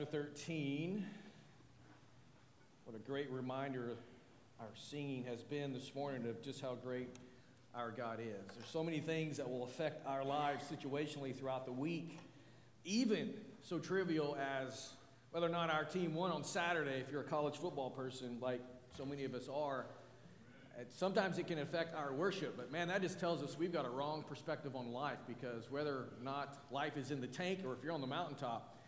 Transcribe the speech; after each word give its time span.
chapter 0.00 0.18
13. 0.18 1.04
What 2.84 2.96
a 2.96 2.98
great 3.00 3.30
reminder 3.30 3.96
our 4.58 4.68
singing 4.74 5.24
has 5.24 5.42
been 5.42 5.74
this 5.74 5.94
morning 5.94 6.26
of 6.26 6.42
just 6.42 6.62
how 6.62 6.74
great 6.82 7.16
our 7.74 7.90
God 7.90 8.18
is. 8.18 8.54
There's 8.56 8.70
so 8.70 8.82
many 8.82 9.00
things 9.00 9.36
that 9.36 9.50
will 9.50 9.64
affect 9.64 10.06
our 10.06 10.24
lives 10.24 10.64
situationally 10.72 11.36
throughout 11.36 11.66
the 11.66 11.72
week, 11.72 12.18
even 12.84 13.34
so 13.62 13.78
trivial 13.78 14.38
as 14.40 14.90
whether 15.32 15.46
or 15.46 15.50
not 15.50 15.68
our 15.68 15.84
team 15.84 16.14
won 16.14 16.30
on 16.30 16.44
Saturday, 16.44 17.02
if 17.06 17.12
you're 17.12 17.22
a 17.22 17.24
college 17.24 17.58
football 17.58 17.90
person, 17.90 18.38
like 18.40 18.60
so 18.96 19.04
many 19.04 19.24
of 19.24 19.34
us 19.34 19.48
are. 19.52 19.84
Sometimes 20.88 21.36
it 21.38 21.46
can 21.46 21.58
affect 21.58 21.94
our 21.94 22.14
worship, 22.14 22.56
but 22.56 22.72
man, 22.72 22.88
that 22.88 23.02
just 23.02 23.20
tells 23.20 23.42
us 23.42 23.58
we've 23.58 23.72
got 23.72 23.84
a 23.84 23.90
wrong 23.90 24.24
perspective 24.26 24.74
on 24.74 24.92
life 24.92 25.18
because 25.28 25.70
whether 25.70 25.92
or 25.92 26.08
not 26.22 26.56
life 26.70 26.96
is 26.96 27.10
in 27.10 27.20
the 27.20 27.26
tank 27.26 27.60
or 27.66 27.74
if 27.74 27.84
you're 27.84 27.92
on 27.92 28.00
the 28.00 28.06
mountaintop, 28.06 28.79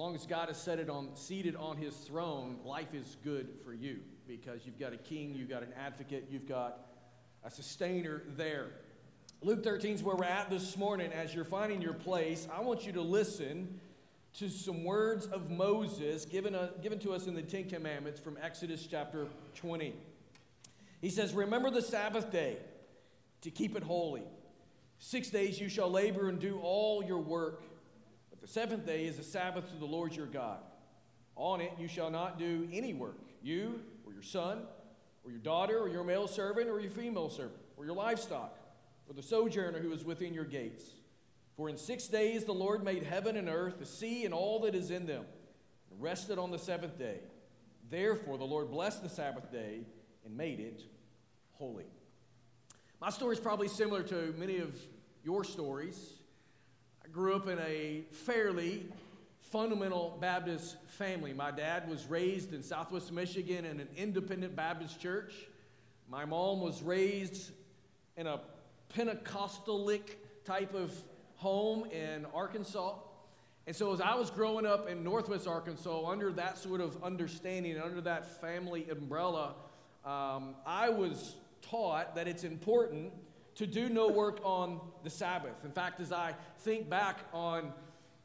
long 0.00 0.14
as 0.14 0.24
God 0.24 0.48
has 0.48 0.56
set 0.56 0.78
it 0.78 0.88
on, 0.88 1.14
seated 1.14 1.54
on 1.56 1.76
his 1.76 1.94
throne, 1.94 2.56
life 2.64 2.94
is 2.94 3.18
good 3.22 3.48
for 3.62 3.74
you 3.74 3.98
because 4.26 4.64
you've 4.64 4.78
got 4.78 4.94
a 4.94 4.96
king, 4.96 5.34
you've 5.34 5.50
got 5.50 5.62
an 5.62 5.74
advocate, 5.78 6.28
you've 6.30 6.48
got 6.48 6.86
a 7.44 7.50
sustainer 7.50 8.22
there. 8.34 8.68
Luke 9.42 9.62
13 9.62 9.96
is 9.96 10.02
where 10.02 10.16
we're 10.16 10.24
at 10.24 10.48
this 10.48 10.74
morning. 10.78 11.12
As 11.12 11.34
you're 11.34 11.44
finding 11.44 11.82
your 11.82 11.92
place, 11.92 12.48
I 12.50 12.62
want 12.62 12.86
you 12.86 12.92
to 12.92 13.02
listen 13.02 13.78
to 14.38 14.48
some 14.48 14.84
words 14.84 15.26
of 15.26 15.50
Moses 15.50 16.24
given, 16.24 16.54
a, 16.54 16.70
given 16.82 16.98
to 17.00 17.12
us 17.12 17.26
in 17.26 17.34
the 17.34 17.42
Ten 17.42 17.68
Commandments 17.68 18.18
from 18.20 18.38
Exodus 18.40 18.86
chapter 18.90 19.26
20. 19.56 19.92
He 21.02 21.10
says, 21.10 21.34
Remember 21.34 21.70
the 21.70 21.82
Sabbath 21.82 22.32
day 22.32 22.56
to 23.42 23.50
keep 23.50 23.76
it 23.76 23.82
holy. 23.82 24.22
Six 24.98 25.28
days 25.28 25.60
you 25.60 25.68
shall 25.68 25.90
labor 25.90 26.30
and 26.30 26.38
do 26.38 26.58
all 26.62 27.04
your 27.04 27.20
work, 27.20 27.62
the 28.40 28.48
seventh 28.48 28.86
day 28.86 29.04
is 29.04 29.18
a 29.18 29.22
Sabbath 29.22 29.70
to 29.70 29.76
the 29.76 29.86
Lord 29.86 30.14
your 30.14 30.26
God. 30.26 30.58
On 31.36 31.60
it 31.60 31.72
you 31.78 31.88
shall 31.88 32.10
not 32.10 32.38
do 32.38 32.68
any 32.72 32.94
work, 32.94 33.20
you 33.42 33.80
or 34.06 34.12
your 34.12 34.22
son, 34.22 34.62
or 35.24 35.30
your 35.30 35.40
daughter, 35.40 35.78
or 35.78 35.88
your 35.88 36.04
male 36.04 36.26
servant, 36.26 36.68
or 36.68 36.80
your 36.80 36.90
female 36.90 37.28
servant, 37.28 37.60
or 37.76 37.84
your 37.84 37.94
livestock, 37.94 38.58
or 39.08 39.14
the 39.14 39.22
sojourner 39.22 39.78
who 39.78 39.92
is 39.92 40.04
within 40.04 40.32
your 40.32 40.44
gates. 40.44 40.84
For 41.56 41.68
in 41.68 41.76
six 41.76 42.08
days 42.08 42.44
the 42.44 42.52
Lord 42.52 42.82
made 42.82 43.02
heaven 43.02 43.36
and 43.36 43.48
earth, 43.48 43.78
the 43.78 43.86
sea, 43.86 44.24
and 44.24 44.32
all 44.32 44.60
that 44.60 44.74
is 44.74 44.90
in 44.90 45.06
them, 45.06 45.24
and 45.90 46.00
rested 46.00 46.38
on 46.38 46.50
the 46.50 46.58
seventh 46.58 46.98
day. 46.98 47.20
Therefore 47.90 48.38
the 48.38 48.44
Lord 48.44 48.70
blessed 48.70 49.02
the 49.02 49.08
Sabbath 49.08 49.52
day 49.52 49.80
and 50.24 50.36
made 50.36 50.60
it 50.60 50.82
holy. 51.52 51.86
My 53.00 53.10
story 53.10 53.34
is 53.34 53.40
probably 53.40 53.68
similar 53.68 54.02
to 54.04 54.34
many 54.38 54.58
of 54.58 54.74
your 55.22 55.44
stories. 55.44 56.19
Grew 57.12 57.34
up 57.34 57.48
in 57.48 57.58
a 57.58 58.02
fairly 58.12 58.86
fundamental 59.40 60.16
Baptist 60.20 60.76
family. 60.86 61.32
My 61.32 61.50
dad 61.50 61.88
was 61.88 62.06
raised 62.06 62.52
in 62.52 62.62
Southwest 62.62 63.10
Michigan 63.10 63.64
in 63.64 63.80
an 63.80 63.88
independent 63.96 64.54
Baptist 64.54 65.00
church. 65.00 65.32
My 66.08 66.24
mom 66.24 66.60
was 66.60 66.82
raised 66.82 67.50
in 68.16 68.28
a 68.28 68.40
Pentecostalic 68.90 70.44
type 70.44 70.72
of 70.72 70.94
home 71.34 71.86
in 71.90 72.26
Arkansas. 72.32 72.94
And 73.66 73.74
so, 73.74 73.92
as 73.92 74.00
I 74.00 74.14
was 74.14 74.30
growing 74.30 74.64
up 74.66 74.88
in 74.88 75.02
Northwest 75.02 75.48
Arkansas, 75.48 76.08
under 76.08 76.30
that 76.32 76.58
sort 76.58 76.80
of 76.80 77.02
understanding, 77.02 77.76
under 77.80 78.00
that 78.02 78.40
family 78.40 78.88
umbrella, 78.88 79.54
um, 80.04 80.54
I 80.64 80.90
was 80.90 81.34
taught 81.60 82.14
that 82.14 82.28
it's 82.28 82.44
important 82.44 83.12
to 83.60 83.66
do 83.66 83.90
no 83.90 84.08
work 84.08 84.40
on 84.42 84.80
the 85.04 85.10
Sabbath. 85.10 85.66
In 85.66 85.70
fact, 85.70 86.00
as 86.00 86.12
I 86.12 86.34
think 86.60 86.88
back 86.88 87.18
on 87.30 87.74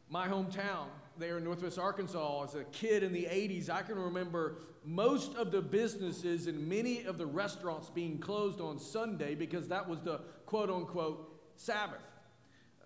my 0.08 0.30
hometown 0.30 0.86
there 1.18 1.40
in 1.40 1.44
Northwest 1.44 1.78
Arkansas, 1.78 2.44
as 2.46 2.56
a 2.56 2.64
kid 2.64 3.04
in 3.04 3.12
the 3.12 3.26
80s, 3.26 3.70
I 3.70 3.82
can 3.82 4.00
remember 4.00 4.60
most 4.86 5.36
of 5.36 5.52
the 5.52 5.62
businesses 5.62 6.48
and 6.48 6.70
many 6.70 7.04
of 7.04 7.18
the 7.18 7.26
restaurants 7.26 7.90
being 7.90 8.18
closed 8.18 8.62
on 8.62 8.80
Sunday 8.80 9.36
because 9.36 9.68
that 9.68 9.90
was 9.90 10.00
the 10.00 10.22
quote 10.46 10.70
unquote 10.70 11.38
Sabbath. 11.58 12.00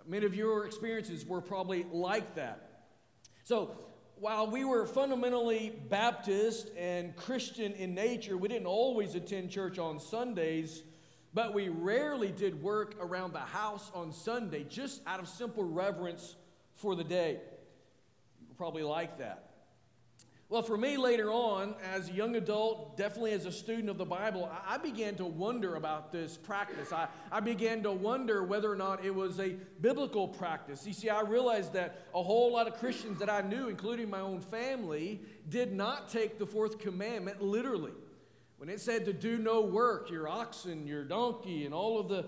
Many 0.08 0.26
of 0.26 0.34
your 0.34 0.66
experiences 0.66 1.28
were 1.28 1.42
probably 1.42 1.86
like 1.92 2.34
that. 2.34 2.88
So, 3.44 3.78
while 4.16 4.50
we 4.50 4.66
were 4.66 4.88
fundamentally 4.88 5.80
Baptist 5.88 6.72
and 6.76 7.16
Christian 7.16 7.74
in 7.74 7.94
nature, 7.94 8.38
we 8.38 8.48
didn't 8.48 8.66
always 8.66 9.14
attend 9.14 9.52
church 9.52 9.78
on 9.78 10.00
Sundays, 10.00 10.82
but 11.34 11.54
we 11.54 11.70
rarely 11.70 12.32
did 12.32 12.62
work 12.62 12.96
around 13.00 13.34
the 13.34 13.40
house 13.40 13.92
on 13.94 14.12
Sunday 14.12 14.64
just 14.64 15.02
out 15.06 15.20
of 15.20 15.28
simple 15.28 15.64
reverence 15.64 16.36
for 16.76 16.96
the 16.96 17.04
day. 17.04 17.40
You 18.48 18.56
probably 18.56 18.84
like 18.84 19.20
that. 19.20 19.50
Well, 20.50 20.64
for 20.64 20.78
me 20.78 20.98
later 20.98 21.30
on, 21.30 21.76
as 21.94 22.10
a 22.10 22.12
young 22.12 22.36
adult, 22.36 22.98
definitely 22.98 23.34
as 23.34 23.46
a 23.46 23.52
student 23.52 23.88
of 23.88 24.00
the 24.00 24.06
Bible, 24.06 24.50
I 24.68 24.80
began 24.80 25.14
to 25.18 25.26
wonder 25.26 25.76
about 25.76 26.12
this 26.12 26.38
practice. 26.38 26.92
I, 26.92 27.08
I 27.32 27.40
began 27.40 27.84
to 27.84 27.92
wonder 27.92 28.44
whether 28.44 28.72
or 28.72 28.76
not 28.76 29.06
it 29.06 29.14
was 29.14 29.40
a 29.40 29.50
biblical 29.80 30.28
practice. 30.28 30.88
You 30.88 30.94
see, 30.94 31.08
I 31.08 31.22
realized 31.22 31.74
that 31.74 32.08
a 32.16 32.24
whole 32.24 32.52
lot 32.52 32.68
of 32.68 32.80
Christians 32.80 33.20
that 33.20 33.30
I 33.30 33.42
knew, 33.42 33.68
including 33.68 34.10
my 34.10 34.22
own 34.22 34.42
family, 34.42 35.22
did 35.50 35.72
not 35.72 36.10
take 36.10 36.40
the 36.40 36.48
fourth 36.48 36.80
commandment 36.80 37.44
literally. 37.44 37.94
When 38.60 38.68
it 38.68 38.82
said 38.82 39.06
to 39.06 39.14
do 39.14 39.38
no 39.38 39.62
work, 39.62 40.12
your 40.12 40.28
oxen, 40.28 40.86
your 40.86 41.06
donkey, 41.06 41.64
and 41.64 41.74
all 41.74 41.98
of 41.98 42.10
the 42.10 42.26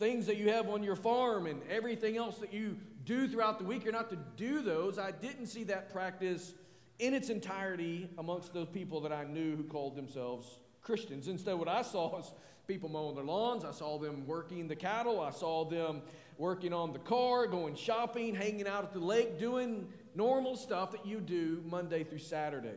things 0.00 0.26
that 0.26 0.36
you 0.36 0.50
have 0.50 0.68
on 0.68 0.82
your 0.82 0.96
farm 0.96 1.46
and 1.46 1.62
everything 1.70 2.16
else 2.16 2.38
that 2.38 2.52
you 2.52 2.76
do 3.04 3.28
throughout 3.28 3.60
the 3.60 3.64
week, 3.64 3.84
you're 3.84 3.92
not 3.92 4.10
to 4.10 4.18
do 4.36 4.62
those. 4.62 4.98
I 4.98 5.12
didn't 5.12 5.46
see 5.46 5.62
that 5.64 5.92
practice 5.92 6.54
in 6.98 7.14
its 7.14 7.30
entirety 7.30 8.08
amongst 8.18 8.52
those 8.52 8.68
people 8.68 9.00
that 9.02 9.12
I 9.12 9.22
knew 9.22 9.54
who 9.54 9.62
called 9.62 9.94
themselves 9.94 10.58
Christians. 10.82 11.28
Instead, 11.28 11.54
what 11.54 11.68
I 11.68 11.82
saw 11.82 12.10
was 12.10 12.32
people 12.66 12.88
mowing 12.88 13.14
their 13.14 13.24
lawns. 13.24 13.64
I 13.64 13.70
saw 13.70 13.96
them 13.96 14.26
working 14.26 14.66
the 14.66 14.74
cattle. 14.74 15.20
I 15.20 15.30
saw 15.30 15.64
them 15.64 16.02
working 16.36 16.72
on 16.72 16.92
the 16.92 16.98
car, 16.98 17.46
going 17.46 17.76
shopping, 17.76 18.34
hanging 18.34 18.66
out 18.66 18.82
at 18.82 18.92
the 18.92 18.98
lake, 18.98 19.38
doing 19.38 19.86
normal 20.16 20.56
stuff 20.56 20.90
that 20.90 21.06
you 21.06 21.20
do 21.20 21.62
Monday 21.64 22.02
through 22.02 22.18
Saturday. 22.18 22.74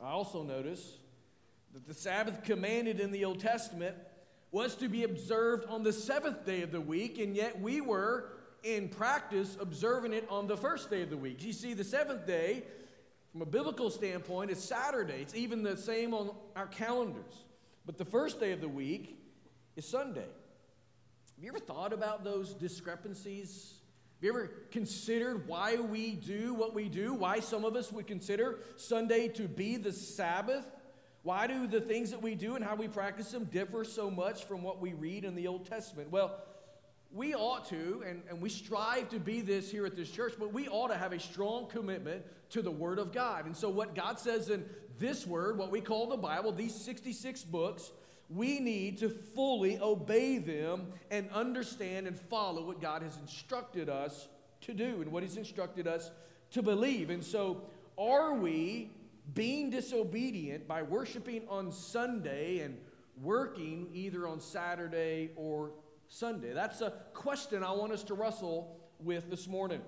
I 0.00 0.08
also 0.08 0.42
noticed 0.42 1.00
that 1.74 1.88
the 1.88 1.94
Sabbath 1.94 2.44
commanded 2.44 3.00
in 3.00 3.10
the 3.10 3.24
Old 3.24 3.40
Testament 3.40 3.96
was 4.52 4.76
to 4.76 4.88
be 4.88 5.02
observed 5.02 5.68
on 5.68 5.82
the 5.82 5.92
seventh 5.92 6.46
day 6.46 6.62
of 6.62 6.70
the 6.70 6.80
week, 6.80 7.18
and 7.18 7.34
yet 7.34 7.60
we 7.60 7.80
were 7.80 8.30
in 8.62 8.88
practice 8.88 9.56
observing 9.60 10.12
it 10.12 10.24
on 10.30 10.46
the 10.46 10.56
first 10.56 10.88
day 10.88 11.02
of 11.02 11.10
the 11.10 11.16
week. 11.16 11.42
You 11.42 11.52
see, 11.52 11.74
the 11.74 11.82
seventh 11.82 12.28
day, 12.28 12.62
from 13.32 13.42
a 13.42 13.46
biblical 13.46 13.90
standpoint, 13.90 14.52
is 14.52 14.62
Saturday. 14.62 15.20
It's 15.20 15.34
even 15.34 15.64
the 15.64 15.76
same 15.76 16.14
on 16.14 16.30
our 16.54 16.68
calendars. 16.68 17.34
But 17.84 17.98
the 17.98 18.04
first 18.04 18.38
day 18.38 18.52
of 18.52 18.60
the 18.60 18.68
week 18.68 19.18
is 19.74 19.84
Sunday. 19.84 20.20
Have 20.20 21.42
you 21.42 21.48
ever 21.48 21.58
thought 21.58 21.92
about 21.92 22.22
those 22.22 22.54
discrepancies? 22.54 23.74
Have 24.18 24.22
you 24.22 24.30
ever 24.30 24.46
considered 24.70 25.48
why 25.48 25.74
we 25.74 26.12
do 26.12 26.54
what 26.54 26.72
we 26.72 26.88
do? 26.88 27.14
Why 27.14 27.40
some 27.40 27.64
of 27.64 27.74
us 27.74 27.90
would 27.90 28.06
consider 28.06 28.60
Sunday 28.76 29.26
to 29.30 29.48
be 29.48 29.76
the 29.76 29.92
Sabbath? 29.92 30.64
Why 31.24 31.46
do 31.46 31.66
the 31.66 31.80
things 31.80 32.10
that 32.10 32.20
we 32.20 32.34
do 32.34 32.54
and 32.54 32.62
how 32.62 32.76
we 32.76 32.86
practice 32.86 33.30
them 33.30 33.44
differ 33.44 33.82
so 33.82 34.10
much 34.10 34.44
from 34.44 34.62
what 34.62 34.78
we 34.78 34.92
read 34.92 35.24
in 35.24 35.34
the 35.34 35.46
Old 35.46 35.64
Testament? 35.64 36.10
Well, 36.10 36.38
we 37.10 37.34
ought 37.34 37.66
to, 37.70 38.04
and, 38.06 38.22
and 38.28 38.42
we 38.42 38.50
strive 38.50 39.08
to 39.08 39.18
be 39.18 39.40
this 39.40 39.70
here 39.70 39.86
at 39.86 39.96
this 39.96 40.10
church, 40.10 40.34
but 40.38 40.52
we 40.52 40.68
ought 40.68 40.88
to 40.88 40.98
have 40.98 41.14
a 41.14 41.18
strong 41.18 41.66
commitment 41.68 42.24
to 42.50 42.60
the 42.60 42.70
Word 42.70 42.98
of 42.98 43.10
God. 43.10 43.46
And 43.46 43.56
so, 43.56 43.70
what 43.70 43.94
God 43.94 44.20
says 44.20 44.50
in 44.50 44.66
this 44.98 45.26
Word, 45.26 45.56
what 45.56 45.70
we 45.70 45.80
call 45.80 46.08
the 46.08 46.18
Bible, 46.18 46.52
these 46.52 46.74
66 46.74 47.42
books, 47.44 47.90
we 48.28 48.60
need 48.60 48.98
to 48.98 49.08
fully 49.08 49.78
obey 49.78 50.36
them 50.36 50.88
and 51.10 51.30
understand 51.30 52.06
and 52.06 52.18
follow 52.18 52.66
what 52.66 52.82
God 52.82 53.00
has 53.00 53.16
instructed 53.16 53.88
us 53.88 54.28
to 54.62 54.74
do 54.74 55.00
and 55.00 55.10
what 55.10 55.22
He's 55.22 55.38
instructed 55.38 55.86
us 55.86 56.10
to 56.50 56.62
believe. 56.62 57.08
And 57.08 57.24
so, 57.24 57.62
are 57.96 58.34
we 58.34 58.90
being 59.32 59.70
disobedient 59.70 60.68
by 60.68 60.82
worshiping 60.82 61.42
on 61.48 61.72
Sunday 61.72 62.60
and 62.60 62.76
working 63.22 63.88
either 63.92 64.26
on 64.26 64.40
Saturday 64.40 65.30
or 65.36 65.72
Sunday? 66.08 66.52
That's 66.52 66.80
a 66.80 66.92
question 67.14 67.64
I 67.64 67.72
want 67.72 67.92
us 67.92 68.02
to 68.04 68.14
wrestle 68.14 68.76
with 69.00 69.30
this 69.30 69.48
morning. 69.48 69.80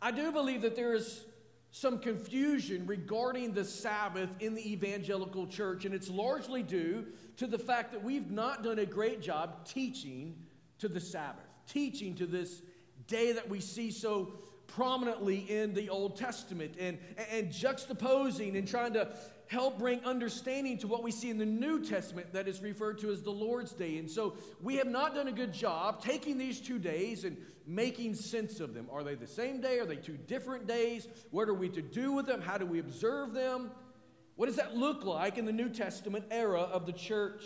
I 0.00 0.10
do 0.10 0.32
believe 0.32 0.62
that 0.62 0.76
there 0.76 0.94
is 0.94 1.24
some 1.70 1.98
confusion 1.98 2.86
regarding 2.86 3.52
the 3.52 3.64
Sabbath 3.64 4.30
in 4.40 4.54
the 4.54 4.72
evangelical 4.72 5.46
church, 5.46 5.84
and 5.84 5.94
it's 5.94 6.08
largely 6.08 6.62
due 6.62 7.06
to 7.36 7.46
the 7.46 7.58
fact 7.58 7.92
that 7.92 8.02
we've 8.02 8.30
not 8.30 8.62
done 8.62 8.78
a 8.78 8.86
great 8.86 9.20
job 9.20 9.66
teaching 9.66 10.36
to 10.78 10.88
the 10.88 11.00
Sabbath, 11.00 11.44
teaching 11.66 12.14
to 12.14 12.26
this 12.26 12.62
day 13.06 13.32
that 13.32 13.48
we 13.48 13.60
see 13.60 13.90
so 13.90 14.32
prominently 14.66 15.38
in 15.38 15.74
the 15.74 15.88
Old 15.88 16.16
Testament, 16.16 16.74
and, 16.78 16.98
and 17.30 17.48
juxtaposing 17.50 18.56
and 18.56 18.66
trying 18.66 18.92
to 18.94 19.08
help 19.48 19.78
bring 19.78 20.04
understanding 20.04 20.76
to 20.78 20.88
what 20.88 21.02
we 21.02 21.10
see 21.10 21.30
in 21.30 21.38
the 21.38 21.46
New 21.46 21.84
Testament 21.84 22.32
that 22.32 22.48
is 22.48 22.60
referred 22.60 22.98
to 22.98 23.10
as 23.10 23.22
the 23.22 23.30
Lord's 23.30 23.72
Day. 23.72 23.98
And 23.98 24.10
so 24.10 24.34
we 24.60 24.76
have 24.76 24.88
not 24.88 25.14
done 25.14 25.28
a 25.28 25.32
good 25.32 25.52
job 25.52 26.02
taking 26.02 26.36
these 26.36 26.60
two 26.60 26.78
days 26.78 27.24
and 27.24 27.36
making 27.66 28.14
sense 28.14 28.60
of 28.60 28.74
them. 28.74 28.88
Are 28.90 29.04
they 29.04 29.14
the 29.14 29.26
same 29.26 29.60
day? 29.60 29.78
Are 29.78 29.86
they 29.86 29.96
two 29.96 30.16
different 30.16 30.66
days? 30.66 31.06
What 31.30 31.48
are 31.48 31.54
we 31.54 31.68
to 31.70 31.82
do 31.82 32.12
with 32.12 32.26
them? 32.26 32.40
How 32.40 32.58
do 32.58 32.66
we 32.66 32.80
observe 32.80 33.34
them? 33.34 33.70
What 34.34 34.46
does 34.46 34.56
that 34.56 34.76
look 34.76 35.04
like 35.04 35.38
in 35.38 35.46
the 35.46 35.52
New 35.52 35.68
Testament 35.68 36.24
era 36.30 36.60
of 36.60 36.86
the 36.86 36.92
church? 36.92 37.42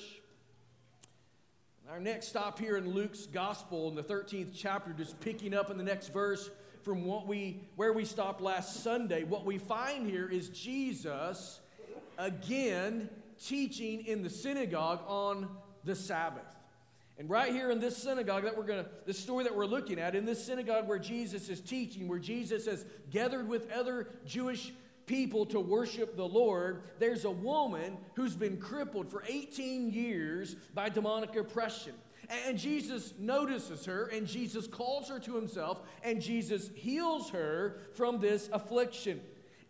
Our 1.90 2.00
next 2.00 2.28
stop 2.28 2.58
here 2.58 2.76
in 2.76 2.92
Luke's 2.92 3.26
Gospel 3.26 3.88
in 3.88 3.96
the 3.96 4.02
13th 4.02 4.52
chapter, 4.54 4.92
just 4.92 5.18
picking 5.20 5.52
up 5.52 5.70
in 5.70 5.76
the 5.76 5.82
next 5.82 6.12
verse 6.12 6.48
from 6.82 7.04
what 7.04 7.26
we 7.26 7.60
where 7.76 7.92
we 7.92 8.04
stopped 8.04 8.40
last 8.40 8.82
Sunday. 8.82 9.24
What 9.24 9.44
we 9.44 9.58
find 9.58 10.08
here 10.08 10.28
is 10.28 10.48
Jesus 10.48 11.60
again 12.18 13.08
teaching 13.44 14.06
in 14.06 14.22
the 14.22 14.30
synagogue 14.30 15.00
on 15.06 15.48
the 15.84 15.94
Sabbath. 15.94 16.56
And 17.18 17.28
right 17.28 17.52
here 17.52 17.70
in 17.70 17.80
this 17.80 17.98
synagogue 17.98 18.44
that 18.44 18.56
we're 18.56 18.64
going 18.64 18.82
to, 18.82 18.90
the 19.04 19.12
story 19.12 19.44
that 19.44 19.54
we're 19.54 19.66
looking 19.66 19.98
at, 19.98 20.14
in 20.14 20.24
this 20.24 20.42
synagogue 20.42 20.88
where 20.88 20.98
Jesus 20.98 21.50
is 21.50 21.60
teaching, 21.60 22.08
where 22.08 22.18
Jesus 22.18 22.64
has 22.64 22.86
gathered 23.10 23.46
with 23.46 23.70
other 23.70 24.08
Jewish 24.24 24.72
people 25.04 25.44
to 25.46 25.60
worship 25.60 26.16
the 26.16 26.26
Lord, 26.26 26.82
there's 26.98 27.26
a 27.26 27.30
woman 27.30 27.98
who's 28.14 28.34
been 28.34 28.56
crippled 28.56 29.10
for 29.10 29.22
18 29.28 29.90
years 29.90 30.54
by 30.72 30.88
demonic 30.88 31.36
oppression. 31.36 31.92
And 32.46 32.56
Jesus 32.56 33.12
notices 33.18 33.84
her, 33.86 34.06
and 34.06 34.26
Jesus 34.26 34.68
calls 34.68 35.08
her 35.08 35.18
to 35.18 35.34
himself, 35.34 35.80
and 36.04 36.22
Jesus 36.22 36.70
heals 36.74 37.30
her 37.30 37.80
from 37.94 38.20
this 38.20 38.48
affliction. 38.52 39.20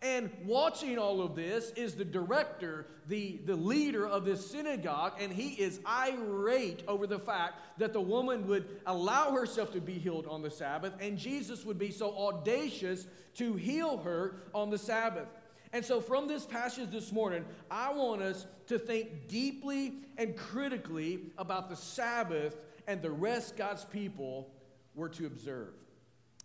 And 0.03 0.31
watching 0.45 0.97
all 0.97 1.21
of 1.21 1.35
this 1.35 1.71
is 1.71 1.93
the 1.93 2.05
director, 2.05 2.87
the, 3.07 3.39
the 3.45 3.55
leader 3.55 4.07
of 4.07 4.25
this 4.25 4.49
synagogue, 4.49 5.13
and 5.19 5.31
he 5.31 5.49
is 5.61 5.79
irate 5.87 6.83
over 6.87 7.05
the 7.05 7.19
fact 7.19 7.79
that 7.79 7.93
the 7.93 8.01
woman 8.01 8.47
would 8.47 8.67
allow 8.87 9.31
herself 9.31 9.71
to 9.73 9.81
be 9.81 9.93
healed 9.93 10.25
on 10.27 10.41
the 10.41 10.49
Sabbath, 10.49 10.93
and 10.99 11.17
Jesus 11.17 11.65
would 11.65 11.77
be 11.77 11.91
so 11.91 12.15
audacious 12.17 13.07
to 13.35 13.53
heal 13.53 13.97
her 13.97 14.35
on 14.53 14.71
the 14.71 14.77
Sabbath. 14.77 15.27
And 15.73 15.85
so, 15.85 16.01
from 16.01 16.27
this 16.27 16.45
passage 16.45 16.91
this 16.91 17.11
morning, 17.11 17.45
I 17.69 17.93
want 17.93 18.21
us 18.21 18.45
to 18.67 18.77
think 18.77 19.27
deeply 19.27 19.93
and 20.17 20.35
critically 20.35 21.19
about 21.37 21.69
the 21.69 21.75
Sabbath 21.75 22.55
and 22.87 23.01
the 23.01 23.11
rest 23.11 23.55
God's 23.55 23.85
people 23.85 24.49
were 24.95 25.09
to 25.09 25.25
observe. 25.25 25.73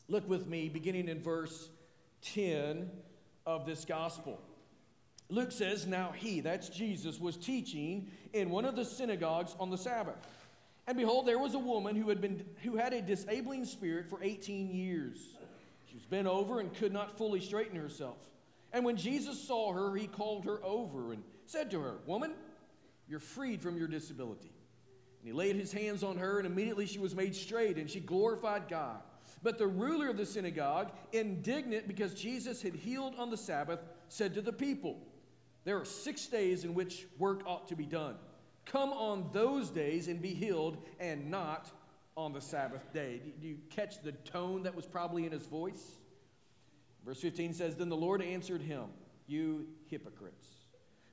Look 0.09 0.29
with 0.29 0.47
me, 0.47 0.69
beginning 0.69 1.09
in 1.09 1.21
verse 1.21 1.69
10 2.23 2.89
of 3.45 3.67
this 3.67 3.85
gospel. 3.85 4.41
Luke 5.29 5.51
says, 5.51 5.87
Now 5.87 6.13
he, 6.15 6.41
that's 6.41 6.69
Jesus, 6.69 7.19
was 7.19 7.37
teaching 7.37 8.09
in 8.33 8.51
one 8.51 8.65
of 8.65 8.77
the 8.77 8.85
synagogues 8.85 9.57
on 9.59 9.71
the 9.71 9.79
Sabbath. 9.79 10.17
And 10.87 10.97
behold, 10.97 11.27
there 11.27 11.39
was 11.39 11.55
a 11.55 11.59
woman 11.59 11.97
who 11.97 12.09
had, 12.09 12.21
been, 12.21 12.45
who 12.63 12.77
had 12.77 12.93
a 12.93 13.03
disabling 13.03 13.65
spirit 13.65 14.09
for 14.09 14.23
18 14.23 14.73
years. 14.73 15.19
She 15.87 15.97
was 15.97 16.05
bent 16.05 16.29
over 16.29 16.61
and 16.61 16.73
could 16.73 16.93
not 16.93 17.19
fully 17.19 17.41
straighten 17.41 17.77
herself. 17.77 18.19
And 18.73 18.85
when 18.85 18.97
Jesus 18.97 19.43
saw 19.43 19.73
her, 19.73 19.95
he 19.97 20.07
called 20.07 20.45
her 20.45 20.63
over 20.65 21.13
and 21.13 21.23
said 21.47 21.71
to 21.71 21.81
her, 21.81 21.99
Woman, 22.07 22.35
you're 23.09 23.21
freed 23.21 23.63
from 23.63 23.79
your 23.79 23.89
disability. 23.89 24.53
And 25.21 25.29
he 25.29 25.33
laid 25.33 25.57
his 25.57 25.73
hands 25.73 26.03
on 26.03 26.19
her, 26.19 26.39
and 26.39 26.47
immediately 26.47 26.87
she 26.87 26.99
was 26.99 27.15
made 27.15 27.35
straight, 27.35 27.77
and 27.77 27.89
she 27.89 28.01
glorified 28.01 28.69
God. 28.69 29.01
But 29.43 29.59
the 29.59 29.67
ruler 29.67 30.09
of 30.09 30.17
the 30.17 30.27
synagogue, 30.27 30.93
indignant 31.13 31.89
because 31.89 32.15
Jesus 32.15 32.63
had 32.63 32.75
healed 32.75 33.15
on 33.17 33.31
the 33.31 33.37
Sabbath, 33.37 33.81
said 34.09 34.35
to 34.35 34.43
the 34.43 34.53
people, 34.53 34.99
There 35.65 35.79
are 35.79 35.85
six 35.85 36.27
days 36.27 36.65
in 36.65 36.75
which 36.75 37.07
work 37.19 37.43
ought 37.47 37.69
to 37.69 37.77
be 37.77 37.87
done. 37.87 38.17
Come 38.65 38.91
on 38.91 39.31
those 39.33 39.71
days 39.71 40.09
and 40.09 40.21
be 40.21 40.35
healed, 40.35 40.79
and 40.99 41.31
not 41.31 41.71
on 42.17 42.33
the 42.33 42.41
Sabbath 42.41 42.93
day. 42.93 43.21
Do 43.41 43.47
you 43.47 43.59
catch 43.71 44.03
the 44.03 44.13
tone 44.13 44.63
that 44.65 44.75
was 44.75 44.87
probably 44.87 45.27
in 45.27 45.33
his 45.33 45.47
voice? 45.47 45.99
Verse 47.07 47.21
15 47.21 47.55
says, 47.55 47.77
Then 47.77 47.89
the 47.89 47.97
Lord 47.97 48.21
answered 48.21 48.61
him, 48.61 48.87
You 49.29 49.69
hypocrites. 49.87 50.49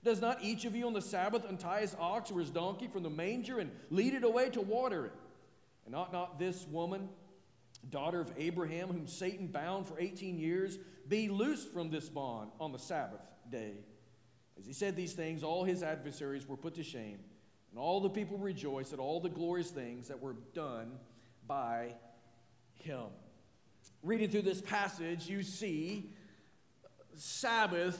Does 0.04 0.20
not 0.20 0.44
each 0.44 0.66
of 0.66 0.76
you 0.76 0.88
on 0.88 0.94
the 0.94 1.02
Sabbath 1.02 1.48
untie 1.48 1.82
his 1.82 1.96
ox 1.98 2.32
or 2.32 2.40
his 2.40 2.50
donkey 2.50 2.88
from 2.88 3.04
the 3.04 3.10
manger 3.10 3.60
and 3.60 3.72
lead 3.90 4.14
it 4.14 4.24
away 4.24 4.50
to 4.50 4.60
water 4.60 5.06
it? 5.06 5.14
And 5.86 5.96
ought 5.96 6.12
not 6.12 6.40
this 6.40 6.68
woman, 6.68 7.08
daughter 7.90 8.20
of 8.20 8.32
Abraham, 8.38 8.90
whom 8.90 9.08
Satan 9.08 9.48
bound 9.48 9.88
for 9.88 10.00
18 10.00 10.38
years, 10.38 10.78
be 11.08 11.30
loosed 11.30 11.72
from 11.72 11.90
this 11.90 12.10
bond 12.10 12.52
on 12.60 12.72
the 12.72 12.80
Sabbath 12.80 13.22
day. 13.50 13.76
As 14.58 14.66
he 14.66 14.74
said 14.74 14.96
these 14.96 15.14
things, 15.14 15.44
all 15.44 15.64
his 15.64 15.84
adversaries 15.84 16.48
were 16.48 16.58
put 16.58 16.76
to 16.76 16.84
shame, 16.84 17.20
and 17.72 17.80
all 17.80 18.02
the 18.02 18.10
people 18.10 18.38
rejoiced 18.38 18.94
at 18.94 19.00
all 19.00 19.20
the 19.20 19.30
glorious 19.30 19.70
things 19.70 20.08
that 20.08 20.22
were 20.22 20.36
done 20.54 20.92
by 21.48 21.96
him. 22.76 23.08
Reading 24.04 24.30
through 24.30 24.42
this 24.42 24.60
passage, 24.60 25.30
you 25.30 25.44
see 25.44 26.10
Sabbath 27.16 27.98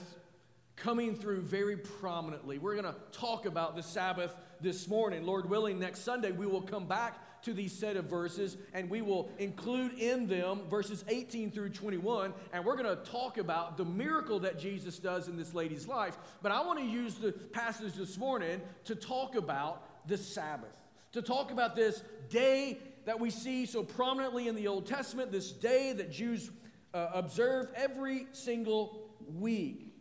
coming 0.76 1.14
through 1.14 1.40
very 1.40 1.78
prominently. 1.78 2.58
We're 2.58 2.74
going 2.74 2.94
to 2.94 3.00
talk 3.10 3.46
about 3.46 3.74
the 3.74 3.82
Sabbath 3.82 4.34
this 4.60 4.86
morning. 4.86 5.24
Lord 5.24 5.48
willing, 5.48 5.78
next 5.78 6.00
Sunday 6.00 6.30
we 6.30 6.46
will 6.46 6.60
come 6.60 6.84
back 6.84 7.42
to 7.44 7.54
these 7.54 7.72
set 7.72 7.96
of 7.96 8.04
verses 8.04 8.58
and 8.74 8.90
we 8.90 9.00
will 9.00 9.30
include 9.38 9.98
in 9.98 10.26
them 10.26 10.68
verses 10.68 11.06
18 11.08 11.50
through 11.50 11.70
21 11.70 12.34
and 12.52 12.62
we're 12.66 12.76
going 12.76 12.96
to 12.96 13.02
talk 13.10 13.38
about 13.38 13.78
the 13.78 13.84
miracle 13.86 14.40
that 14.40 14.58
Jesus 14.58 14.98
does 14.98 15.28
in 15.28 15.38
this 15.38 15.54
lady's 15.54 15.88
life. 15.88 16.18
But 16.42 16.52
I 16.52 16.60
want 16.66 16.80
to 16.80 16.84
use 16.84 17.14
the 17.14 17.32
passage 17.32 17.94
this 17.94 18.18
morning 18.18 18.60
to 18.84 18.94
talk 18.94 19.36
about 19.36 20.06
the 20.06 20.18
Sabbath, 20.18 20.76
to 21.12 21.22
talk 21.22 21.50
about 21.50 21.74
this 21.74 22.02
day 22.28 22.78
that 23.04 23.20
we 23.20 23.30
see 23.30 23.66
so 23.66 23.82
prominently 23.82 24.48
in 24.48 24.54
the 24.54 24.68
Old 24.68 24.86
Testament, 24.86 25.30
this 25.30 25.52
day 25.52 25.92
that 25.92 26.10
Jews 26.10 26.50
uh, 26.92 27.10
observe 27.14 27.68
every 27.74 28.26
single 28.32 29.10
week. 29.26 29.92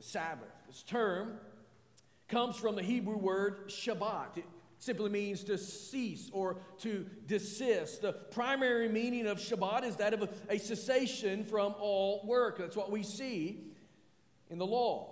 Sabbath. 0.00 0.48
This 0.66 0.82
term 0.82 1.38
comes 2.28 2.56
from 2.56 2.76
the 2.76 2.82
Hebrew 2.82 3.18
word 3.18 3.68
Shabbat. 3.68 4.38
It 4.38 4.44
simply 4.78 5.10
means 5.10 5.44
to 5.44 5.58
cease 5.58 6.30
or 6.32 6.56
to 6.78 7.06
desist. 7.26 8.02
The 8.02 8.12
primary 8.12 8.88
meaning 8.88 9.26
of 9.26 9.38
Shabbat 9.38 9.84
is 9.84 9.96
that 9.96 10.14
of 10.14 10.22
a, 10.22 10.28
a 10.48 10.58
cessation 10.58 11.44
from 11.44 11.74
all 11.78 12.22
work. 12.24 12.58
That's 12.58 12.76
what 12.76 12.90
we 12.90 13.02
see 13.02 13.64
in 14.48 14.58
the 14.58 14.66
law. 14.66 15.09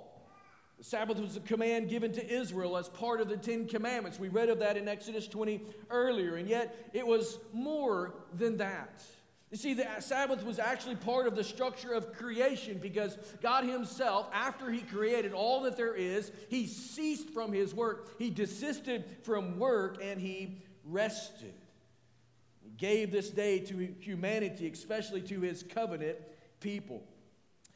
The 0.78 0.85
Sabbath 0.85 1.18
was 1.18 1.37
a 1.37 1.40
command 1.40 1.88
given 1.88 2.12
to 2.12 2.32
Israel 2.32 2.76
as 2.76 2.88
part 2.88 3.20
of 3.20 3.28
the 3.28 3.37
Ten 3.37 3.66
Commandments. 3.66 4.20
We 4.20 4.28
read 4.28 4.49
of 4.49 4.61
that 4.61 4.76
in 4.76 4.87
Exodus 4.87 5.26
20 5.26 5.61
earlier, 5.90 6.37
and 6.37 6.49
yet 6.49 6.90
it 6.92 7.04
was 7.04 7.38
more 7.52 8.14
than 8.32 8.58
that. 8.58 9.02
You 9.50 9.56
see, 9.56 9.75
the 9.75 9.87
Sabbath 10.00 10.44
was 10.44 10.58
actually 10.58 10.97
part 10.97 11.26
of 11.26 11.35
the 11.35 11.42
structure 11.42 11.94
of 11.94 12.12
creation 12.12 12.78
because 12.80 13.16
God 13.40 13.64
Himself, 13.64 14.28
after 14.32 14.70
He 14.70 14.80
created 14.80 15.32
all 15.32 15.62
that 15.62 15.76
there 15.76 15.94
is, 15.94 16.30
He 16.49 16.66
ceased 16.66 17.30
from 17.30 17.52
His 17.52 17.75
work. 17.75 18.16
He 18.18 18.30
desisted 18.30 19.04
from 19.23 19.58
work 19.58 19.99
and 20.02 20.20
He 20.20 20.62
rested. 20.85 21.54
He 22.62 22.70
gave 22.70 23.11
this 23.11 23.30
day 23.30 23.58
to 23.61 23.94
humanity, 23.99 24.70
especially 24.70 25.23
to 25.23 25.40
His 25.40 25.64
covenant 25.64 26.18
people. 26.61 27.02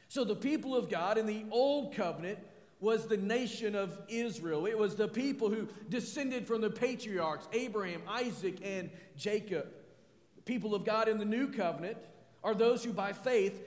So 0.09 0.25
the 0.25 0.37
people 0.37 0.77
of 0.77 0.91
God 0.91 1.17
in 1.17 1.25
the 1.25 1.47
Old 1.51 1.95
Covenant 1.95 2.39
was 2.83 3.07
the 3.07 3.17
nation 3.17 3.77
of 3.77 3.97
Israel. 4.09 4.67
It 4.67 4.77
was 4.77 4.97
the 4.97 5.07
people 5.07 5.49
who 5.49 5.69
descended 5.89 6.49
from 6.49 6.61
the 6.61 6.69
patriarchs 6.69 7.47
Abraham, 7.53 8.03
Isaac, 8.09 8.59
and 8.65 8.91
Jacob 9.17 9.69
The 10.35 10.43
people 10.43 10.75
of 10.75 10.85
God 10.85 11.09
in 11.09 11.17
the 11.17 11.25
new 11.25 11.47
covenant 11.47 11.97
are 12.43 12.55
those 12.55 12.83
who 12.83 12.93
by 12.93 13.13
faith 13.13 13.63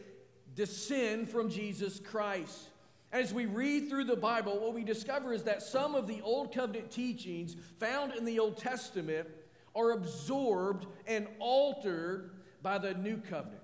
descend 0.53 1.29
from 1.29 1.49
Jesus 1.49 1.97
Christ. 1.97 2.67
As 3.13 3.33
we 3.33 3.45
read 3.45 3.87
through 3.87 4.03
the 4.03 4.17
Bible, 4.17 4.59
what 4.59 4.73
we 4.73 4.83
discover 4.83 5.31
is 5.31 5.43
that 5.43 5.63
some 5.63 5.95
of 5.95 6.07
the 6.07 6.21
Old 6.21 6.53
Covenant 6.53 6.91
teachings 6.91 7.55
found 7.79 8.13
in 8.13 8.25
the 8.25 8.39
Old 8.39 8.57
Testament 8.57 9.29
are 9.73 9.91
absorbed 9.91 10.87
and 11.07 11.25
altered 11.39 12.31
by 12.61 12.77
the 12.79 12.93
New 12.95 13.17
Covenant. 13.17 13.61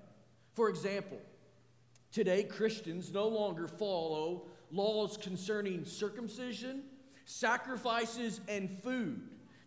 For 0.54 0.70
example, 0.70 1.18
today 2.10 2.44
Christians 2.44 3.12
no 3.12 3.28
longer 3.28 3.68
follow 3.68 4.46
laws 4.72 5.16
concerning 5.16 5.84
circumcision, 5.84 6.82
sacrifices, 7.24 8.40
and 8.48 8.70
food 8.82 9.20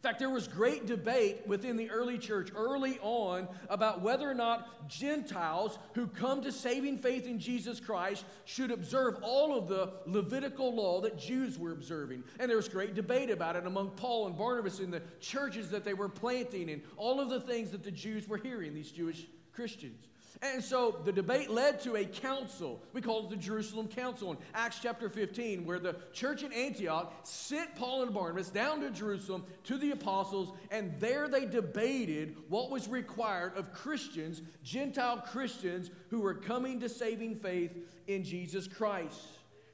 In 0.05 0.09
fact, 0.11 0.19
there 0.19 0.29
was 0.29 0.47
great 0.47 0.85
debate 0.85 1.47
within 1.47 1.77
the 1.77 1.89
early 1.89 2.19
church 2.19 2.51
early 2.55 2.99
on 3.01 3.47
about 3.69 4.01
whether 4.01 4.29
or 4.29 4.35
not 4.35 4.87
Gentiles 4.87 5.79
who 5.95 6.05
come 6.05 6.43
to 6.43 6.51
saving 6.51 6.99
faith 6.99 7.25
in 7.25 7.39
Jesus 7.39 7.79
Christ 7.79 8.23
should 8.43 8.69
observe 8.69 9.17
all 9.23 9.57
of 9.57 9.67
the 9.67 9.93
Levitical 10.05 10.75
law 10.75 11.01
that 11.01 11.17
Jews 11.17 11.57
were 11.57 11.71
observing. 11.71 12.23
And 12.39 12.47
there 12.47 12.57
was 12.57 12.69
great 12.69 12.93
debate 12.93 13.31
about 13.31 13.55
it 13.55 13.65
among 13.65 13.91
Paul 13.91 14.27
and 14.27 14.37
Barnabas 14.37 14.79
in 14.79 14.91
the 14.91 15.01
churches 15.19 15.71
that 15.71 15.83
they 15.83 15.95
were 15.95 16.09
planting 16.09 16.69
and 16.69 16.83
all 16.97 17.19
of 17.19 17.29
the 17.29 17.41
things 17.41 17.71
that 17.71 17.83
the 17.83 17.89
Jews 17.89 18.27
were 18.27 18.37
hearing, 18.37 18.75
these 18.75 18.91
Jewish 18.91 19.25
Christians. 19.53 20.05
And 20.41 20.63
so 20.63 21.01
the 21.03 21.11
debate 21.11 21.49
led 21.49 21.79
to 21.81 21.95
a 21.95 22.05
council. 22.05 22.81
We 22.93 23.01
call 23.01 23.25
it 23.25 23.29
the 23.29 23.37
Jerusalem 23.37 23.87
Council 23.87 24.31
in 24.31 24.37
Acts 24.53 24.79
chapter 24.81 25.09
15, 25.09 25.65
where 25.65 25.79
the 25.79 25.95
church 26.13 26.43
in 26.43 26.51
Antioch 26.51 27.13
sent 27.23 27.75
Paul 27.75 28.03
and 28.03 28.13
Barnabas 28.13 28.49
down 28.49 28.81
to 28.81 28.89
Jerusalem 28.89 29.43
to 29.63 29.77
the 29.77 29.91
apostles, 29.91 30.51
and 30.71 30.93
there 30.99 31.27
they 31.27 31.45
debated 31.45 32.35
what 32.49 32.69
was 32.69 32.87
required 32.87 33.57
of 33.57 33.73
Christians, 33.73 34.41
Gentile 34.63 35.17
Christians, 35.17 35.89
who 36.09 36.21
were 36.21 36.35
coming 36.35 36.79
to 36.81 36.89
saving 36.89 37.37
faith 37.37 37.75
in 38.07 38.23
Jesus 38.23 38.67
Christ. 38.67 39.19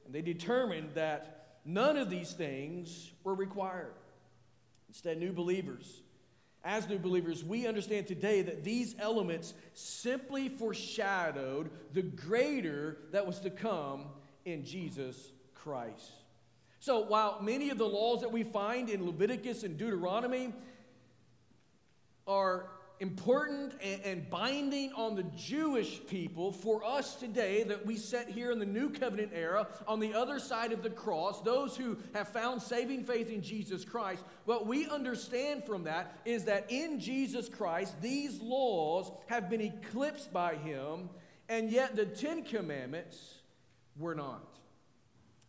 And 0.06 0.14
they 0.14 0.22
determined 0.22 0.92
that 0.94 1.60
none 1.66 1.98
of 1.98 2.10
these 2.10 2.34
things 2.34 3.12
were 3.24 3.36
required. 3.36 3.94
Instead, 4.90 5.18
new 5.18 5.32
believers 5.32 6.01
as 6.64 6.88
new 6.88 7.00
believers, 7.00 7.44
we 7.44 7.66
understand 7.68 8.08
today 8.08 8.42
that 8.44 8.64
these 8.64 8.96
elements 9.00 9.54
simply 9.74 10.48
foreshadowed 10.48 11.72
the 11.94 12.04
greater 12.04 12.98
that 13.12 13.26
was 13.26 13.40
to 13.40 13.50
come 13.50 14.06
in 14.46 14.64
Jesus 14.64 15.32
Christ. 15.56 16.12
So, 16.80 17.02
while 17.02 17.42
many 17.42 17.70
of 17.70 17.78
the 17.78 17.88
laws 17.88 18.22
that 18.22 18.32
we 18.32 18.44
find 18.44 18.90
in 18.90 19.06
Leviticus 19.06 19.64
and 19.64 19.78
Deuteronomy 19.78 20.54
are 22.28 22.68
important 23.02 23.74
and, 23.82 24.30
binding 24.30 24.94
on 24.94 25.16
the 25.16 25.24
Jewish 25.36 26.06
people 26.06 26.52
for 26.52 26.86
us 26.86 27.16
today 27.16 27.64
that 27.64 27.84
we 27.84 27.98
set 27.98 28.30
here 28.30 28.52
in 28.52 28.60
the 28.60 28.66
New 28.66 28.92
Covenant 28.92 29.32
era 29.34 29.68
on 29.88 30.00
the 30.00 30.14
other 30.14 30.38
side 30.38 30.72
of 30.72 30.84
the 30.84 30.90
cross, 30.90 31.42
those 31.42 31.76
who 31.76 31.98
have 32.14 32.30
found 32.30 32.62
saving 32.62 33.04
faith 33.04 33.32
in 33.32 33.42
Jesus 33.42 33.84
Christ. 33.84 34.24
What 34.46 34.68
we 34.68 34.88
understand 34.88 35.66
from 35.66 35.86
that 35.86 36.20
is 36.26 36.46
that 36.46 36.72
in 36.72 37.00
Jesus 37.00 37.50
Christ, 37.50 38.00
these 38.02 38.40
laws 38.40 39.12
have 39.26 39.50
been 39.50 39.62
eclipsed 39.62 40.32
by 40.32 40.56
Him, 40.56 41.10
and 41.50 41.72
yet 41.72 41.96
the 41.96 42.06
Ten 42.06 42.44
Commandments 42.44 43.40
were 43.98 44.16
not. 44.16 44.60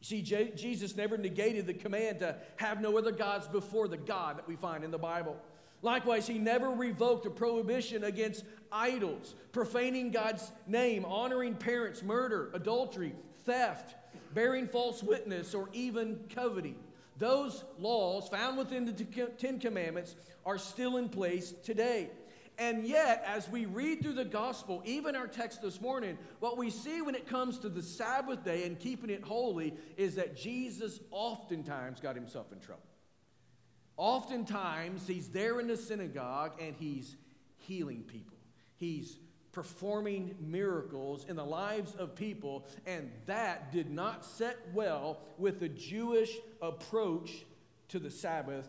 See, 0.01 0.23
Jesus 0.23 0.97
never 0.97 1.17
negated 1.17 1.67
the 1.67 1.75
command 1.75 2.21
to 2.21 2.37
have 2.57 2.81
no 2.81 2.97
other 2.97 3.13
gods 3.13 3.47
before 3.47 3.87
the 3.87 3.97
God 3.99 4.39
that 4.39 4.49
we 4.49 4.57
find 4.57 4.83
in 4.83 4.91
the 4.91 4.99
Bible. 4.99 5.37
Likewise, 5.83 6.29
he 6.29 6.39
never 6.39 6.71
revoked 6.71 7.27
a 7.27 7.31
prohibition 7.31 8.05
against 8.05 8.45
idols, 8.71 9.35
profaning 9.51 10.13
God's 10.13 10.51
name, 10.67 11.05
honoring 11.05 11.55
parents, 11.55 12.03
murder, 12.03 12.51
adultery, 12.55 13.15
theft, 13.45 13.97
bearing 14.33 14.69
false 14.69 15.03
witness, 15.03 15.55
or 15.55 15.69
even 15.73 16.21
coveting. 16.33 16.77
Those 17.19 17.65
laws 17.79 18.29
found 18.29 18.57
within 18.59 18.85
the 18.85 18.93
Ten 19.39 19.59
Commandments 19.59 20.15
are 20.47 20.59
still 20.59 20.97
in 20.97 21.09
place 21.09 21.53
today. 21.63 22.11
And 22.59 22.85
yet, 22.85 23.25
as 23.27 23.49
we 23.49 23.65
read 23.65 24.03
through 24.03 24.13
the 24.13 24.25
gospel, 24.25 24.83
even 24.85 25.17
our 25.17 25.27
text 25.27 25.63
this 25.63 25.81
morning, 25.81 26.19
what 26.39 26.57
we 26.57 26.71
see 26.71 27.03
when 27.03 27.15
it 27.15 27.27
comes 27.27 27.59
to 27.61 27.69
the 27.69 27.83
Sabbath 27.83 28.45
day 28.45 28.65
and 28.67 28.79
keeping 28.79 29.11
it 29.11 29.23
holy 29.23 29.75
is 29.97 30.15
that 30.15 30.37
Jesus 30.37 31.01
oftentimes 31.11 31.99
got 31.99 32.15
himself 32.15 32.53
in 32.53 32.61
trouble. 32.61 32.83
Oftentimes, 34.03 35.07
he's 35.07 35.29
there 35.29 35.61
in 35.61 35.69
the 35.69 35.77
synagogue 35.77 36.61
and 36.61 36.75
he's 36.77 37.15
healing 37.59 38.03
people. 38.03 38.37
He's 38.75 39.17
performing 39.53 40.35
miracles 40.41 41.25
in 41.29 41.37
the 41.37 41.45
lives 41.45 41.95
of 41.95 42.17
people, 42.17 42.67
and 42.85 43.13
that 43.27 43.71
did 43.71 43.93
not 43.93 44.25
set 44.25 44.57
well 44.75 45.21
with 45.39 45.61
the 45.61 45.69
Jewish 45.69 46.33
approach 46.61 47.45
to 47.91 48.01
the 48.01 48.11
Sabbath 48.11 48.69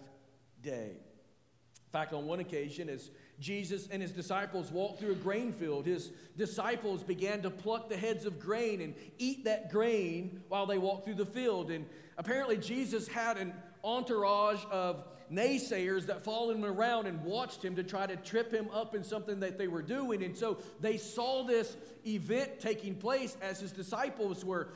day. 0.62 0.92
In 0.92 1.92
fact, 1.92 2.14
on 2.14 2.28
one 2.28 2.40
occasion, 2.40 2.88
as 2.88 3.10
Jesus 3.40 3.88
and 3.88 4.04
his 4.04 4.12
disciples 4.12 4.72
walked 4.72 5.00
through 5.00 5.14
a 5.14 5.16
grain 5.16 5.52
field, 5.52 5.88
his 5.88 6.12
disciples 6.38 7.02
began 7.02 7.42
to 7.42 7.50
pluck 7.50 7.90
the 7.90 7.98
heads 7.98 8.26
of 8.26 8.40
grain 8.40 8.82
and 8.82 8.94
eat 9.18 9.46
that 9.46 9.72
grain 9.72 10.44
while 10.50 10.68
they 10.68 10.78
walked 10.78 11.06
through 11.06 11.16
the 11.16 11.26
field. 11.26 11.72
And 11.72 11.88
apparently, 12.20 12.58
Jesus 12.58 13.08
had 13.08 13.40
an 13.40 13.52
entourage 13.84 14.64
of 14.70 15.06
naysayers 15.32 16.06
that 16.08 16.24
followed 16.24 16.56
him 16.56 16.66
around 16.66 17.08
and 17.08 17.24
watched 17.24 17.64
him 17.64 17.76
to 17.76 17.84
try 17.84 18.06
to 18.06 18.16
trip 18.16 18.52
him 18.52 18.70
up 18.74 18.96
in 18.96 19.04
something 19.04 19.40
that 19.42 19.58
they 19.58 19.68
were 19.68 19.82
doing. 19.82 20.24
And 20.24 20.36
so 20.36 20.58
they 20.80 20.98
saw 20.98 21.44
this 21.44 21.76
event 22.06 22.60
taking 22.60 22.96
place 22.96 23.38
as 23.42 23.60
his 23.60 23.72
disciples 23.72 24.44
were 24.44 24.70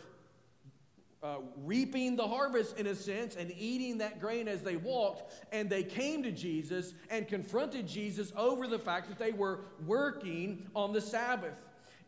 uh, 1.23 1.37
reaping 1.63 2.15
the 2.15 2.27
harvest 2.27 2.77
in 2.77 2.87
a 2.87 2.95
sense 2.95 3.35
and 3.35 3.51
eating 3.57 3.97
that 3.97 4.19
grain 4.19 4.47
as 4.47 4.61
they 4.61 4.75
walked. 4.75 5.33
And 5.51 5.69
they 5.69 5.83
came 5.83 6.23
to 6.23 6.31
Jesus 6.31 6.93
and 7.09 7.27
confronted 7.27 7.87
Jesus 7.87 8.31
over 8.37 8.67
the 8.67 8.79
fact 8.79 9.09
that 9.09 9.17
they 9.17 9.31
were 9.31 9.61
working 9.85 10.69
on 10.75 10.93
the 10.93 11.01
Sabbath. 11.01 11.57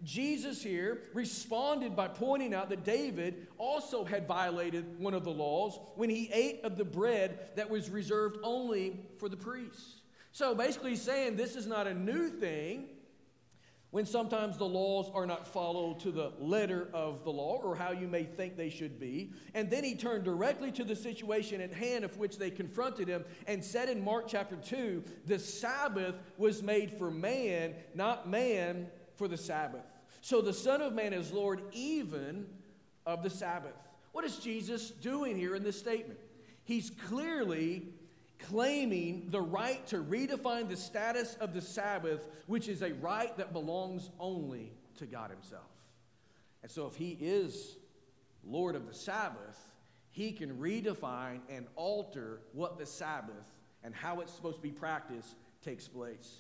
Jesus 0.04 0.64
here 0.64 1.02
responded 1.14 1.96
by 1.96 2.08
pointing 2.08 2.54
out 2.54 2.70
that 2.70 2.86
David 2.86 3.48
also 3.58 4.06
had 4.06 4.28
violated 4.28 5.00
one 5.00 5.14
of 5.14 5.24
the 5.24 5.32
laws 5.32 5.78
when 5.96 6.10
he 6.10 6.30
ate 6.32 6.64
of 6.64 6.78
the 6.78 6.86
bread 6.86 7.56
that 7.56 7.70
was 7.70 7.90
reserved 7.90 8.38
only 8.44 9.00
for 9.18 9.28
the 9.28 9.38
priests. 9.38 10.02
So 10.32 10.56
basically, 10.56 10.92
he's 10.92 11.02
saying 11.02 11.36
this 11.36 11.56
is 11.56 11.68
not 11.68 11.88
a 11.88 11.94
new 11.94 12.30
thing 12.30 12.88
when 13.92 14.06
sometimes 14.06 14.58
the 14.58 14.66
laws 14.66 15.10
are 15.14 15.26
not 15.26 15.48
followed 15.48 16.00
to 16.00 16.12
the 16.12 16.32
letter 16.40 16.88
of 16.94 17.24
the 17.24 17.32
law 17.32 17.60
or 17.64 17.76
how 17.76 17.92
you 17.92 18.08
may 18.08 18.24
think 18.24 18.56
they 18.56 18.70
should 18.70 19.00
be. 19.00 19.34
And 19.56 19.70
then 19.70 19.84
he 19.84 19.96
turned 19.96 20.24
directly 20.24 20.72
to 20.74 20.84
the 20.84 20.96
situation 20.96 21.60
at 21.60 21.74
hand 21.74 22.06
of 22.06 22.16
which 22.18 22.38
they 22.38 22.52
confronted 22.52 23.08
him 23.08 23.26
and 23.48 23.66
said 23.66 23.90
in 23.90 24.04
Mark 24.04 24.28
chapter 24.28 24.56
2 24.58 25.04
the 25.26 25.40
Sabbath 25.40 26.16
was 26.38 26.62
made 26.62 26.92
for 26.94 27.10
man, 27.10 27.74
not 27.96 28.30
man 28.30 28.88
for 29.20 29.28
the 29.28 29.38
Sabbath. 29.38 29.86
So 30.22 30.42
the 30.42 30.54
Son 30.54 30.82
of 30.82 30.94
Man 30.94 31.14
is 31.14 31.32
Lord 31.32 31.62
even 31.74 32.48
of 33.06 33.22
the 33.22 33.30
Sabbath. 33.30 33.76
What 34.14 34.26
is 34.26 34.38
Jesus 34.38 34.90
doing 34.90 35.38
here 35.38 35.56
in 35.56 35.64
this 35.64 35.78
statement? 35.78 36.20
He's 36.64 36.90
clearly 37.08 37.90
claiming 38.40 39.28
the 39.30 39.42
right 39.42 39.86
to 39.88 39.98
redefine 39.98 40.70
the 40.70 40.78
status 40.78 41.36
of 41.42 41.54
the 41.54 41.62
Sabbath, 41.62 42.28
which 42.48 42.70
is 42.70 42.82
a 42.82 42.94
right 42.94 43.36
that 43.38 43.52
belongs 43.52 44.10
only 44.20 44.72
to 44.98 45.06
God 45.06 45.30
Himself. 45.30 45.70
And 46.64 46.72
so, 46.72 46.88
if 46.88 46.96
He 46.96 47.18
is 47.20 47.76
Lord 48.46 48.76
of 48.76 48.88
the 48.88 48.94
Sabbath, 48.94 49.58
He 50.12 50.32
can 50.32 50.58
redefine 50.58 51.42
and 51.50 51.68
alter 51.76 52.40
what 52.54 52.78
the 52.78 52.86
Sabbath 52.86 53.54
and 53.84 53.94
how 53.94 54.22
it's 54.22 54.34
supposed 54.34 54.58
to 54.58 54.64
be 54.64 54.72
practiced 54.72 55.36
takes 55.62 55.88
place. 55.88 56.38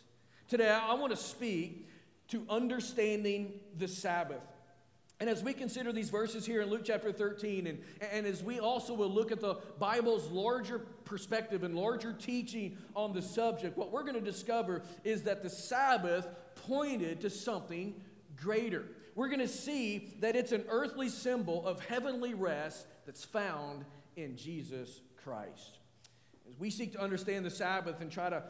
Today, 0.47 0.69
I 0.69 0.93
want 0.93 1.11
to 1.11 1.17
speak 1.17 1.87
to 2.29 2.45
understanding 2.49 3.59
the 3.77 3.87
Sabbath. 3.87 4.41
And 5.19 5.29
as 5.29 5.43
we 5.43 5.53
consider 5.53 5.91
these 5.91 6.09
verses 6.09 6.45
here 6.45 6.61
in 6.61 6.69
Luke 6.69 6.83
chapter 6.85 7.11
13, 7.11 7.67
and, 7.67 7.79
and 8.11 8.25
as 8.25 8.41
we 8.41 8.59
also 8.59 8.93
will 8.93 9.09
look 9.09 9.33
at 9.33 9.41
the 9.41 9.55
Bible's 9.77 10.29
larger 10.31 10.79
perspective 11.03 11.63
and 11.63 11.75
larger 11.75 12.13
teaching 12.13 12.77
on 12.95 13.11
the 13.11 13.21
subject, 13.21 13.77
what 13.77 13.91
we're 13.91 14.03
going 14.03 14.13
to 14.13 14.21
discover 14.21 14.81
is 15.03 15.23
that 15.23 15.43
the 15.43 15.49
Sabbath 15.49 16.25
pointed 16.67 17.19
to 17.21 17.29
something 17.29 17.95
greater. 18.37 18.85
We're 19.13 19.27
going 19.27 19.39
to 19.39 19.47
see 19.49 20.13
that 20.21 20.37
it's 20.37 20.53
an 20.53 20.63
earthly 20.69 21.09
symbol 21.09 21.67
of 21.67 21.83
heavenly 21.83 22.33
rest 22.33 22.87
that's 23.05 23.25
found 23.25 23.83
in 24.15 24.37
Jesus 24.37 25.01
Christ. 25.21 25.79
As 26.49 26.57
we 26.57 26.69
seek 26.69 26.93
to 26.93 27.01
understand 27.01 27.45
the 27.45 27.49
Sabbath 27.51 27.99
and 27.99 28.09
try 28.09 28.29
to 28.29 28.41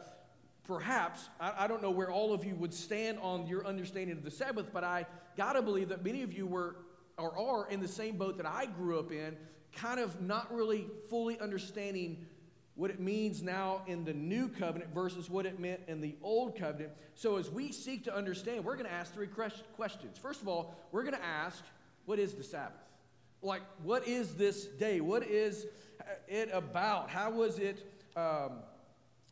perhaps, 0.64 1.28
I, 1.40 1.64
I, 1.64 1.66
don't 1.66 1.82
know 1.82 1.90
where 1.90 2.10
all 2.10 2.32
of 2.32 2.44
you 2.44 2.54
would 2.56 2.74
stand 2.74 3.18
on 3.20 3.46
your 3.46 3.66
understanding 3.66 4.16
of 4.16 4.22
the 4.22 4.30
Sabbath, 4.30 4.66
but 4.72 4.84
I 4.84 5.06
got 5.36 5.54
to 5.54 5.62
believe 5.62 5.88
that 5.88 6.04
many 6.04 6.22
of 6.22 6.32
you 6.32 6.46
were 6.46 6.76
or 7.16 7.38
are 7.38 7.70
in 7.70 7.80
the 7.80 7.88
same 7.88 8.16
boat 8.16 8.36
that 8.38 8.46
I 8.46 8.66
grew 8.66 8.98
up 8.98 9.12
in, 9.12 9.36
kind 9.74 10.00
of 10.00 10.20
not 10.20 10.52
really 10.52 10.86
fully 11.08 11.38
understanding 11.38 12.26
what 12.74 12.90
it 12.90 12.98
means 12.98 13.42
now 13.42 13.82
in 13.86 14.04
the 14.04 14.14
new 14.14 14.48
covenant 14.48 14.94
versus 14.94 15.28
what 15.28 15.44
it 15.44 15.60
meant 15.60 15.80
in 15.86 16.00
the 16.00 16.14
old 16.22 16.56
covenant. 16.56 16.92
So, 17.14 17.36
as 17.36 17.50
we 17.50 17.72
seek 17.72 18.04
to 18.04 18.16
understand, 18.16 18.64
we're 18.64 18.76
going 18.76 18.86
to 18.86 18.92
ask 18.92 19.12
three 19.12 19.28
questions. 19.28 20.18
First 20.18 20.40
of 20.40 20.48
all, 20.48 20.74
we're 20.90 21.02
going 21.02 21.14
to 21.14 21.24
ask, 21.24 21.62
what 22.06 22.18
is 22.18 22.34
the 22.34 22.42
Sabbath? 22.42 22.80
Like, 23.42 23.62
what 23.82 24.06
is 24.08 24.34
this 24.34 24.64
day? 24.64 25.00
What 25.00 25.24
is 25.24 25.66
it 26.26 26.48
about? 26.52 27.10
How 27.10 27.30
was 27.30 27.58
it? 27.58 27.84
Um, 28.16 28.60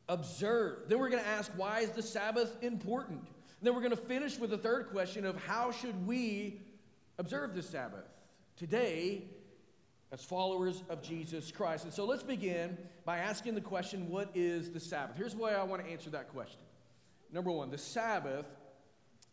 observe. 0.09 0.89
Then 0.89 0.99
we're 0.99 1.11
going 1.11 1.23
to 1.23 1.29
ask, 1.29 1.51
why 1.57 1.81
is 1.81 1.91
the 1.91 2.03
Sabbath 2.03 2.57
important? 2.63 3.27
then 3.61 3.75
we're 3.75 3.81
going 3.81 3.91
to 3.91 3.97
finish 3.97 4.39
with 4.39 4.51
the 4.51 4.59
third 4.59 4.89
question 4.91 5.27
of 5.27 5.37
how 5.45 5.73
should 5.73 6.07
we 6.07 6.61
observe 7.19 7.55
the 7.55 7.63
Sabbath 7.63 8.07
today 8.57 9.25
as 10.13 10.25
followers 10.25 10.83
of 10.89 11.03
Jesus 11.03 11.51
Christ. 11.51 11.85
And 11.85 11.93
so 11.93 12.05
let's 12.05 12.23
begin 12.23 12.79
by 13.05 13.19
asking 13.19 13.55
the 13.55 13.61
question, 13.61 14.09
what 14.09 14.31
is 14.35 14.71
the 14.71 14.81
Sabbath? 14.81 15.17
Here's 15.17 15.35
why 15.35 15.55
I 15.55 15.63
want 15.65 15.85
to 15.85 15.91
answer 15.91 16.11
that 16.11 16.29
question. 16.29 16.61
Number 17.33 17.51
one, 17.51 17.71
the 17.71 17.79
Sabbath 17.79 18.47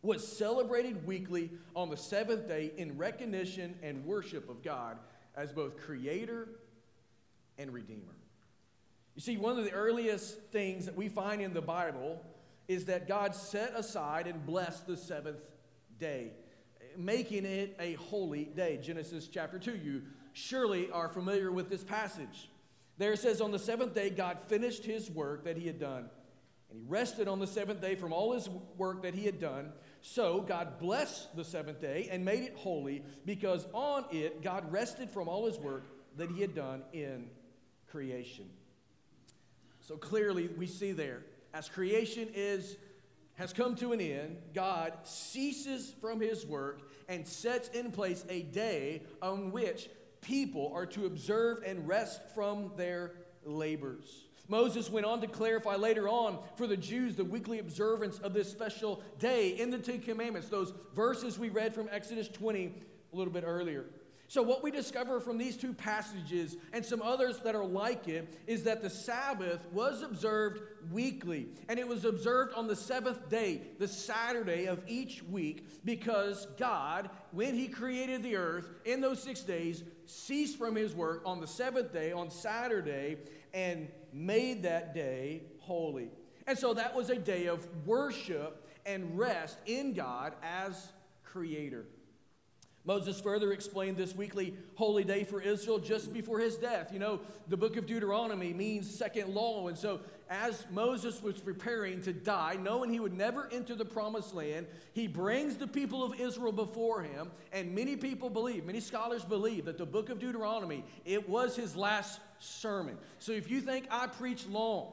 was 0.01 0.27
celebrated 0.27 1.05
weekly 1.05 1.51
on 1.75 1.89
the 1.89 1.97
seventh 1.97 2.47
day 2.47 2.71
in 2.77 2.97
recognition 2.97 3.75
and 3.81 4.05
worship 4.05 4.49
of 4.49 4.63
God 4.63 4.97
as 5.35 5.51
both 5.51 5.77
creator 5.77 6.49
and 7.57 7.71
redeemer. 7.73 8.13
You 9.15 9.21
see, 9.21 9.37
one 9.37 9.57
of 9.57 9.63
the 9.63 9.71
earliest 9.71 10.41
things 10.51 10.85
that 10.85 10.95
we 10.95 11.07
find 11.07 11.41
in 11.41 11.53
the 11.53 11.61
Bible 11.61 12.21
is 12.67 12.85
that 12.85 13.07
God 13.07 13.33
set 13.33 13.73
aside 13.73 14.27
and 14.27 14.45
blessed 14.45 14.87
the 14.87 14.97
seventh 14.97 15.39
day, 15.97 16.33
making 16.97 17.45
it 17.45 17.77
a 17.79 17.93
holy 17.93 18.45
day. 18.45 18.77
Genesis 18.81 19.29
chapter 19.29 19.57
2. 19.57 19.77
You 19.77 20.01
surely 20.33 20.91
are 20.91 21.07
familiar 21.07 21.49
with 21.49 21.69
this 21.69 21.83
passage. 21.83 22.49
There 22.97 23.13
it 23.13 23.19
says, 23.19 23.39
On 23.39 23.51
the 23.51 23.59
seventh 23.59 23.95
day, 23.95 24.09
God 24.09 24.37
finished 24.47 24.83
his 24.83 25.09
work 25.09 25.45
that 25.45 25.55
he 25.55 25.65
had 25.65 25.79
done, 25.79 26.09
and 26.69 26.79
he 26.79 26.85
rested 26.85 27.29
on 27.29 27.39
the 27.39 27.47
seventh 27.47 27.79
day 27.79 27.95
from 27.95 28.11
all 28.11 28.33
his 28.33 28.49
work 28.77 29.03
that 29.03 29.13
he 29.13 29.25
had 29.25 29.39
done. 29.39 29.71
So 30.01 30.41
God 30.41 30.77
blessed 30.77 31.35
the 31.37 31.45
seventh 31.45 31.79
day 31.79 32.09
and 32.11 32.25
made 32.25 32.43
it 32.43 32.55
holy, 32.57 33.03
because 33.25 33.65
on 33.73 34.05
it 34.11 34.43
God 34.43 34.71
rested 34.73 35.09
from 35.09 35.29
all 35.29 35.45
his 35.45 35.57
work 35.57 35.85
that 36.17 36.29
he 36.29 36.41
had 36.41 36.53
done 36.53 36.83
in 36.91 37.29
creation. 37.87 38.49
So 39.87 39.97
clearly, 39.97 40.47
we 40.47 40.65
see 40.65 40.93
there, 40.93 41.21
as 41.53 41.69
creation 41.69 42.29
is 42.33 42.77
has 43.35 43.51
come 43.51 43.75
to 43.75 43.91
an 43.91 43.99
end, 43.99 44.37
God 44.53 44.93
ceases 45.03 45.93
from 45.99 46.21
his 46.21 46.45
work 46.45 46.81
and 47.09 47.27
sets 47.27 47.67
in 47.69 47.91
place 47.91 48.23
a 48.29 48.43
day 48.43 49.03
on 49.21 49.51
which 49.51 49.89
people 50.21 50.71
are 50.73 50.85
to 50.87 51.05
observe 51.05 51.61
and 51.65 51.85
rest 51.85 52.21
from 52.33 52.71
their 52.77 53.11
labors. 53.43 54.23
Moses 54.47 54.89
went 54.89 55.05
on 55.05 55.19
to 55.21 55.27
clarify 55.27 55.75
later 55.75 56.07
on 56.07 56.39
for 56.55 56.65
the 56.65 56.77
Jews 56.77 57.15
the 57.15 57.25
weekly 57.25 57.59
observance 57.59 58.19
of 58.19 58.33
this 58.33 58.49
special 58.49 59.03
day 59.19 59.49
in 59.49 59.69
the 59.69 59.79
Ten 59.79 59.99
Commandments, 59.99 60.47
those 60.47 60.73
verses 60.95 61.37
we 61.37 61.49
read 61.49 61.73
from 61.73 61.89
Exodus 61.91 62.29
20 62.29 62.73
a 63.11 63.15
little 63.15 63.33
bit 63.33 63.43
earlier. 63.45 63.85
So, 64.27 64.41
what 64.41 64.63
we 64.63 64.71
discover 64.71 65.19
from 65.19 65.37
these 65.37 65.55
two 65.55 65.73
passages 65.73 66.57
and 66.73 66.83
some 66.83 67.01
others 67.01 67.39
that 67.43 67.53
are 67.53 67.65
like 67.65 68.07
it 68.07 68.41
is 68.47 68.63
that 68.63 68.81
the 68.81 68.89
Sabbath 68.89 69.59
was 69.71 70.01
observed 70.01 70.61
weekly, 70.91 71.49
and 71.69 71.77
it 71.77 71.87
was 71.87 72.05
observed 72.05 72.53
on 72.55 72.65
the 72.65 72.75
seventh 72.75 73.29
day, 73.29 73.61
the 73.77 73.87
Saturday 73.87 74.65
of 74.65 74.81
each 74.87 75.21
week, 75.23 75.67
because 75.85 76.47
God, 76.57 77.11
when 77.31 77.53
He 77.53 77.67
created 77.67 78.23
the 78.23 78.35
earth 78.35 78.71
in 78.83 78.99
those 78.99 79.21
six 79.21 79.41
days, 79.41 79.83
ceased 80.07 80.57
from 80.57 80.75
His 80.75 80.95
work 80.95 81.21
on 81.23 81.39
the 81.39 81.47
seventh 81.47 81.93
day, 81.93 82.11
on 82.11 82.31
Saturday, 82.31 83.17
and 83.53 83.87
made 84.11 84.63
that 84.63 84.95
day 84.95 85.43
holy. 85.59 86.09
And 86.47 86.57
so, 86.57 86.73
that 86.73 86.95
was 86.95 87.11
a 87.11 87.17
day 87.17 87.45
of 87.45 87.67
worship 87.85 88.67
and 88.87 89.17
rest 89.17 89.59
in 89.67 89.93
God 89.93 90.33
as 90.41 90.91
Creator. 91.23 91.85
Moses 92.85 93.19
further 93.19 93.51
explained 93.51 93.97
this 93.97 94.15
weekly 94.15 94.53
holy 94.75 95.03
day 95.03 95.23
for 95.23 95.41
Israel 95.41 95.79
just 95.79 96.13
before 96.13 96.39
his 96.39 96.55
death. 96.55 96.93
You 96.93 96.99
know, 96.99 97.19
the 97.47 97.57
book 97.57 97.77
of 97.77 97.87
Deuteronomy 97.87 98.53
means 98.53 98.89
second 98.89 99.33
law. 99.33 99.67
And 99.67 99.77
so, 99.77 100.01
as 100.29 100.65
Moses 100.71 101.21
was 101.21 101.39
preparing 101.39 102.01
to 102.01 102.13
die, 102.13 102.57
knowing 102.61 102.91
he 102.91 102.99
would 102.99 103.17
never 103.17 103.49
enter 103.51 103.73
the 103.73 103.85
promised 103.85 104.35
land, 104.35 104.67
he 104.93 105.07
brings 105.07 105.57
the 105.57 105.67
people 105.67 106.03
of 106.03 106.19
Israel 106.19 106.51
before 106.51 107.01
him. 107.01 107.31
And 107.51 107.73
many 107.73 107.95
people 107.95 108.29
believe, 108.29 108.65
many 108.65 108.79
scholars 108.79 109.25
believe, 109.25 109.65
that 109.65 109.79
the 109.79 109.85
book 109.85 110.09
of 110.09 110.19
Deuteronomy, 110.19 110.83
it 111.05 111.27
was 111.27 111.55
his 111.55 111.75
last 111.75 112.19
sermon. 112.37 112.97
So, 113.17 113.31
if 113.31 113.49
you 113.49 113.61
think 113.61 113.87
I 113.89 114.05
preach 114.05 114.45
long, 114.45 114.91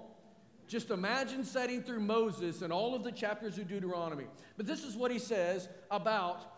just 0.66 0.90
imagine 0.90 1.44
setting 1.44 1.82
through 1.82 2.00
Moses 2.00 2.62
and 2.62 2.72
all 2.72 2.94
of 2.94 3.04
the 3.04 3.12
chapters 3.12 3.58
of 3.58 3.68
Deuteronomy. 3.68 4.25
But 4.56 4.67
this 4.67 4.84
is 4.84 4.97
what 4.97 5.10
he 5.10 5.19
says 5.19 5.69
about 5.90 6.51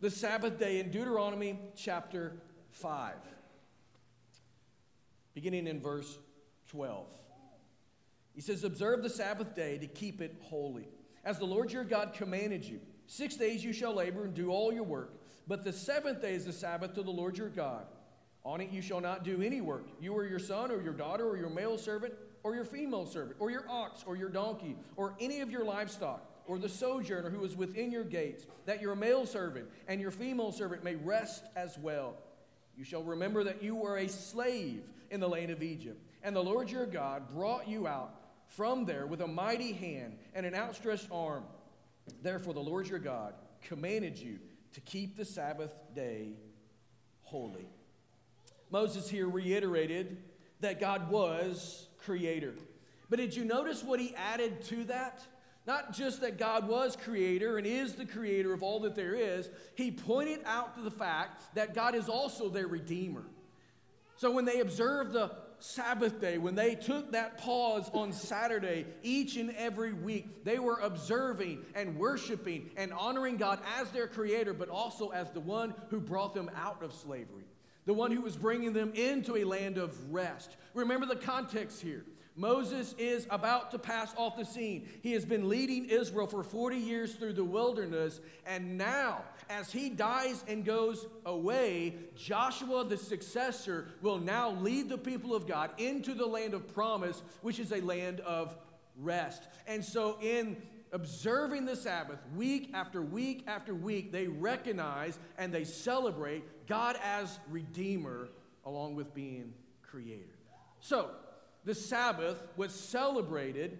the 0.00 0.10
Sabbath 0.10 0.58
day 0.58 0.78
in 0.78 0.90
Deuteronomy 0.90 1.58
chapter 1.74 2.34
5, 2.70 3.14
beginning 5.34 5.66
in 5.66 5.80
verse 5.80 6.18
12. 6.68 7.06
He 8.34 8.40
says, 8.40 8.62
Observe 8.62 9.02
the 9.02 9.10
Sabbath 9.10 9.56
day 9.56 9.78
to 9.78 9.88
keep 9.88 10.20
it 10.20 10.36
holy, 10.42 10.88
as 11.24 11.38
the 11.38 11.44
Lord 11.44 11.72
your 11.72 11.82
God 11.82 12.12
commanded 12.12 12.64
you. 12.64 12.80
Six 13.06 13.36
days 13.36 13.64
you 13.64 13.72
shall 13.72 13.94
labor 13.94 14.24
and 14.24 14.34
do 14.34 14.50
all 14.50 14.72
your 14.72 14.84
work, 14.84 15.20
but 15.48 15.64
the 15.64 15.72
seventh 15.72 16.22
day 16.22 16.34
is 16.34 16.44
the 16.44 16.52
Sabbath 16.52 16.94
to 16.94 17.02
the 17.02 17.10
Lord 17.10 17.36
your 17.36 17.48
God. 17.48 17.86
On 18.44 18.60
it 18.60 18.70
you 18.70 18.80
shall 18.80 19.00
not 19.00 19.24
do 19.24 19.42
any 19.42 19.60
work, 19.60 19.88
you 20.00 20.12
or 20.12 20.24
your 20.24 20.38
son 20.38 20.70
or 20.70 20.80
your 20.80 20.92
daughter 20.92 21.28
or 21.28 21.36
your 21.36 21.50
male 21.50 21.76
servant 21.76 22.14
or 22.44 22.54
your 22.54 22.64
female 22.64 23.04
servant 23.04 23.36
or 23.40 23.50
your 23.50 23.68
ox 23.68 24.04
or 24.06 24.16
your 24.16 24.28
donkey 24.28 24.76
or 24.94 25.16
any 25.18 25.40
of 25.40 25.50
your 25.50 25.64
livestock 25.64 26.22
or 26.48 26.58
the 26.58 26.68
sojourner 26.68 27.30
who 27.30 27.44
is 27.44 27.54
within 27.54 27.92
your 27.92 28.02
gates, 28.02 28.46
that 28.64 28.80
your 28.80 28.96
male 28.96 29.26
servant 29.26 29.68
and 29.86 30.00
your 30.00 30.10
female 30.10 30.50
servant 30.50 30.82
may 30.82 30.96
rest 30.96 31.44
as 31.54 31.78
well. 31.78 32.16
You 32.76 32.84
shall 32.84 33.02
remember 33.02 33.44
that 33.44 33.62
you 33.62 33.76
were 33.76 33.98
a 33.98 34.08
slave 34.08 34.82
in 35.10 35.20
the 35.20 35.28
land 35.28 35.50
of 35.50 35.62
Egypt, 35.62 36.02
and 36.22 36.34
the 36.34 36.42
Lord 36.42 36.70
your 36.70 36.86
God 36.86 37.28
brought 37.28 37.68
you 37.68 37.86
out 37.86 38.14
from 38.48 38.86
there 38.86 39.06
with 39.06 39.20
a 39.20 39.26
mighty 39.26 39.72
hand 39.72 40.16
and 40.34 40.46
an 40.46 40.54
outstretched 40.54 41.08
arm. 41.12 41.44
Therefore, 42.22 42.54
the 42.54 42.60
Lord 42.60 42.88
your 42.88 42.98
God 42.98 43.34
commanded 43.62 44.18
you 44.18 44.38
to 44.72 44.80
keep 44.80 45.16
the 45.16 45.24
Sabbath 45.24 45.72
day 45.94 46.32
holy. 47.22 47.68
Moses 48.70 49.08
here 49.08 49.28
reiterated 49.28 50.16
that 50.60 50.80
God 50.80 51.10
was 51.10 51.86
creator. 51.98 52.54
But 53.10 53.18
did 53.18 53.34
you 53.34 53.44
notice 53.44 53.82
what 53.82 54.00
he 54.00 54.14
added 54.14 54.62
to 54.64 54.84
that? 54.84 55.22
Not 55.68 55.92
just 55.92 56.22
that 56.22 56.38
God 56.38 56.66
was 56.66 56.96
creator 56.96 57.58
and 57.58 57.66
is 57.66 57.92
the 57.92 58.06
creator 58.06 58.54
of 58.54 58.62
all 58.62 58.80
that 58.80 58.94
there 58.94 59.14
is, 59.14 59.50
he 59.74 59.90
pointed 59.90 60.40
out 60.46 60.74
to 60.76 60.80
the 60.80 60.90
fact 60.90 61.54
that 61.54 61.74
God 61.74 61.94
is 61.94 62.08
also 62.08 62.48
their 62.48 62.66
redeemer. 62.66 63.24
So 64.16 64.30
when 64.30 64.46
they 64.46 64.60
observed 64.60 65.12
the 65.12 65.30
Sabbath 65.58 66.22
day, 66.22 66.38
when 66.38 66.54
they 66.54 66.74
took 66.74 67.12
that 67.12 67.36
pause 67.36 67.90
on 67.92 68.14
Saturday 68.14 68.86
each 69.02 69.36
and 69.36 69.54
every 69.58 69.92
week, 69.92 70.42
they 70.42 70.58
were 70.58 70.78
observing 70.80 71.66
and 71.74 71.98
worshiping 71.98 72.70
and 72.78 72.90
honoring 72.94 73.36
God 73.36 73.58
as 73.78 73.90
their 73.90 74.06
creator, 74.06 74.54
but 74.54 74.70
also 74.70 75.10
as 75.10 75.30
the 75.32 75.40
one 75.40 75.74
who 75.90 76.00
brought 76.00 76.32
them 76.32 76.50
out 76.56 76.82
of 76.82 76.94
slavery, 76.94 77.44
the 77.84 77.92
one 77.92 78.10
who 78.10 78.22
was 78.22 78.38
bringing 78.38 78.72
them 78.72 78.90
into 78.94 79.36
a 79.36 79.44
land 79.44 79.76
of 79.76 80.14
rest. 80.14 80.56
Remember 80.72 81.04
the 81.04 81.16
context 81.16 81.82
here. 81.82 82.06
Moses 82.38 82.94
is 82.98 83.26
about 83.30 83.72
to 83.72 83.80
pass 83.80 84.14
off 84.16 84.36
the 84.36 84.44
scene. 84.44 84.88
He 85.02 85.12
has 85.14 85.24
been 85.24 85.48
leading 85.48 85.86
Israel 85.86 86.28
for 86.28 86.44
40 86.44 86.76
years 86.76 87.14
through 87.14 87.32
the 87.32 87.42
wilderness, 87.42 88.20
and 88.46 88.78
now, 88.78 89.24
as 89.50 89.72
he 89.72 89.90
dies 89.90 90.44
and 90.46 90.64
goes 90.64 91.08
away, 91.26 91.96
Joshua, 92.14 92.84
the 92.84 92.96
successor, 92.96 93.88
will 94.02 94.18
now 94.18 94.52
lead 94.52 94.88
the 94.88 94.96
people 94.96 95.34
of 95.34 95.48
God 95.48 95.70
into 95.78 96.14
the 96.14 96.26
land 96.26 96.54
of 96.54 96.72
promise, 96.72 97.24
which 97.42 97.58
is 97.58 97.72
a 97.72 97.80
land 97.80 98.20
of 98.20 98.56
rest. 98.96 99.48
And 99.66 99.84
so, 99.84 100.16
in 100.22 100.56
observing 100.92 101.64
the 101.64 101.74
Sabbath 101.76 102.20
week 102.36 102.70
after 102.72 103.02
week 103.02 103.44
after 103.48 103.74
week, 103.74 104.12
they 104.12 104.28
recognize 104.28 105.18
and 105.38 105.52
they 105.52 105.64
celebrate 105.64 106.66
God 106.68 106.96
as 107.02 107.40
Redeemer 107.50 108.28
along 108.64 108.94
with 108.94 109.12
being 109.12 109.52
Creator. 109.82 110.38
So, 110.80 111.10
the 111.68 111.74
Sabbath 111.74 112.42
was 112.56 112.72
celebrated 112.72 113.78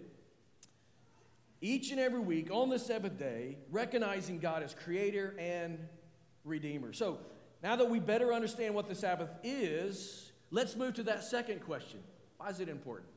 each 1.63 1.91
and 1.91 1.99
every 1.99 2.21
week 2.21 2.51
on 2.51 2.69
the 2.69 2.79
seventh 2.79 3.19
day, 3.19 3.57
recognizing 3.71 4.41
God 4.41 4.63
as 4.63 4.75
creator 4.75 5.35
and 5.39 5.79
redeemer. 6.45 6.93
So, 6.93 7.19
now 7.63 7.77
that 7.77 7.89
we 7.89 7.99
better 7.99 8.35
understand 8.35 8.75
what 8.75 8.91
the 8.91 8.95
Sabbath 8.95 9.31
is, 9.43 10.31
let's 10.51 10.77
move 10.77 10.97
to 10.97 11.03
that 11.05 11.25
second 11.25 11.63
question. 11.63 12.01
Why 12.37 12.51
is 12.51 12.61
it 12.61 12.69
important? 12.69 13.09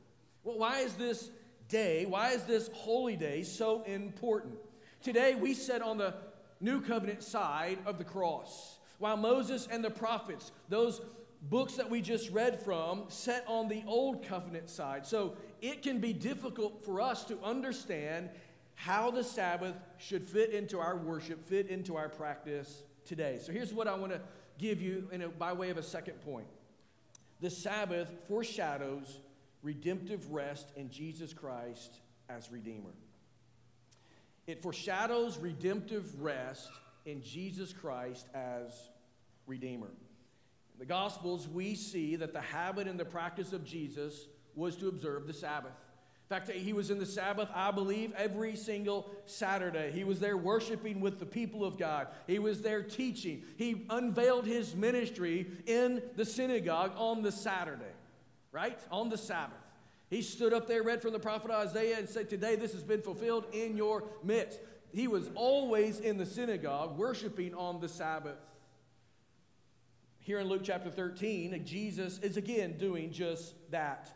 Well, 0.42 0.58
why 0.58 0.78
is 0.78 0.94
this 0.94 1.28
day, 1.68 2.06
why 2.06 2.30
is 2.30 2.44
this 2.44 2.70
holy 2.72 3.14
day 3.14 3.42
so 3.42 3.82
important? 3.82 4.54
Today, 5.02 5.34
we 5.34 5.52
sit 5.52 5.82
on 5.82 5.98
the 5.98 6.14
new 6.62 6.80
covenant 6.80 7.22
side 7.22 7.76
of 7.84 7.98
the 7.98 8.04
cross. 8.04 8.78
While 8.98 9.18
Moses 9.18 9.68
and 9.70 9.84
the 9.84 9.90
prophets, 9.90 10.50
those 10.70 11.02
books 11.42 11.74
that 11.74 11.90
we 11.90 12.00
just 12.00 12.30
read 12.30 12.60
from 12.60 13.04
set 13.08 13.44
on 13.48 13.68
the 13.68 13.82
old 13.86 14.24
covenant 14.24 14.70
side. 14.70 15.06
So 15.06 15.36
it 15.60 15.82
can 15.82 15.98
be 15.98 16.12
difficult 16.12 16.84
for 16.84 17.00
us 17.00 17.24
to 17.24 17.38
understand 17.42 18.30
how 18.74 19.10
the 19.10 19.24
Sabbath 19.24 19.74
should 19.98 20.26
fit 20.26 20.50
into 20.50 20.78
our 20.78 20.96
worship, 20.96 21.44
fit 21.46 21.68
into 21.68 21.96
our 21.96 22.08
practice 22.08 22.82
today. 23.04 23.38
So 23.42 23.52
here's 23.52 23.72
what 23.72 23.88
I 23.88 23.94
want 23.94 24.12
to 24.12 24.20
give 24.58 24.80
you 24.80 25.08
a, 25.12 25.28
by 25.28 25.52
way 25.52 25.70
of 25.70 25.78
a 25.78 25.82
second 25.82 26.20
point. 26.22 26.46
The 27.40 27.50
Sabbath 27.50 28.10
foreshadows 28.28 29.18
redemptive 29.62 30.30
rest 30.30 30.72
in 30.76 30.90
Jesus 30.90 31.32
Christ 31.32 32.00
as 32.28 32.50
Redeemer. 32.50 32.90
It 34.46 34.62
foreshadows 34.62 35.38
redemptive 35.38 36.20
rest 36.20 36.70
in 37.04 37.22
Jesus 37.22 37.72
Christ 37.72 38.28
as 38.34 38.72
Redeemer 39.46 39.90
the 40.82 40.86
Gospels, 40.86 41.46
we 41.46 41.76
see 41.76 42.16
that 42.16 42.32
the 42.32 42.40
habit 42.40 42.88
and 42.88 42.98
the 42.98 43.04
practice 43.04 43.52
of 43.52 43.64
Jesus 43.64 44.26
was 44.56 44.74
to 44.78 44.88
observe 44.88 45.28
the 45.28 45.32
Sabbath. 45.32 45.70
In 46.28 46.28
fact, 46.28 46.50
he 46.50 46.72
was 46.72 46.90
in 46.90 46.98
the 46.98 47.06
Sabbath, 47.06 47.48
I 47.54 47.70
believe, 47.70 48.12
every 48.16 48.56
single 48.56 49.08
Saturday. 49.24 49.92
He 49.92 50.02
was 50.02 50.18
there 50.18 50.36
worshiping 50.36 51.00
with 51.00 51.20
the 51.20 51.24
people 51.24 51.64
of 51.64 51.78
God. 51.78 52.08
He 52.26 52.40
was 52.40 52.62
there 52.62 52.82
teaching. 52.82 53.44
He 53.56 53.86
unveiled 53.90 54.44
his 54.44 54.74
ministry 54.74 55.46
in 55.68 56.02
the 56.16 56.24
synagogue 56.24 56.94
on 56.96 57.22
the 57.22 57.30
Saturday, 57.30 57.94
right? 58.50 58.80
On 58.90 59.08
the 59.08 59.18
Sabbath. 59.18 59.54
He 60.10 60.20
stood 60.20 60.52
up 60.52 60.66
there, 60.66 60.82
read 60.82 61.00
from 61.00 61.12
the 61.12 61.20
prophet 61.20 61.52
Isaiah, 61.52 61.98
and 61.98 62.08
said, 62.08 62.28
Today 62.28 62.56
this 62.56 62.72
has 62.72 62.82
been 62.82 63.02
fulfilled 63.02 63.44
in 63.52 63.76
your 63.76 64.02
midst. 64.24 64.58
he 64.92 65.06
was 65.06 65.30
always 65.36 66.00
in 66.00 66.18
the 66.18 66.26
synagogue 66.26 66.98
worshiping 66.98 67.54
on 67.54 67.80
the 67.80 67.88
Sabbath. 67.88 68.38
Here 70.24 70.38
in 70.38 70.48
Luke 70.48 70.62
chapter 70.62 70.88
13, 70.88 71.64
Jesus 71.64 72.20
is 72.20 72.36
again 72.36 72.76
doing 72.78 73.10
just 73.10 73.54
that. 73.72 74.08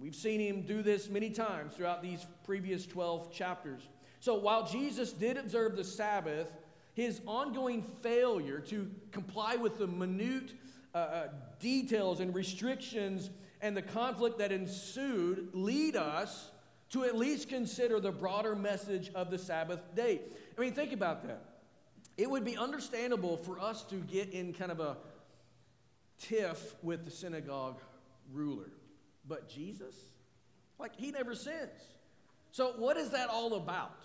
We've 0.00 0.14
seen 0.14 0.38
him 0.38 0.62
do 0.62 0.84
this 0.84 1.08
many 1.08 1.30
times 1.30 1.74
throughout 1.74 2.00
these 2.00 2.24
previous 2.44 2.86
12 2.86 3.32
chapters. 3.32 3.82
So 4.20 4.36
while 4.36 4.64
Jesus 4.68 5.12
did 5.12 5.36
observe 5.36 5.74
the 5.74 5.82
Sabbath, 5.82 6.46
his 6.94 7.20
ongoing 7.26 7.82
failure 7.82 8.60
to 8.68 8.88
comply 9.10 9.56
with 9.56 9.78
the 9.78 9.88
minute 9.88 10.52
uh, 10.94 10.98
uh, 10.98 11.28
details 11.58 12.20
and 12.20 12.32
restrictions 12.32 13.30
and 13.60 13.76
the 13.76 13.82
conflict 13.82 14.38
that 14.38 14.52
ensued 14.52 15.48
lead 15.52 15.96
us 15.96 16.52
to 16.90 17.02
at 17.02 17.16
least 17.16 17.48
consider 17.48 17.98
the 17.98 18.12
broader 18.12 18.54
message 18.54 19.10
of 19.12 19.32
the 19.32 19.38
Sabbath 19.38 19.80
day. 19.96 20.20
I 20.56 20.60
mean, 20.60 20.72
think 20.72 20.92
about 20.92 21.26
that. 21.26 21.42
It 22.16 22.30
would 22.30 22.44
be 22.44 22.56
understandable 22.56 23.36
for 23.36 23.58
us 23.58 23.82
to 23.84 23.96
get 23.96 24.30
in 24.30 24.52
kind 24.54 24.70
of 24.70 24.78
a 24.78 24.96
tiff 26.18 26.74
with 26.82 27.04
the 27.04 27.10
synagogue 27.10 27.80
ruler. 28.32 28.70
But 29.26 29.48
Jesus? 29.48 29.94
Like, 30.78 30.96
he 30.96 31.10
never 31.10 31.34
sins. 31.34 31.70
So, 32.50 32.72
what 32.76 32.96
is 32.96 33.10
that 33.10 33.28
all 33.28 33.54
about? 33.54 34.02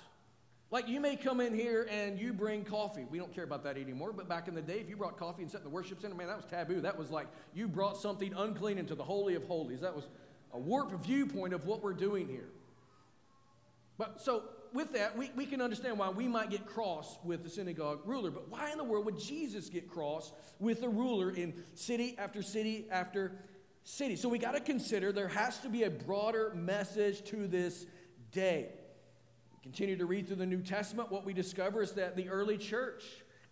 Like, 0.71 0.87
you 0.87 1.01
may 1.01 1.17
come 1.17 1.41
in 1.41 1.53
here 1.53 1.87
and 1.91 2.17
you 2.17 2.31
bring 2.31 2.63
coffee. 2.63 3.05
We 3.09 3.17
don't 3.17 3.33
care 3.33 3.43
about 3.43 3.63
that 3.65 3.77
anymore, 3.77 4.13
but 4.13 4.29
back 4.29 4.47
in 4.47 4.55
the 4.55 4.61
day, 4.61 4.79
if 4.79 4.89
you 4.89 4.95
brought 4.95 5.17
coffee 5.17 5.41
and 5.41 5.51
sat 5.51 5.59
in 5.59 5.65
the 5.65 5.69
worship 5.69 6.01
center, 6.01 6.15
man, 6.15 6.27
that 6.27 6.37
was 6.37 6.45
taboo. 6.45 6.79
That 6.81 6.97
was 6.97 7.11
like 7.11 7.27
you 7.53 7.67
brought 7.67 7.97
something 7.97 8.33
unclean 8.35 8.77
into 8.77 8.95
the 8.95 9.03
Holy 9.03 9.35
of 9.35 9.43
Holies. 9.43 9.81
That 9.81 9.95
was 9.95 10.07
a 10.53 10.59
warped 10.59 10.93
viewpoint 11.05 11.53
of 11.53 11.65
what 11.65 11.83
we're 11.83 11.93
doing 11.93 12.27
here. 12.27 12.47
But 13.97 14.21
so, 14.21 14.43
with 14.73 14.93
that, 14.93 15.17
we, 15.17 15.31
we 15.35 15.45
can 15.45 15.61
understand 15.61 15.97
why 15.97 16.09
we 16.09 16.27
might 16.27 16.49
get 16.49 16.65
cross 16.65 17.17
with 17.23 17.43
the 17.43 17.49
synagogue 17.49 18.01
ruler. 18.05 18.31
But 18.31 18.49
why 18.49 18.71
in 18.71 18.77
the 18.77 18.83
world 18.83 19.05
would 19.05 19.19
Jesus 19.19 19.69
get 19.69 19.89
cross 19.89 20.31
with 20.59 20.81
the 20.81 20.89
ruler 20.89 21.31
in 21.31 21.53
city 21.73 22.15
after 22.17 22.41
city 22.41 22.87
after 22.91 23.33
city? 23.83 24.15
So 24.15 24.29
we 24.29 24.37
got 24.39 24.53
to 24.53 24.59
consider 24.59 25.11
there 25.11 25.27
has 25.27 25.59
to 25.59 25.69
be 25.69 25.83
a 25.83 25.89
broader 25.89 26.53
message 26.55 27.23
to 27.25 27.47
this 27.47 27.85
day. 28.31 28.69
We 29.53 29.59
continue 29.63 29.97
to 29.97 30.05
read 30.05 30.27
through 30.27 30.37
the 30.37 30.45
New 30.45 30.61
Testament. 30.61 31.11
What 31.11 31.25
we 31.25 31.33
discover 31.33 31.81
is 31.81 31.91
that 31.93 32.15
the 32.15 32.29
early 32.29 32.57
church 32.57 33.03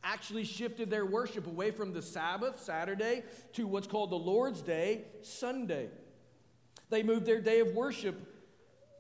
actually 0.04 0.46
shifted 0.46 0.90
their 0.90 1.06
worship 1.06 1.46
away 1.48 1.72
from 1.72 1.94
the 1.94 2.02
Sabbath, 2.02 2.60
Saturday, 2.62 3.24
to 3.54 3.68
what's 3.68 3.88
called 3.88 4.12
the 4.12 4.16
Lord's 4.16 4.62
Day, 4.62 5.06
Sunday. 5.22 5.90
They 6.90 7.04
moved 7.04 7.26
their 7.26 7.42
day 7.42 7.60
of 7.60 7.74
worship 7.76 8.38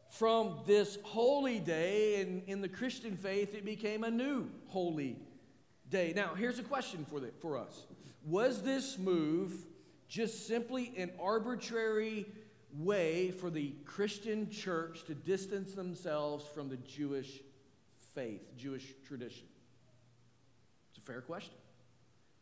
from 0.09 0.59
this 0.65 0.97
holy 1.03 1.59
day, 1.59 2.21
and 2.21 2.43
in 2.47 2.61
the 2.61 2.69
Christian 2.69 3.15
faith, 3.15 3.53
it 3.53 3.63
became 3.63 4.03
a 4.03 4.11
new 4.11 4.49
holy 4.67 5.17
day. 5.89 6.13
Now, 6.15 6.33
here's 6.35 6.59
a 6.59 6.63
question 6.63 7.05
for, 7.09 7.19
the, 7.19 7.31
for 7.39 7.57
us 7.57 7.85
Was 8.25 8.61
this 8.61 8.97
move 8.97 9.53
just 10.07 10.47
simply 10.47 10.91
an 10.97 11.11
arbitrary 11.21 12.25
way 12.73 13.31
for 13.31 13.49
the 13.49 13.73
Christian 13.85 14.49
church 14.49 15.03
to 15.05 15.13
distance 15.13 15.73
themselves 15.73 16.45
from 16.53 16.69
the 16.69 16.77
Jewish 16.77 17.41
faith, 18.15 18.41
Jewish 18.57 18.93
tradition? 19.07 19.45
It's 20.89 20.97
a 20.97 21.01
fair 21.01 21.21
question. 21.21 21.53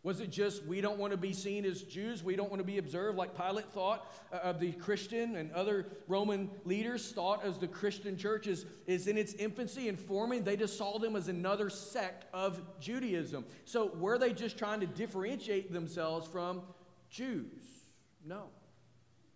Was 0.08 0.22
it 0.22 0.30
just 0.30 0.63
we 0.63 0.80
don't 0.80 0.98
want 0.98 1.12
to 1.12 1.17
be 1.17 1.34
seen 1.34 1.65
as 1.65 1.82
Jews? 1.82 2.24
We 2.24 2.38
don't 2.38 2.50
want 2.50 2.62
to 2.62 2.65
be 2.65 2.78
observed 2.78 3.17
like 3.17 3.36
Pilate 3.36 3.70
thought 3.74 4.10
uh, 4.32 4.38
of 4.38 4.58
the 4.58 4.72
Christian 4.72 5.36
and 5.36 5.52
other 5.52 5.86
Roman 6.08 6.50
leaders 6.63 7.12
thought 7.12 7.43
as 7.43 7.58
the 7.58 7.67
Christian 7.67 8.15
church 8.15 8.48
is, 8.48 8.65
is 8.86 9.08
in 9.08 9.17
its 9.17 9.34
infancy 9.34 9.89
and 9.89 10.00
forming. 10.00 10.46
They 10.46 10.56
just 10.56 10.78
saw 10.78 10.98
them 10.98 11.17
as 11.17 11.28
another 11.28 11.70
sect 11.70 12.24
of 12.34 12.62
Judaism. 12.80 13.43
So 13.65 13.88
were 13.96 14.17
they 14.17 14.32
just 14.32 14.58
trying 14.58 14.80
to 14.80 14.88
differentiate 14.88 15.74
themselves 15.74 16.26
from 16.26 16.62
Jews? 17.10 17.65
No, 18.26 18.43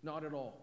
not 0.02 0.24
at 0.24 0.32
all. 0.32 0.58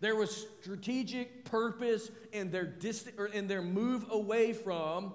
There 0.00 0.14
was 0.14 0.46
strategic 0.60 1.46
purpose 1.46 2.10
in 2.32 2.50
their, 2.50 2.66
dist- 2.66 3.12
or 3.16 3.28
in 3.28 3.48
their 3.48 3.62
move 3.62 4.04
away 4.10 4.52
from 4.52 5.14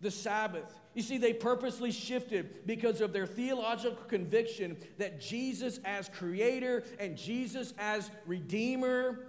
the 0.00 0.10
Sabbath. 0.10 0.74
You 0.98 1.04
see, 1.04 1.18
they 1.18 1.32
purposely 1.32 1.92
shifted 1.92 2.66
because 2.66 3.00
of 3.00 3.12
their 3.12 3.24
theological 3.24 4.02
conviction 4.08 4.76
that 4.96 5.20
Jesus 5.20 5.78
as 5.84 6.08
creator 6.08 6.82
and 6.98 7.16
Jesus 7.16 7.72
as 7.78 8.10
redeemer 8.26 9.20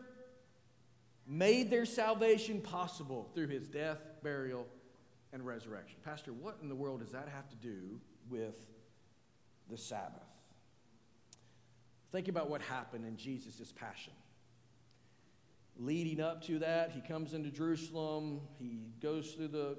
made 1.28 1.70
their 1.70 1.86
salvation 1.86 2.60
possible 2.60 3.30
through 3.36 3.50
his 3.50 3.70
death, 3.70 4.00
burial, 4.24 4.66
and 5.32 5.46
resurrection. 5.46 6.00
Pastor, 6.04 6.34
what 6.34 6.58
in 6.64 6.70
the 6.70 6.76
world 6.76 7.02
does 7.02 7.12
that 7.12 7.30
have 7.30 7.48
to 7.50 7.56
do 7.58 8.00
with 8.32 8.56
the 9.70 9.78
Sabbath? 9.78 10.24
Think 12.12 12.30
about 12.30 12.50
what 12.50 12.64
happened 12.64 13.06
in 13.06 13.16
Jesus' 13.16 13.72
passion. 13.72 14.14
Leading 15.78 16.20
up 16.20 16.44
to 16.46 16.58
that, 16.58 16.94
he 16.94 17.02
comes 17.02 17.36
into 17.36 17.52
Jerusalem, 17.52 18.42
he 18.58 18.88
goes 19.04 19.34
through 19.34 19.50
the 19.50 19.78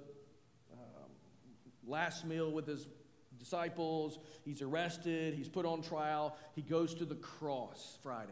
last 1.87 2.25
meal 2.25 2.51
with 2.51 2.67
his 2.67 2.87
disciples. 3.39 4.19
He's 4.45 4.63
arrested. 4.63 5.35
He's 5.35 5.49
put 5.49 5.67
on 5.67 5.83
trial. 5.83 6.37
He 6.55 6.63
goes 6.63 6.95
to 6.95 7.05
the 7.05 7.15
cross 7.17 7.99
Friday. 8.03 8.31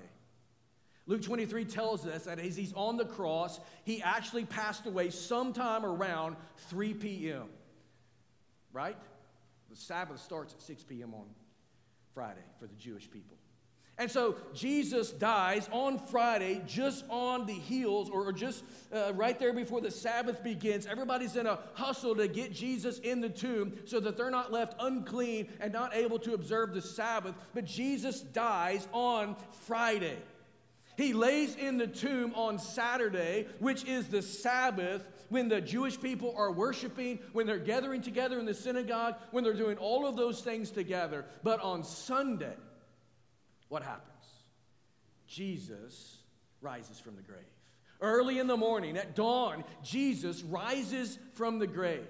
Luke 1.06 1.22
23 1.22 1.64
tells 1.64 2.06
us 2.06 2.24
that 2.24 2.38
as 2.38 2.54
he's 2.54 2.74
on 2.74 2.98
the 2.98 3.06
cross, 3.06 3.58
he 3.84 4.02
actually 4.02 4.44
passed 4.44 4.84
away 4.84 5.08
sometime 5.08 5.84
around 5.84 6.36
3 6.68 6.94
p.m. 6.94 7.48
Right? 8.74 8.96
The 9.70 9.76
Sabbath 9.76 10.20
starts 10.20 10.52
at 10.52 10.60
6 10.60 10.84
p.m. 10.84 11.14
on 11.14 11.24
Friday 12.12 12.44
for 12.58 12.66
the 12.66 12.74
Jewish 12.74 13.10
people. 13.10 13.38
And 13.98 14.08
so 14.08 14.36
Jesus 14.54 15.10
dies 15.10 15.68
on 15.72 15.98
Friday, 15.98 16.62
just 16.66 17.04
on 17.10 17.46
the 17.46 17.52
heels, 17.52 18.08
or, 18.08 18.32
just 18.32 18.62
uh, 18.92 19.12
right 19.14 19.36
there 19.38 19.52
before 19.52 19.80
the 19.80 19.90
Sabbath 19.90 20.44
begins. 20.44 20.86
Everybody's 20.86 21.34
in 21.34 21.46
a 21.46 21.58
hustle 21.74 22.14
to 22.14 22.28
get 22.28 22.52
Jesus 22.52 23.00
in 23.00 23.20
the 23.20 23.28
tomb 23.28 23.72
so 23.86 23.98
that 23.98 24.16
they're 24.16 24.30
not 24.30 24.52
left 24.52 24.76
unclean 24.78 25.48
and 25.60 25.72
not 25.72 25.94
able 25.94 26.20
to 26.20 26.34
observe 26.34 26.74
the 26.74 26.82
Sabbath. 26.82 27.34
But 27.54 27.64
Jesus 27.64 28.20
dies 28.20 28.86
on 28.92 29.34
Friday. 29.66 30.18
He 30.96 31.12
lays 31.12 31.56
in 31.56 31.76
the 31.78 31.86
tomb 31.86 32.32
on 32.34 32.58
Saturday, 32.58 33.46
which 33.58 33.84
is 33.84 34.08
the 34.08 34.22
Sabbath, 34.22 35.04
when 35.28 35.48
the 35.48 35.60
Jewish 35.60 36.00
people 36.00 36.34
are 36.36 36.50
worshiping, 36.50 37.18
when 37.32 37.46
they're 37.46 37.58
gathering 37.58 38.02
together 38.02 38.38
in 38.38 38.46
the 38.46 38.54
synagogue, 38.54 39.16
when 39.30 39.44
they're 39.44 39.52
doing 39.52 39.76
all 39.78 40.06
of 40.06 40.16
those 40.16 40.40
things 40.40 40.70
together. 40.70 41.24
But 41.42 41.60
on 41.60 41.84
Sunday, 41.84 42.54
what 43.68 43.82
happens? 43.82 44.24
Jesus 45.26 46.18
rises 46.60 46.98
from 46.98 47.16
the 47.16 47.22
grave. 47.22 47.40
Early 48.00 48.38
in 48.38 48.46
the 48.46 48.56
morning, 48.56 48.96
at 48.96 49.16
dawn, 49.16 49.64
Jesus 49.82 50.42
rises 50.42 51.18
from 51.34 51.58
the 51.58 51.66
grave. 51.66 52.06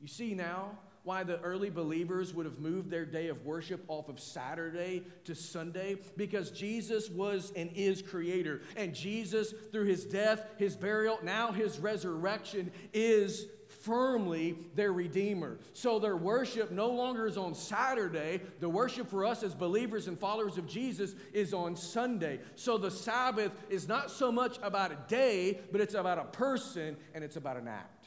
You 0.00 0.08
see 0.08 0.34
now 0.34 0.78
why 1.02 1.22
the 1.22 1.40
early 1.40 1.70
believers 1.70 2.34
would 2.34 2.44
have 2.44 2.58
moved 2.58 2.90
their 2.90 3.06
day 3.06 3.28
of 3.28 3.44
worship 3.44 3.82
off 3.88 4.08
of 4.08 4.20
Saturday 4.20 5.02
to 5.24 5.34
Sunday? 5.34 5.96
Because 6.16 6.50
Jesus 6.50 7.08
was 7.08 7.52
and 7.56 7.70
is 7.74 8.02
creator. 8.02 8.62
And 8.76 8.94
Jesus, 8.94 9.54
through 9.72 9.86
his 9.86 10.04
death, 10.04 10.44
his 10.58 10.76
burial, 10.76 11.18
now 11.22 11.52
his 11.52 11.78
resurrection, 11.78 12.70
is 12.92 13.46
firmly 13.80 14.56
their 14.74 14.92
Redeemer. 14.92 15.58
So 15.72 15.98
their 15.98 16.16
worship 16.16 16.70
no 16.70 16.88
longer 16.88 17.26
is 17.26 17.36
on 17.36 17.54
Saturday. 17.54 18.40
The 18.60 18.68
worship 18.68 19.08
for 19.08 19.24
us 19.24 19.42
as 19.42 19.54
believers 19.54 20.06
and 20.06 20.18
followers 20.18 20.58
of 20.58 20.66
Jesus 20.66 21.14
is 21.32 21.52
on 21.52 21.76
Sunday. 21.76 22.40
So 22.56 22.78
the 22.78 22.90
Sabbath 22.90 23.52
is 23.68 23.88
not 23.88 24.10
so 24.10 24.30
much 24.30 24.58
about 24.62 24.92
a 24.92 24.98
day, 25.08 25.60
but 25.72 25.80
it's 25.80 25.94
about 25.94 26.18
a 26.18 26.24
person 26.24 26.96
and 27.14 27.24
it's 27.24 27.36
about 27.36 27.56
an 27.56 27.68
act. 27.68 27.99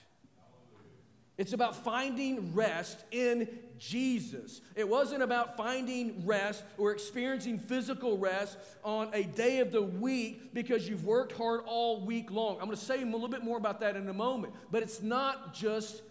It's 1.37 1.53
about 1.53 1.75
finding 1.75 2.53
rest 2.53 3.03
in 3.11 3.47
Jesus. 3.79 4.61
It 4.75 4.87
wasn't 4.87 5.23
about 5.23 5.57
finding 5.57 6.25
rest 6.25 6.63
or 6.77 6.91
experiencing 6.91 7.57
physical 7.57 8.17
rest 8.17 8.57
on 8.83 9.09
a 9.13 9.23
day 9.23 9.59
of 9.59 9.71
the 9.71 9.81
week 9.81 10.53
because 10.53 10.87
you've 10.87 11.05
worked 11.05 11.31
hard 11.31 11.61
all 11.65 12.05
week 12.05 12.29
long. 12.29 12.59
I'm 12.59 12.65
going 12.65 12.77
to 12.77 12.83
say 12.83 13.01
a 13.01 13.05
little 13.05 13.27
bit 13.27 13.43
more 13.43 13.57
about 13.57 13.79
that 13.79 13.95
in 13.95 14.07
a 14.07 14.13
moment. 14.13 14.53
But 14.69 14.83
it's 14.83 15.01
not 15.01 15.55
just 15.55 16.03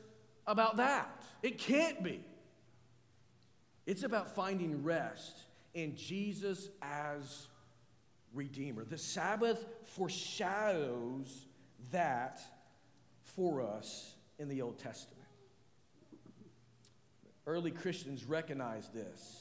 about 0.46 0.76
that, 0.78 1.22
it 1.42 1.58
can't 1.58 2.02
be. 2.02 2.20
It's 3.86 4.02
about 4.02 4.34
finding 4.34 4.82
rest 4.82 5.38
in 5.74 5.96
Jesus 5.96 6.68
as 6.80 7.46
Redeemer. 8.34 8.84
The 8.84 8.98
Sabbath 8.98 9.64
foreshadows 9.84 11.46
that 11.90 12.40
for 13.24 13.60
us 13.60 14.11
in 14.42 14.48
the 14.48 14.60
Old 14.60 14.78
Testament. 14.78 15.22
Early 17.46 17.70
Christians 17.70 18.24
recognized 18.24 18.92
this. 18.92 19.38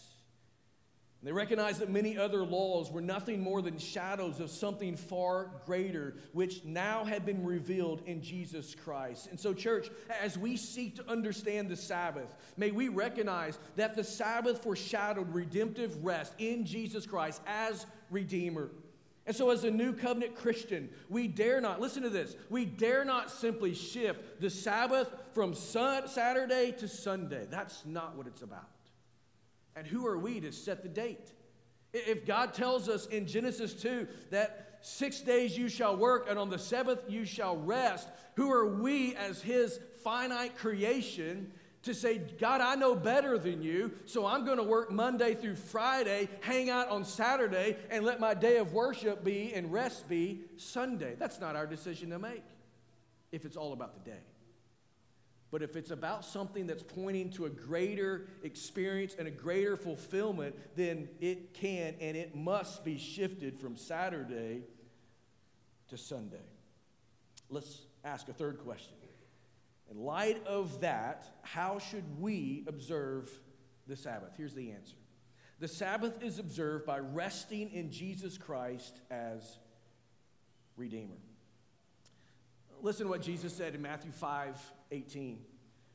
They 1.24 1.32
recognized 1.32 1.80
that 1.82 1.90
many 1.92 2.18
other 2.18 2.44
laws 2.44 2.92
were 2.92 3.02
nothing 3.02 3.42
more 3.42 3.62
than 3.62 3.78
shadows 3.78 4.40
of 4.40 4.50
something 4.50 4.96
far 4.96 5.52
greater, 5.68 6.16
which 6.34 6.66
now 6.66 7.04
had 7.04 7.28
been 7.28 7.46
revealed 7.46 8.02
in 8.08 8.24
Jesus 8.24 8.74
Christ. 8.74 9.28
And 9.30 9.40
so, 9.40 9.54
church, 9.54 9.90
as 10.20 10.36
we 10.36 10.58
seek 10.58 10.96
to 10.96 11.08
understand 11.08 11.70
the 11.70 11.76
Sabbath, 11.76 12.36
may 12.58 12.72
we 12.72 12.88
recognize 12.88 13.60
that 13.76 13.96
the 13.96 14.04
Sabbath 14.04 14.64
foreshadowed 14.64 15.32
redemptive 15.32 16.04
rest 16.04 16.34
in 16.40 16.66
Jesus 16.66 17.06
Christ 17.06 17.40
as 17.46 17.86
Redeemer. 18.10 18.72
And 19.32 19.38
so, 19.38 19.50
as 19.50 19.64
a 19.64 19.72
new 19.72 19.94
covenant 19.94 20.36
Christian, 20.36 20.90
we 21.08 21.26
dare 21.26 21.62
not, 21.62 21.80
listen 21.80 22.04
to 22.04 22.10
this, 22.10 22.36
we 22.50 22.66
dare 22.66 23.06
not 23.06 23.32
simply 23.32 23.74
shift 23.74 24.42
the 24.42 24.50
Sabbath 24.50 25.08
from 25.32 25.54
sun, 25.54 26.10
Saturday 26.10 26.74
to 26.80 26.88
Sunday. 26.90 27.48
That's 27.50 27.86
not 27.86 28.18
what 28.18 28.28
it's 28.28 28.42
about. 28.42 28.68
And 29.78 29.88
who 29.88 30.06
are 30.06 30.18
we 30.18 30.42
to 30.42 30.52
set 30.52 30.84
the 30.84 30.90
date? 30.90 31.32
If 31.94 32.26
God 32.26 32.54
tells 32.54 32.90
us 32.90 33.06
in 33.06 33.26
Genesis 33.26 33.74
2 33.74 34.06
that 34.32 34.80
six 34.82 35.22
days 35.22 35.58
you 35.58 35.70
shall 35.70 35.96
work 35.96 36.28
and 36.30 36.38
on 36.38 36.50
the 36.50 36.60
seventh 36.60 37.00
you 37.08 37.24
shall 37.24 37.56
rest, 37.56 38.10
who 38.36 38.52
are 38.52 38.68
we 38.68 39.16
as 39.16 39.42
His 39.42 39.80
finite 40.04 40.58
creation 40.58 41.54
to 41.84 41.94
say, 41.94 42.20
God, 42.40 42.62
I 42.62 42.76
know 42.76 42.96
better 42.96 43.38
than 43.38 43.62
you, 43.62 43.92
so 44.06 44.26
I'm 44.26 44.46
going 44.46 44.58
to 44.58 44.64
work 44.64 44.92
Monday 44.92 45.34
through 45.34 45.56
Friday, 45.56 46.30
hang 46.42 46.70
out 46.70 46.90
on 46.90 47.04
Saturday, 47.04 47.78
and 47.90 48.06
let 48.06 48.20
my 48.20 48.34
day 48.34 48.58
of 48.58 48.74
worship 48.74 49.24
be 49.24 49.54
and 49.54 49.72
rest 49.72 50.08
be 50.08 50.42
Sunday? 50.58 51.16
That's 51.18 51.40
not 51.40 51.56
our 51.56 51.66
decision 51.66 52.12
to 52.12 52.20
make 52.20 52.44
if 53.32 53.46
it's 53.46 53.58
all 53.58 53.74
about 53.74 53.94
the 53.94 54.12
day. 54.12 54.20
But 55.50 55.62
if 55.62 55.76
it's 55.76 55.92
about 55.92 56.24
something 56.24 56.66
that's 56.66 56.84
pointing 56.84 57.30
to 57.32 57.46
a 57.46 57.50
greater 57.50 58.28
experience 58.42 59.16
and 59.20 59.28
a 59.28 59.32
greater 59.32 59.76
fulfillment, 59.76 60.56
then 60.78 61.10
it 61.20 61.54
can 61.54 61.96
and 62.00 62.16
it 62.16 62.36
must 62.36 62.86
be 62.86 62.98
shifted 62.98 63.60
from 63.60 63.76
Saturday 63.76 64.62
to 65.90 65.98
Sunday. 65.98 66.38
Let's 67.50 67.82
ask 68.06 68.30
a 68.30 68.34
third 68.34 68.60
question. 68.60 68.94
In 69.92 70.00
light 70.00 70.46
of 70.48 70.82
that, 70.82 71.26
how 71.42 71.78
should 71.78 72.20
we 72.20 72.64
observe 72.68 73.30
the 73.88 73.98
Sabbath? 73.98 74.32
Here's 74.38 74.54
the 74.54 74.72
answer 74.72 74.96
The 75.60 75.68
Sabbath 75.68 76.24
is 76.24 76.40
observed 76.40 76.86
by 76.86 77.00
resting 77.00 77.70
in 77.72 77.92
Jesus 77.92 78.38
Christ 78.38 79.02
as 79.12 79.60
Redeemer. 80.78 81.18
Listen 82.82 83.06
to 83.06 83.10
what 83.12 83.22
Jesus 83.22 83.54
said 83.54 83.76
in 83.76 83.82
Matthew 83.82 84.12
5 84.12 84.60
18. 84.92 85.40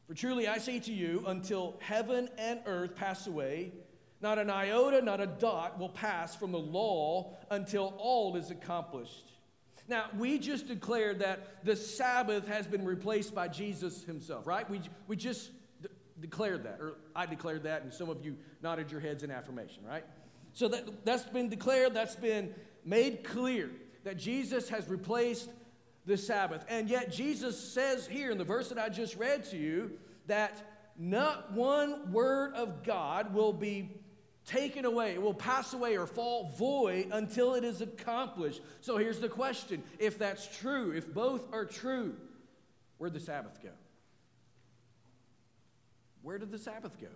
For 0.07 0.15
truly 0.15 0.47
I 0.47 0.59
say 0.59 0.79
to 0.81 0.93
you, 0.93 1.25
until 1.27 1.79
heaven 1.81 2.29
and 2.39 2.61
earth 2.67 2.95
pass 2.95 3.27
away, 3.27 3.73
not 4.21 4.39
an 4.39 4.51
iota, 4.51 5.03
not 5.03 5.21
a 5.21 5.27
dot 5.27 5.79
will 5.79 5.89
pass 5.89 6.37
from 6.37 6.53
the 6.53 6.59
law 6.59 7.37
until 7.51 7.95
all 7.99 8.37
is 8.37 8.51
accomplished. 8.51 9.33
Now, 9.89 10.07
we 10.19 10.39
just 10.39 10.67
declared 10.67 11.21
that 11.21 11.65
the 11.65 11.77
Sabbath 11.77 12.49
has 12.49 12.67
been 12.67 12.85
replaced 12.85 13.35
by 13.35 13.49
Jesus 13.49 14.05
himself, 14.05 14.47
right? 14.47 14.69
We, 14.69 14.81
we 15.07 15.17
just 15.17 15.51
de- 15.81 15.89
declared 16.21 16.65
that, 16.65 16.79
or 16.81 16.95
I 17.15 17.27
declared 17.27 17.63
that, 17.65 17.83
and 17.83 17.93
some 17.93 18.09
of 18.09 18.25
you 18.25 18.37
nodded 18.63 18.91
your 18.91 19.01
heads 19.01 19.23
in 19.23 19.31
affirmation, 19.31 19.85
right? 19.89 20.05
So 20.53 20.69
that, 20.69 21.05
that's 21.05 21.25
been 21.25 21.49
declared, 21.49 21.95
that's 21.95 22.17
been 22.17 22.55
made 22.85 23.23
clear 23.25 23.71
that 24.05 24.17
Jesus 24.17 24.69
has 24.71 24.89
replaced 24.89 25.51
the 26.05 26.17
Sabbath. 26.17 26.65
And 26.69 26.89
yet, 26.89 27.13
Jesus 27.13 27.59
says 27.59 28.07
here 28.07 28.31
in 28.31 28.39
the 28.39 28.45
verse 28.45 28.69
that 28.69 28.79
I 28.79 28.89
just 28.89 29.17
read 29.17 29.45
to 29.47 29.57
you 29.57 29.99
that 30.27 30.63
not 30.99 31.53
one 31.53 32.13
word 32.13 32.55
of 32.55 32.83
God 32.85 33.35
will 33.35 33.53
be 33.53 33.91
taken 34.47 34.85
away, 34.85 35.13
it 35.13 35.23
will 35.23 35.35
pass 35.35 35.73
away 35.75 35.97
or 35.97 36.07
fall 36.07 36.53
void 36.57 37.09
until 37.13 37.55
it 37.55 37.65
is 37.65 37.81
accomplished. 37.81 38.63
So 38.81 38.97
here's 38.97 39.19
the 39.19 39.29
question 39.29 39.83
if 39.99 40.19
that's 40.19 40.47
true, 40.59 40.93
if 40.93 41.13
both 41.13 41.53
are 41.53 41.65
true, 41.65 42.15
where'd 42.99 43.13
the 43.13 43.21
Sabbath 43.21 43.63
go? 43.63 43.71
Where 46.23 46.39
did 46.39 46.51
the 46.51 46.59
Sabbath 46.59 47.01
go? 47.01 47.09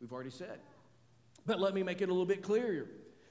We've 0.00 0.12
already 0.12 0.30
said. 0.30 0.58
But 1.46 1.60
let 1.60 1.74
me 1.74 1.82
make 1.82 2.02
it 2.02 2.08
a 2.08 2.12
little 2.12 2.26
bit 2.26 2.42
clearer. 2.42 2.86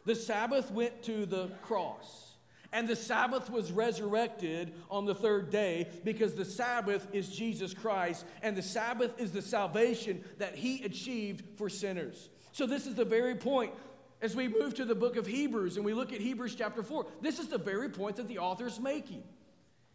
The 0.06 0.16
Sabbath 0.16 0.72
went 0.72 1.04
to 1.04 1.26
the 1.26 1.50
cross. 1.62 2.28
And 2.74 2.88
the 2.88 2.96
Sabbath 2.96 3.50
was 3.50 3.72
resurrected 3.72 4.74
on 4.90 5.06
the 5.06 5.16
third 5.16 5.52
day 5.52 5.88
because 6.04 6.34
the 6.34 6.44
Sabbath 6.44 7.08
is 7.14 7.30
Jesus 7.30 7.74
Christ, 7.74 8.26
and 8.42 8.58
the 8.58 8.62
Sabbath 8.62 9.20
is 9.22 9.32
the 9.32 9.42
salvation 9.42 10.24
that 10.38 10.56
he 10.56 10.84
achieved 10.84 11.44
for 11.58 11.70
sinners. 11.70 12.30
So, 12.58 12.66
this 12.66 12.88
is 12.88 12.96
the 12.96 13.06
very 13.06 13.36
point. 13.36 13.72
As 14.20 14.36
we 14.36 14.48
move 14.48 14.74
to 14.78 14.86
the 14.86 14.96
book 14.96 15.16
of 15.16 15.28
Hebrews 15.28 15.76
and 15.76 15.86
we 15.86 15.94
look 15.94 16.12
at 16.12 16.20
Hebrews 16.20 16.56
chapter 16.56 16.82
4, 16.82 17.06
this 17.22 17.38
is 17.38 17.50
the 17.50 17.60
very 17.60 17.88
point 17.88 18.16
that 18.16 18.28
the 18.28 18.40
author 18.40 18.66
is 18.66 18.80
making. 18.80 19.22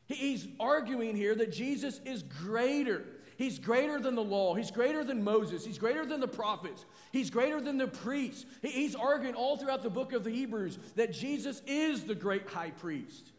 He's 0.07 0.47
arguing 0.61 1.17
here 1.17 1.35
that 1.35 1.51
Jesus 1.51 2.01
is 2.05 2.23
greater 2.23 3.05
He's 3.37 3.59
greater 3.59 3.99
than 3.99 4.15
the 4.15 4.23
law. 4.23 4.55
He's 4.55 4.71
greater 4.71 5.03
than 5.03 5.25
Moses. 5.25 5.65
He's 5.65 5.79
greater 5.79 6.07
than 6.07 6.21
the 6.21 6.29
prophets. 6.29 6.85
He's 7.11 7.29
greater 7.29 7.61
than 7.61 7.77
the 7.77 7.89
priests. 7.89 8.47
He's 8.61 8.95
arguing 8.95 9.35
all 9.35 9.57
throughout 9.57 9.83
the 9.83 9.91
book 9.91 10.13
of 10.13 10.23
the 10.23 10.31
Hebrews 10.31 10.79
that 10.95 11.13
Jesus 11.13 11.61
is 11.67 12.05
the 12.05 12.15
great 12.15 12.49
high 12.49 12.71
priest. 12.71 13.33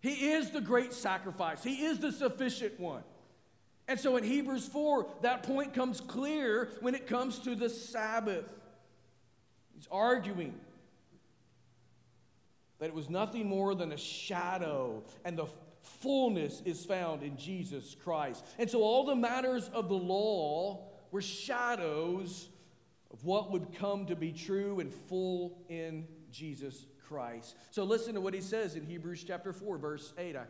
He 0.00 0.30
is 0.30 0.50
the 0.50 0.60
great 0.60 0.92
sacrifice. 0.92 1.64
He 1.64 1.84
is 1.84 1.98
the 1.98 2.12
sufficient 2.12 2.78
one. 2.78 3.02
And 3.86 4.00
so 4.00 4.16
in 4.16 4.24
Hebrews 4.24 4.66
4, 4.66 5.06
that 5.22 5.42
point 5.42 5.74
comes 5.74 6.00
clear 6.00 6.70
when 6.80 6.94
it 6.94 7.06
comes 7.06 7.38
to 7.40 7.54
the 7.54 7.68
Sabbath. 7.68 8.50
He's 9.74 9.88
arguing 9.90 10.54
that 12.78 12.86
it 12.86 12.94
was 12.94 13.10
nothing 13.10 13.46
more 13.48 13.74
than 13.74 13.92
a 13.92 13.96
shadow 13.96 15.02
and 15.24 15.38
the 15.38 15.46
fullness 15.82 16.62
is 16.64 16.84
found 16.84 17.22
in 17.22 17.36
Jesus 17.36 17.94
Christ. 18.02 18.44
And 18.58 18.70
so 18.70 18.82
all 18.82 19.04
the 19.04 19.14
matters 19.14 19.68
of 19.74 19.88
the 19.88 19.94
law 19.94 20.88
were 21.10 21.22
shadows 21.22 22.48
of 23.12 23.24
what 23.24 23.50
would 23.50 23.74
come 23.74 24.06
to 24.06 24.16
be 24.16 24.32
true 24.32 24.80
and 24.80 24.92
full 24.92 25.58
in 25.68 26.06
Jesus 26.32 26.86
Christ. 27.06 27.56
So 27.70 27.84
listen 27.84 28.14
to 28.14 28.20
what 28.20 28.34
he 28.34 28.40
says 28.40 28.74
in 28.74 28.84
Hebrews 28.84 29.24
chapter 29.24 29.52
4, 29.52 29.78
verse 29.78 30.12
8. 30.18 30.36
I 30.36 30.44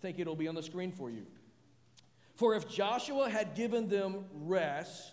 think 0.00 0.18
it'll 0.18 0.36
be 0.36 0.48
on 0.48 0.54
the 0.54 0.62
screen 0.62 0.90
for 0.90 1.10
you. 1.10 1.26
For 2.38 2.54
if 2.54 2.68
Joshua 2.68 3.28
had 3.28 3.56
given 3.56 3.88
them 3.88 4.24
rest, 4.32 5.12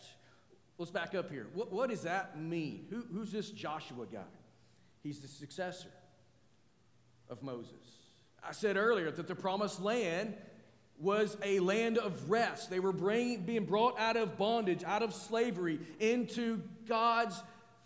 let's 0.78 0.92
back 0.92 1.16
up 1.16 1.32
here. 1.32 1.48
What, 1.56 1.72
what 1.72 1.90
does 1.90 2.04
that 2.04 2.40
mean? 2.40 2.86
Who, 2.92 3.04
who's 3.12 3.32
this 3.32 3.50
Joshua 3.50 4.06
guy? 4.06 4.20
He's 5.02 5.22
the 5.22 5.28
successor 5.28 5.90
of 7.28 7.42
Moses. 7.42 7.74
I 8.48 8.52
said 8.52 8.78
earlier 8.78 9.10
that 9.10 9.28
the 9.28 9.34
promised 9.34 9.82
land 9.82 10.36
was 11.00 11.36
a 11.42 11.60
land 11.62 11.98
of 11.98 12.30
rest. 12.30 12.70
They 12.70 12.80
were 12.80 12.94
bring, 12.94 13.42
being 13.42 13.66
brought 13.66 14.00
out 14.00 14.18
of 14.18 14.38
bondage, 14.38 14.84
out 14.84 15.02
of 15.02 15.12
slavery, 15.12 15.80
into 16.00 16.62
God's 16.88 17.42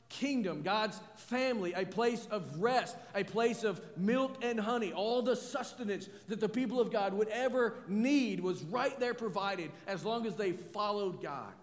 kingdom, 0.10 0.64
God's 0.64 1.00
family, 1.16 1.74
a 1.74 1.86
place 1.86 2.28
of 2.32 2.62
rest, 2.62 2.98
a 3.16 3.24
place 3.24 3.64
of 3.64 3.80
milk 3.96 4.44
and 4.44 4.60
honey. 4.60 4.92
All 4.92 5.22
the 5.22 5.36
sustenance 5.36 6.10
that 6.28 6.40
the 6.40 6.50
people 6.50 6.82
of 6.82 6.92
God 6.92 7.14
would 7.14 7.30
ever 7.30 7.76
need 7.88 8.40
was 8.40 8.64
right 8.64 9.00
there 9.00 9.14
provided 9.14 9.72
as 9.88 10.04
long 10.04 10.26
as 10.26 10.36
they 10.36 10.52
followed 10.52 11.22
God. 11.22 11.54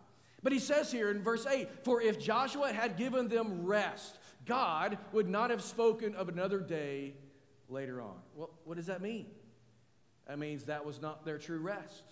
But 0.42 0.52
he 0.52 0.58
says 0.60 0.92
here 0.92 1.10
in 1.10 1.22
verse 1.22 1.44
8 1.44 1.84
For 1.84 2.00
if 2.00 2.20
Joshua 2.20 2.72
had 2.72 2.96
given 2.96 3.28
them 3.28 3.66
rest, 3.66 4.18
God 4.44 4.96
would 5.12 5.28
not 5.28 5.50
have 5.50 5.62
spoken 5.62 6.14
of 6.14 6.28
another 6.28 6.60
day 6.60 7.14
later 7.68 8.00
on. 8.00 8.14
Well, 8.34 8.50
what 8.64 8.76
does 8.76 8.86
that 8.86 9.02
mean? 9.02 9.26
That 10.28 10.38
means 10.38 10.64
that 10.64 10.84
was 10.84 11.00
not 11.00 11.24
their 11.24 11.38
true 11.38 11.58
rest. 11.58 12.02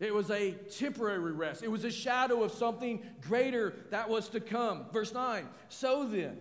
It 0.00 0.14
was 0.14 0.30
a 0.30 0.52
temporary 0.52 1.32
rest. 1.32 1.62
It 1.62 1.70
was 1.70 1.84
a 1.84 1.90
shadow 1.90 2.44
of 2.44 2.52
something 2.52 3.02
greater 3.20 3.74
that 3.90 4.08
was 4.08 4.28
to 4.30 4.40
come. 4.40 4.86
Verse 4.92 5.12
9 5.12 5.48
So 5.68 6.06
then, 6.06 6.38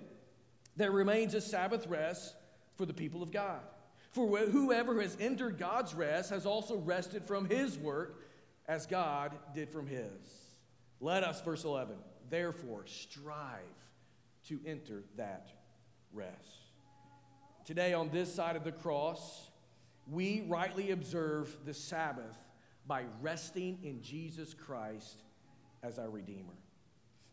there 0.76 0.91
remains 0.91 1.34
a 1.34 1.41
Sabbath 1.41 1.88
rest 1.88 2.36
for 2.76 2.86
the 2.86 2.93
people 2.93 3.24
of 3.24 3.32
God. 3.32 3.62
For 4.12 4.38
whoever 4.38 5.02
has 5.02 5.17
entered 5.20 5.58
God's 5.58 5.93
rest 5.93 6.30
has 6.30 6.46
also 6.46 6.78
rested 6.78 7.26
from 7.26 7.50
his 7.50 7.78
work 7.78 8.24
as 8.67 8.86
God 8.86 9.34
did 9.54 9.70
from 9.70 9.88
his. 9.88 10.08
Let 11.00 11.24
us, 11.24 11.41
verse 11.41 11.63
11, 11.63 11.96
therefore 12.30 12.86
strive 12.86 13.62
to 14.48 14.60
enter 14.65 15.04
that 15.17 15.50
rest. 16.13 16.32
Today, 17.65 17.93
on 17.93 18.10
this 18.10 18.34
side 18.34 18.56
of 18.56 18.63
the 18.63 18.72
cross, 18.72 19.50
we 20.10 20.46
rightly 20.48 20.91
observe 20.91 21.56
the 21.65 21.74
Sabbath 21.74 22.38
by 22.88 23.04
resting 23.21 23.80
in 23.84 24.02
Jesus 24.02 24.54
Christ 24.54 25.23
as 25.84 26.00
our 26.00 26.10
Redeemer. 26.10 26.54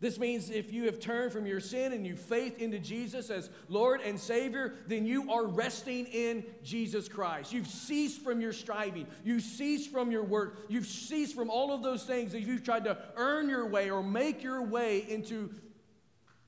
This 0.01 0.19
means 0.19 0.51
if 0.51 0.73
you 0.73 0.85
have 0.85 1.01
turned 1.01 1.33
from 1.33 1.47
your 1.47 1.61
sin 1.61 1.93
and 1.93 2.07
you 2.07 2.17
faith 2.17 2.59
into 2.59 2.79
Jesus 2.79 3.31
as 3.31 3.49
Lord 3.69 4.01
and 4.03 4.19
Savior, 4.21 4.75
then 4.87 5.07
you 5.07 5.33
are 5.33 5.47
resting 5.47 6.07
in 6.07 6.45
Jesus 6.62 7.09
Christ. 7.09 7.53
You've 7.53 7.69
ceased 7.69 8.21
from 8.21 8.40
your 8.40 8.53
striving. 8.53 9.07
You've 9.25 9.43
ceased 9.43 9.90
from 9.90 10.11
your 10.11 10.25
work. 10.25 10.59
You've 10.69 10.87
ceased 10.87 11.35
from 11.35 11.49
all 11.49 11.73
of 11.73 11.83
those 11.83 12.03
things 12.03 12.33
that 12.33 12.43
you've 12.43 12.64
tried 12.64 12.85
to 12.85 12.99
earn 13.17 13.49
your 13.49 13.67
way 13.67 13.88
or 13.88 14.03
make 14.03 14.43
your 14.43 14.62
way 14.62 14.99
into 15.09 15.55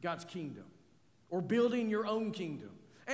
God's 0.03 0.25
kingdom 0.25 0.65
or 1.31 1.41
building 1.41 1.89
your 1.89 2.07
own 2.07 2.33
kingdom. 2.33 2.71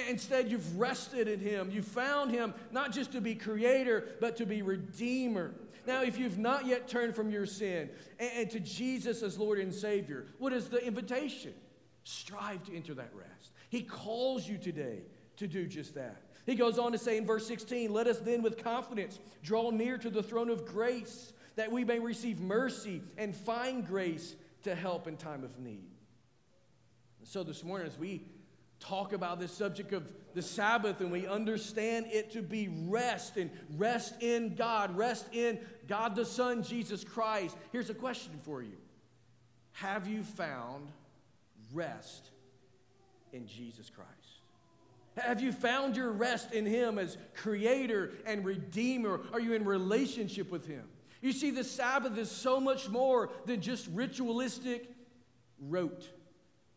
Instead, 0.09 0.51
you've 0.51 0.79
rested 0.79 1.29
in 1.29 1.39
Him. 1.39 1.71
You 1.71 1.83
found 1.83 2.31
Him 2.31 2.55
not 2.71 2.93
just 2.93 3.13
to 3.13 3.21
be 3.21 3.35
creator, 3.35 4.09
but 4.21 4.39
to 4.39 4.47
be 4.47 4.63
redeemer. 4.63 5.53
Now, 5.87 6.03
if 6.03 6.19
you've 6.19 6.39
not 6.39 6.67
yet 6.67 6.89
turned 6.89 7.15
from 7.15 7.31
your 7.31 7.47
sin 7.47 7.91
and, 8.19 8.51
to 8.51 8.61
Jesus 8.61 9.23
as 9.23 9.39
Lord 9.39 9.59
and 9.59 9.75
Savior, 9.75 10.27
what 10.39 10.53
is 10.53 10.69
the 10.69 10.85
invitation? 10.85 11.55
Strive 12.05 12.65
to 12.65 12.77
enter 12.77 12.95
that 12.95 13.11
rest. 13.15 13.53
He 13.69 13.83
calls 13.83 14.47
you 14.47 14.59
today 14.59 15.01
to 15.37 15.47
do 15.47 15.67
just 15.67 15.95
that. 15.95 16.23
He 16.47 16.55
goes 16.55 16.79
on 16.79 16.93
to 16.93 16.99
say 16.99 17.17
in 17.17 17.27
verse 17.27 17.47
16, 17.47 17.93
Let 17.93 18.07
us 18.07 18.19
then 18.19 18.43
with 18.43 18.63
confidence 18.63 19.19
draw 19.43 19.71
near 19.71 19.99
to 19.99 20.11
the 20.11 20.23
throne 20.23 20.51
of 20.51 20.67
grace, 20.67 21.33
that 21.57 21.71
we 21.71 21.85
may 21.85 21.99
receive 21.99 22.41
mercy 22.41 23.03
and 23.17 23.35
find 23.35 23.87
grace 23.87 24.35
to 24.63 24.75
help 24.75 25.07
in 25.07 25.17
time 25.17 25.45
of 25.45 25.59
need. 25.59 25.91
so 27.25 27.43
this 27.43 27.65
morning, 27.65 27.87
as 27.87 27.99
we 27.99 28.25
talk 28.83 29.13
about 29.13 29.39
this 29.39 29.53
subject 29.53 29.93
of 29.93 30.11
the 30.35 30.43
Sabbath 30.43 31.01
and 31.01 31.13
we 31.13 31.27
understand 31.27 32.07
it 32.09 32.33
to 32.33 32.43
be 32.43 32.69
rest 32.89 33.37
and 33.37 33.51
rest 33.77 34.21
in 34.21 34.55
God, 34.55 34.97
rest 34.97 35.27
in 35.33 35.61
God 35.87 36.17
the 36.17 36.25
Son, 36.25 36.63
Jesus 36.63 37.05
Christ. 37.05 37.57
Here's 37.71 37.91
a 37.91 37.95
question 37.95 38.33
for 38.43 38.63
you 38.63 38.77
Have 39.73 40.07
you 40.07 40.23
found 40.23 40.89
rest 41.73 42.31
in 43.33 43.47
Jesus 43.47 43.91
Christ? 43.91 44.11
Have 45.17 45.43
you 45.43 45.53
found 45.53 45.97
your 45.97 46.11
rest 46.11 46.53
in 46.53 46.65
Him 46.65 46.99
as 46.99 47.19
Creator 47.35 48.13
and 48.25 48.45
Redeemer? 48.45 49.21
Are 49.33 49.41
you 49.41 49.53
in 49.53 49.65
relationship 49.65 50.51
with 50.51 50.67
Him? 50.67 50.85
You 51.21 51.33
see, 51.33 51.51
the 51.51 51.65
Sabbath 51.65 52.17
is 52.17 52.31
so 52.31 52.59
much 52.59 52.89
more 52.89 53.31
than 53.45 53.61
just 53.61 53.87
ritualistic 53.93 54.91
rote 55.61 56.09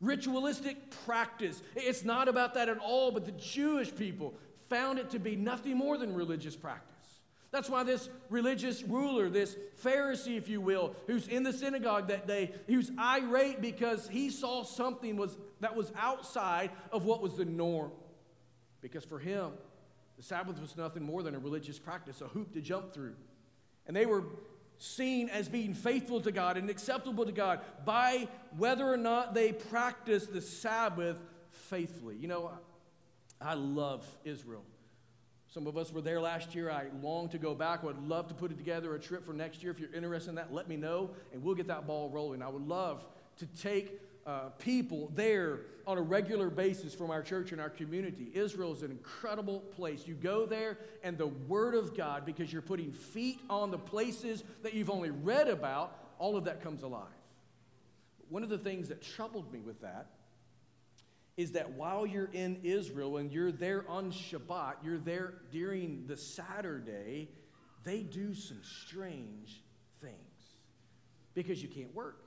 ritualistic 0.01 0.91
practice. 1.05 1.61
It's 1.75 2.03
not 2.03 2.27
about 2.27 2.53
that 2.55 2.69
at 2.69 2.77
all, 2.77 3.11
but 3.11 3.25
the 3.25 3.31
Jewish 3.33 3.95
people 3.95 4.33
found 4.69 4.99
it 4.99 5.11
to 5.11 5.19
be 5.19 5.35
nothing 5.35 5.77
more 5.77 5.97
than 5.97 6.13
religious 6.13 6.55
practice. 6.55 6.91
That's 7.51 7.69
why 7.69 7.83
this 7.83 8.09
religious 8.29 8.83
ruler, 8.83 9.29
this 9.29 9.55
Pharisee, 9.81 10.37
if 10.37 10.49
you 10.49 10.59
will, 10.59 10.93
who's 11.07 11.27
in 11.27 11.43
the 11.43 11.53
synagogue 11.53 12.09
that 12.09 12.27
day, 12.27 12.53
was 12.67 12.91
irate 12.99 13.61
because 13.61 14.09
he 14.09 14.29
saw 14.29 14.63
something 14.63 15.15
was, 15.15 15.37
that 15.61 15.73
was 15.75 15.91
outside 15.95 16.71
of 16.91 17.05
what 17.05 17.21
was 17.21 17.35
the 17.35 17.45
norm. 17.45 17.91
Because 18.81 19.05
for 19.05 19.19
him, 19.19 19.51
the 20.17 20.23
Sabbath 20.23 20.59
was 20.59 20.75
nothing 20.75 21.03
more 21.03 21.23
than 21.23 21.33
a 21.33 21.39
religious 21.39 21.79
practice, 21.79 22.19
a 22.19 22.27
hoop 22.27 22.53
to 22.53 22.61
jump 22.61 22.93
through. 22.93 23.15
And 23.87 23.95
they 23.95 24.05
were 24.05 24.23
seen 24.77 25.29
as 25.29 25.47
being 25.47 25.73
faithful 25.73 26.21
to 26.21 26.31
God 26.31 26.57
and 26.57 26.69
acceptable 26.69 27.25
to 27.25 27.31
God 27.31 27.61
by 27.85 28.27
whether 28.57 28.85
or 28.85 28.97
not 28.97 29.33
they 29.33 29.51
practice 29.51 30.25
the 30.25 30.41
Sabbath 30.41 31.17
faithfully. 31.51 32.15
You 32.15 32.27
know, 32.27 32.51
I 33.41 33.53
love 33.53 34.05
Israel. 34.23 34.63
Some 35.47 35.67
of 35.67 35.77
us 35.77 35.91
were 35.93 36.01
there 36.01 36.19
last 36.19 36.53
year. 36.53 36.69
I 36.69 36.87
long 37.01 37.29
to 37.29 37.37
go 37.37 37.55
back. 37.55 37.79
I 37.83 37.85
would 37.85 38.07
love 38.07 38.27
to 38.27 38.33
put 38.33 38.51
it 38.51 38.57
together 38.57 38.93
a 38.93 38.99
trip 38.99 39.25
for 39.25 39.33
next 39.33 39.63
year. 39.63 39.71
If 39.71 39.79
you're 39.79 39.93
interested 39.93 40.29
in 40.29 40.35
that, 40.35 40.53
let 40.53 40.67
me 40.67 40.75
know 40.75 41.11
and 41.31 41.41
we'll 41.41 41.55
get 41.55 41.67
that 41.67 41.87
ball 41.87 42.09
rolling. 42.09 42.41
I 42.41 42.49
would 42.49 42.67
love 42.67 43.05
to 43.37 43.45
take 43.45 44.01
uh, 44.25 44.49
people 44.57 45.11
there 45.13 45.61
on 45.85 45.97
a 45.97 46.01
regular 46.01 46.49
basis 46.49 46.95
from 46.95 47.11
our 47.11 47.21
church 47.21 47.51
and 47.51 47.61
our 47.61 47.69
community. 47.69 48.31
Israel 48.33 48.73
is 48.73 48.81
an 48.81 48.91
incredible 48.91 49.59
place. 49.59 50.07
You 50.07 50.15
go 50.15 50.45
there, 50.45 50.79
and 51.03 51.17
the 51.17 51.27
Word 51.27 51.75
of 51.75 51.95
God, 51.95 52.25
because 52.25 52.51
you're 52.51 52.61
putting 52.63 52.91
feet 52.91 53.39
on 53.49 53.69
the 53.69 53.77
places 53.77 54.43
that 54.63 54.73
you've 54.73 54.89
only 54.89 55.11
read 55.11 55.47
about, 55.47 55.97
all 56.17 56.37
of 56.37 56.45
that 56.45 56.63
comes 56.63 56.81
alive. 56.81 57.05
One 58.29 58.41
of 58.41 58.49
the 58.49 58.57
things 58.57 58.89
that 58.89 59.03
troubled 59.03 59.53
me 59.53 59.59
with 59.59 59.81
that 59.81 60.07
is 61.37 61.51
that 61.51 61.71
while 61.71 62.07
you're 62.07 62.29
in 62.33 62.59
Israel 62.63 63.17
and 63.17 63.31
you're 63.31 63.51
there 63.51 63.85
on 63.89 64.11
Shabbat, 64.11 64.75
you're 64.83 64.97
there 64.97 65.35
during 65.51 66.05
the 66.07 66.17
Saturday, 66.17 67.29
they 67.83 68.01
do 68.01 68.33
some 68.33 68.61
strange 68.63 69.61
things 70.01 70.15
because 71.35 71.61
you 71.61 71.67
can't 71.67 71.93
work. 71.93 72.24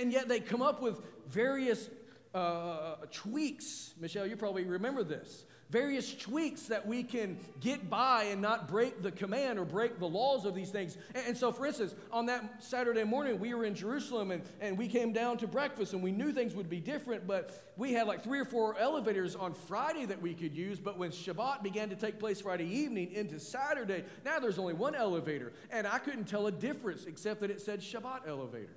And 0.00 0.12
yet 0.12 0.28
they 0.28 0.40
come 0.40 0.62
up 0.62 0.80
with 0.80 1.00
various 1.28 1.88
uh, 2.34 2.96
tweaks. 3.10 3.94
Michelle, 4.00 4.26
you 4.26 4.36
probably 4.36 4.64
remember 4.64 5.04
this. 5.04 5.44
Various 5.70 6.14
tweaks 6.14 6.64
that 6.64 6.86
we 6.86 7.02
can 7.02 7.38
get 7.60 7.88
by 7.88 8.24
and 8.24 8.42
not 8.42 8.68
break 8.68 9.02
the 9.02 9.10
command 9.10 9.58
or 9.58 9.64
break 9.64 9.98
the 9.98 10.06
laws 10.06 10.44
of 10.44 10.54
these 10.54 10.68
things. 10.68 10.98
And, 11.14 11.28
and 11.28 11.36
so, 11.36 11.50
for 11.50 11.64
instance, 11.64 11.94
on 12.10 12.26
that 12.26 12.62
Saturday 12.62 13.04
morning, 13.04 13.40
we 13.40 13.54
were 13.54 13.64
in 13.64 13.74
Jerusalem 13.74 14.32
and, 14.32 14.42
and 14.60 14.76
we 14.76 14.86
came 14.86 15.14
down 15.14 15.38
to 15.38 15.46
breakfast 15.46 15.94
and 15.94 16.02
we 16.02 16.12
knew 16.12 16.30
things 16.30 16.54
would 16.54 16.68
be 16.68 16.78
different, 16.78 17.26
but 17.26 17.72
we 17.78 17.94
had 17.94 18.06
like 18.06 18.22
three 18.22 18.38
or 18.38 18.44
four 18.44 18.78
elevators 18.78 19.34
on 19.34 19.54
Friday 19.54 20.04
that 20.04 20.20
we 20.20 20.34
could 20.34 20.54
use. 20.54 20.78
But 20.78 20.98
when 20.98 21.10
Shabbat 21.10 21.62
began 21.62 21.88
to 21.88 21.96
take 21.96 22.18
place 22.18 22.42
Friday 22.42 22.66
evening 22.66 23.10
into 23.12 23.40
Saturday, 23.40 24.04
now 24.26 24.40
there's 24.40 24.58
only 24.58 24.74
one 24.74 24.94
elevator. 24.94 25.54
And 25.70 25.86
I 25.86 25.98
couldn't 25.98 26.28
tell 26.28 26.48
a 26.48 26.52
difference 26.52 27.06
except 27.06 27.40
that 27.40 27.50
it 27.50 27.62
said 27.62 27.80
Shabbat 27.80 28.28
elevator. 28.28 28.76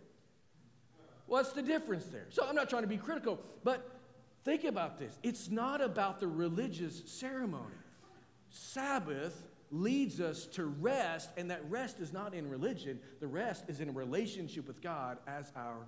What's 1.28 1.54
the 1.54 1.62
difference 1.62 2.06
there? 2.06 2.28
So 2.30 2.46
I'm 2.48 2.56
not 2.56 2.70
trying 2.70 2.84
to 2.84 2.88
be 2.88 2.98
critical, 2.98 3.40
but 3.64 3.90
think 4.44 4.64
about 4.64 5.00
this. 5.00 5.18
It's 5.24 5.50
not 5.50 5.82
about 5.82 6.20
the 6.20 6.28
religious 6.28 7.02
ceremony. 7.06 7.74
Sabbath 8.50 9.48
leads 9.72 10.22
us 10.22 10.46
to 10.46 10.66
rest, 10.66 11.32
and 11.38 11.50
that 11.50 11.70
rest 11.70 12.00
is 12.00 12.14
not 12.14 12.34
in 12.34 12.50
religion. 12.50 13.00
The 13.20 13.28
rest 13.28 13.66
is 13.68 13.80
in 13.80 13.90
a 13.90 13.92
relationship 13.92 14.68
with 14.68 14.82
God 14.82 15.18
as 15.28 15.52
our 15.56 15.88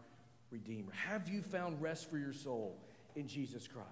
Redeemer. 0.49 0.91
Have 0.93 1.29
you 1.29 1.41
found 1.41 1.81
rest 1.81 2.09
for 2.09 2.17
your 2.17 2.33
soul 2.33 2.77
in 3.15 3.27
Jesus 3.27 3.67
Christ? 3.67 3.87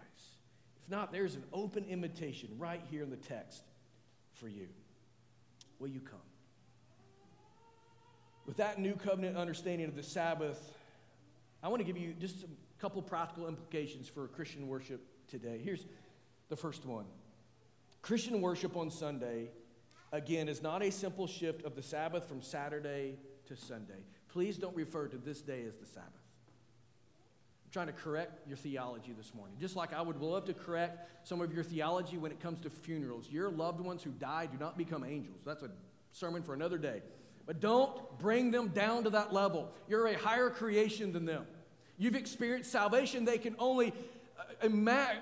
If 0.84 0.89
not, 0.89 1.12
there's 1.12 1.36
an 1.36 1.43
open 1.53 1.86
invitation 1.86 2.49
right 2.58 2.81
here 2.89 3.03
in 3.03 3.10
the 3.10 3.17
text 3.17 3.63
for 4.34 4.47
you. 4.47 4.67
Will 5.79 5.89
you 5.89 5.99
come? 5.99 6.19
With 8.45 8.58
that 8.58 8.79
new 8.79 8.93
covenant 8.93 9.38
understanding 9.38 9.88
of 9.88 9.95
the 9.95 10.03
Sabbath, 10.03 10.74
I 11.63 11.67
want 11.67 11.79
to 11.79 11.85
give 11.85 11.97
you 11.97 12.13
just 12.13 12.43
a 12.43 12.47
couple 12.79 13.01
practical 13.01 13.47
implications 13.47 14.07
for 14.07 14.27
Christian 14.27 14.67
worship 14.67 15.01
today. 15.27 15.59
Here's 15.63 15.85
the 16.49 16.55
first 16.55 16.85
one 16.85 17.05
Christian 18.01 18.41
worship 18.41 18.77
on 18.77 18.91
Sunday, 18.91 19.49
again, 20.11 20.47
is 20.47 20.61
not 20.61 20.83
a 20.83 20.91
simple 20.91 21.27
shift 21.27 21.65
of 21.65 21.75
the 21.75 21.81
Sabbath 21.81 22.27
from 22.27 22.41
Saturday 22.41 23.17
to 23.47 23.55
Sunday. 23.55 24.03
Please 24.29 24.57
don't 24.57 24.75
refer 24.75 25.07
to 25.07 25.17
this 25.17 25.41
day 25.41 25.63
as 25.67 25.77
the 25.77 25.85
Sabbath. 25.85 26.11
I'm 27.65 27.71
trying 27.71 27.87
to 27.87 27.93
correct 27.93 28.47
your 28.47 28.57
theology 28.57 29.13
this 29.17 29.33
morning. 29.33 29.55
Just 29.59 29.75
like 29.75 29.93
I 29.93 30.01
would 30.01 30.21
love 30.21 30.45
to 30.45 30.53
correct 30.53 31.27
some 31.27 31.41
of 31.41 31.53
your 31.53 31.63
theology 31.63 32.17
when 32.17 32.31
it 32.31 32.39
comes 32.39 32.61
to 32.61 32.69
funerals. 32.69 33.27
Your 33.31 33.49
loved 33.49 33.81
ones 33.81 34.03
who 34.03 34.11
die 34.11 34.45
do 34.45 34.57
not 34.59 34.77
become 34.77 35.03
angels. 35.03 35.39
That's 35.45 35.63
a 35.63 35.71
sermon 36.11 36.43
for 36.43 36.53
another 36.53 36.77
day. 36.77 37.01
But 37.45 37.60
don't 37.60 38.19
bring 38.19 38.51
them 38.51 38.69
down 38.69 39.03
to 39.03 39.10
that 39.12 39.34
level. 39.34 39.71
You're 39.88 40.08
a 40.08 40.17
higher 40.17 40.49
creation 40.49 41.13
than 41.13 41.25
them. 41.25 41.45
You've 41.97 42.15
experienced 42.15 42.71
salvation 42.71 43.23
they 43.23 43.38
can 43.38 43.55
only 43.60 43.93
uh, 44.39 44.65
ima- 44.65 45.21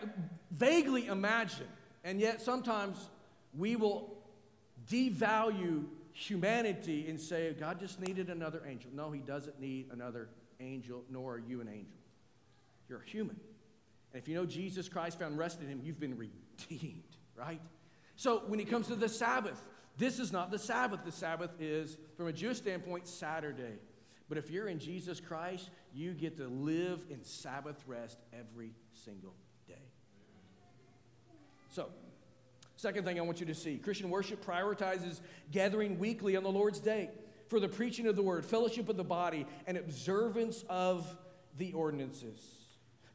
vaguely 0.52 1.08
imagine. 1.08 1.68
And 2.04 2.20
yet 2.20 2.42
sometimes 2.42 3.10
we 3.58 3.76
will 3.76 4.18
devalue 4.90 5.86
humanity 6.14 7.08
and 7.10 7.20
say, 7.20 7.54
God 7.60 7.80
just 7.80 8.00
needed 8.00 8.30
another 8.30 8.62
angel. 8.68 8.90
No, 8.94 9.12
he 9.12 9.20
doesn't 9.20 9.60
need 9.60 9.90
another 9.92 10.30
angel, 10.60 11.04
nor 11.10 11.36
are 11.36 11.40
you 11.40 11.62
an 11.62 11.68
angel. 11.68 12.00
You're 12.88 13.02
human. 13.02 13.40
And 14.14 14.22
if 14.22 14.28
you 14.28 14.36
know 14.36 14.46
Jesus 14.46 14.88
Christ 14.88 15.20
found 15.20 15.38
rest 15.38 15.62
in 15.62 15.68
him, 15.68 15.82
you've 15.84 16.00
been 16.00 16.18
redeemed, 16.18 17.04
right? 17.36 17.62
So 18.16 18.44
when 18.48 18.60
it 18.60 18.70
comes 18.70 18.88
to 18.88 18.96
the 18.96 19.10
Sabbath, 19.10 19.62
this 19.98 20.20
is 20.20 20.32
not 20.32 20.52
the 20.52 20.60
Sabbath. 20.60 21.02
The 21.06 21.12
Sabbath 21.12 21.52
is, 21.60 21.98
from 22.18 22.28
a 22.28 22.34
Jewish 22.34 22.58
standpoint, 22.58 23.08
Saturday. 23.08 23.80
But 24.30 24.38
if 24.38 24.50
you're 24.50 24.68
in 24.68 24.80
Jesus 24.80 25.20
Christ, 25.20 25.70
you 25.94 26.14
get 26.14 26.38
to 26.38 26.48
live 26.48 27.06
in 27.10 27.24
Sabbath 27.24 27.84
rest 27.86 28.18
every 28.34 28.74
single 28.94 29.36
day. 29.68 29.76
So, 31.70 31.90
second 32.76 33.06
thing 33.06 33.20
I 33.20 33.22
want 33.22 33.40
you 33.40 33.46
to 33.46 33.56
see 33.56 33.78
Christian 33.78 34.10
worship 34.10 34.44
prioritizes 34.44 35.20
gathering 35.52 36.00
weekly 36.00 36.36
on 36.36 36.44
the 36.44 36.52
Lord's 36.52 36.80
day 36.80 37.10
for 37.48 37.60
the 37.60 37.68
preaching 37.68 38.08
of 38.08 38.16
the 38.16 38.24
word, 38.24 38.46
fellowship 38.46 38.90
of 38.90 38.98
the 38.98 39.04
body, 39.04 39.46
and 39.68 39.78
observance 39.78 40.64
of 40.70 41.16
the 41.58 41.72
ordinances. 41.74 42.40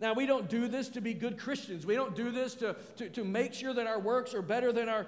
Now, 0.00 0.12
we 0.12 0.26
don't 0.26 0.48
do 0.48 0.68
this 0.68 0.88
to 0.90 1.00
be 1.00 1.12
good 1.12 1.38
Christians. 1.38 1.84
We 1.84 1.94
don't 1.94 2.14
do 2.14 2.30
this 2.30 2.54
to, 2.56 2.76
to, 2.98 3.08
to 3.10 3.24
make 3.24 3.52
sure 3.52 3.74
that 3.74 3.86
our 3.88 3.98
works 3.98 4.32
are 4.34 4.42
better 4.42 4.72
than 4.72 4.88
our, 4.88 5.06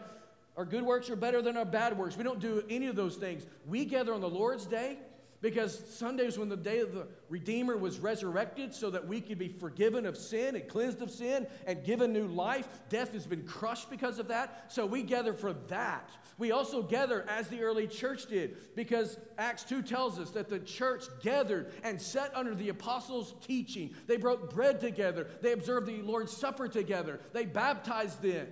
our 0.57 0.64
good 0.64 0.82
works 0.82 1.09
are 1.11 1.16
better 1.16 1.40
than 1.42 1.57
our 1.57 1.64
bad 1.64 1.96
works. 1.96 2.16
We 2.16 2.24
don't 2.24 2.40
do 2.40 2.62
any 2.68 2.86
of 2.86 2.96
those 2.96 3.16
things. 3.16 3.46
We 3.66 3.84
gather 3.84 4.12
on 4.12 4.20
the 4.20 4.28
Lord's 4.28 4.66
day 4.66 4.98
Because 5.40 5.82
Sunday 5.94 6.26
was 6.26 6.38
when 6.38 6.51
the 6.51 6.57
day 6.57 6.80
of 6.80 6.92
the 6.92 7.07
Redeemer 7.30 7.76
was 7.76 7.98
resurrected 7.98 8.74
so 8.74 8.90
that 8.90 9.07
we 9.07 9.22
could 9.22 9.38
be 9.38 9.48
forgiven 9.48 10.05
of 10.05 10.16
sin 10.16 10.55
and 10.55 10.68
cleansed 10.68 11.01
of 11.01 11.11
sin 11.11 11.46
and 11.66 11.82
given 11.82 12.12
new 12.12 12.26
life. 12.26 12.68
Death 12.90 13.14
has 13.14 13.26
been 13.26 13.44
crushed 13.44 13.88
because 13.88 14.18
of 14.18 14.28
that. 14.28 14.70
So 14.70 14.84
we 14.84 15.03
gather 15.03 15.32
for 15.32 15.55
that. 15.68 16.11
We 16.36 16.53
also 16.53 16.82
gather 16.82 17.24
as 17.28 17.48
the 17.48 17.62
early 17.62 17.86
church 17.86 18.26
did 18.26 18.74
because 18.76 19.18
Acts 19.38 19.62
2 19.64 19.82
tells 19.82 20.18
us 20.18 20.30
that 20.30 20.51
the 20.51 20.59
church 20.59 21.05
gathered 21.22 21.72
and 21.84 22.01
sat 22.01 22.32
under 22.34 22.55
the 22.55 22.68
apostles' 22.68 23.34
teaching. 23.46 23.94
They 24.07 24.16
broke 24.18 24.53
bread 24.53 24.80
together, 24.80 25.26
they 25.40 25.53
observed 25.53 25.86
the 25.86 26.03
Lord's 26.03 26.36
Supper 26.36 26.68
together, 26.68 27.20
they 27.32 27.44
baptized 27.44 28.22
then, 28.22 28.48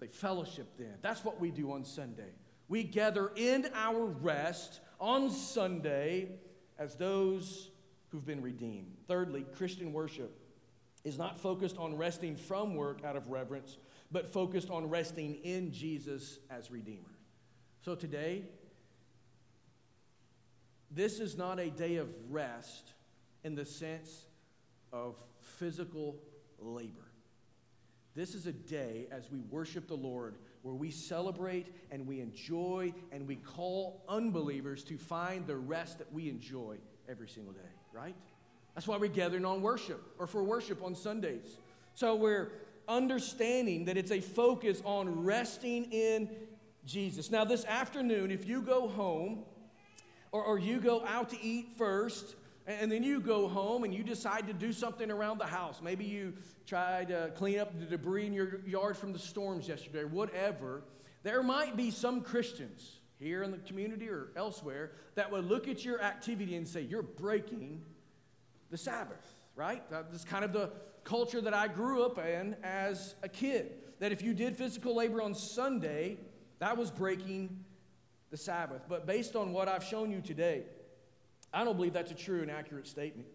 they 0.00 0.08
fellowship 0.08 0.66
then. 0.78 0.94
That's 1.02 1.24
what 1.24 1.40
we 1.40 1.50
do 1.50 1.72
on 1.72 1.84
Sunday. 1.84 2.32
We 2.68 2.82
gather 2.82 3.32
in 3.36 3.68
our 3.74 4.04
rest 4.04 4.80
on 4.98 5.30
Sunday 5.30 6.30
as 6.78 6.94
those 6.94 7.70
who've 8.08 8.24
been 8.24 8.42
redeemed. 8.42 8.96
Thirdly, 9.06 9.44
Christian 9.56 9.92
worship 9.92 10.36
is 11.04 11.18
not 11.18 11.38
focused 11.38 11.78
on 11.78 11.96
resting 11.96 12.36
from 12.36 12.74
work 12.74 13.04
out 13.04 13.16
of 13.16 13.28
reverence, 13.28 13.76
but 14.10 14.32
focused 14.32 14.70
on 14.70 14.88
resting 14.88 15.36
in 15.44 15.72
Jesus 15.72 16.38
as 16.50 16.70
Redeemer. 16.70 17.16
So 17.82 17.94
today, 17.94 18.44
this 20.90 21.20
is 21.20 21.36
not 21.36 21.58
a 21.58 21.70
day 21.70 21.96
of 21.96 22.08
rest 22.28 22.92
in 23.44 23.54
the 23.54 23.64
sense 23.64 24.26
of 24.92 25.14
physical 25.40 26.16
labor. 26.58 27.09
This 28.20 28.34
is 28.34 28.44
a 28.46 28.52
day 28.52 29.06
as 29.10 29.30
we 29.30 29.38
worship 29.50 29.88
the 29.88 29.96
Lord 29.96 30.34
where 30.60 30.74
we 30.74 30.90
celebrate 30.90 31.74
and 31.90 32.06
we 32.06 32.20
enjoy 32.20 32.92
and 33.12 33.26
we 33.26 33.36
call 33.36 34.04
unbelievers 34.10 34.84
to 34.84 34.98
find 34.98 35.46
the 35.46 35.56
rest 35.56 35.96
that 36.00 36.12
we 36.12 36.28
enjoy 36.28 36.76
every 37.08 37.30
single 37.30 37.54
day, 37.54 37.70
right? 37.94 38.14
That's 38.74 38.86
why 38.86 38.98
we're 38.98 39.08
gathering 39.08 39.46
on 39.46 39.62
worship 39.62 40.02
or 40.18 40.26
for 40.26 40.44
worship 40.44 40.82
on 40.82 40.94
Sundays. 40.94 41.56
So 41.94 42.14
we're 42.14 42.52
understanding 42.86 43.86
that 43.86 43.96
it's 43.96 44.10
a 44.10 44.20
focus 44.20 44.82
on 44.84 45.24
resting 45.24 45.90
in 45.90 46.28
Jesus. 46.84 47.30
Now, 47.30 47.46
this 47.46 47.64
afternoon, 47.64 48.30
if 48.30 48.46
you 48.46 48.60
go 48.60 48.86
home 48.86 49.44
or, 50.30 50.44
or 50.44 50.58
you 50.58 50.78
go 50.78 51.06
out 51.06 51.30
to 51.30 51.42
eat 51.42 51.70
first, 51.78 52.34
and 52.70 52.92
then 52.92 53.02
you 53.02 53.20
go 53.20 53.48
home 53.48 53.84
and 53.84 53.94
you 53.94 54.02
decide 54.02 54.46
to 54.46 54.52
do 54.52 54.72
something 54.72 55.10
around 55.10 55.38
the 55.38 55.46
house. 55.46 55.80
Maybe 55.82 56.04
you 56.04 56.34
try 56.66 57.04
to 57.04 57.32
clean 57.36 57.58
up 57.58 57.78
the 57.78 57.86
debris 57.86 58.26
in 58.26 58.32
your 58.32 58.60
yard 58.66 58.96
from 58.96 59.12
the 59.12 59.18
storms 59.18 59.68
yesterday, 59.68 60.04
whatever. 60.04 60.82
There 61.22 61.42
might 61.42 61.76
be 61.76 61.90
some 61.90 62.22
Christians 62.22 63.00
here 63.18 63.42
in 63.42 63.50
the 63.50 63.58
community 63.58 64.08
or 64.08 64.28
elsewhere 64.36 64.92
that 65.14 65.30
would 65.30 65.44
look 65.44 65.68
at 65.68 65.84
your 65.84 66.02
activity 66.02 66.56
and 66.56 66.66
say, 66.66 66.82
You're 66.82 67.02
breaking 67.02 67.82
the 68.70 68.78
Sabbath, 68.78 69.34
right? 69.56 69.82
That's 69.90 70.24
kind 70.24 70.44
of 70.44 70.52
the 70.52 70.70
culture 71.04 71.40
that 71.40 71.54
I 71.54 71.68
grew 71.68 72.02
up 72.04 72.18
in 72.18 72.56
as 72.62 73.14
a 73.22 73.28
kid. 73.28 73.72
That 73.98 74.12
if 74.12 74.22
you 74.22 74.32
did 74.32 74.56
physical 74.56 74.94
labor 74.94 75.20
on 75.20 75.34
Sunday, 75.34 76.18
that 76.58 76.76
was 76.76 76.90
breaking 76.90 77.64
the 78.30 78.36
Sabbath. 78.36 78.82
But 78.88 79.06
based 79.06 79.36
on 79.36 79.52
what 79.52 79.68
I've 79.68 79.84
shown 79.84 80.10
you 80.10 80.20
today, 80.20 80.64
I 81.52 81.64
don't 81.64 81.76
believe 81.76 81.92
that's 81.92 82.10
a 82.10 82.14
true 82.14 82.42
and 82.42 82.50
accurate 82.50 82.86
statement. 82.86 83.28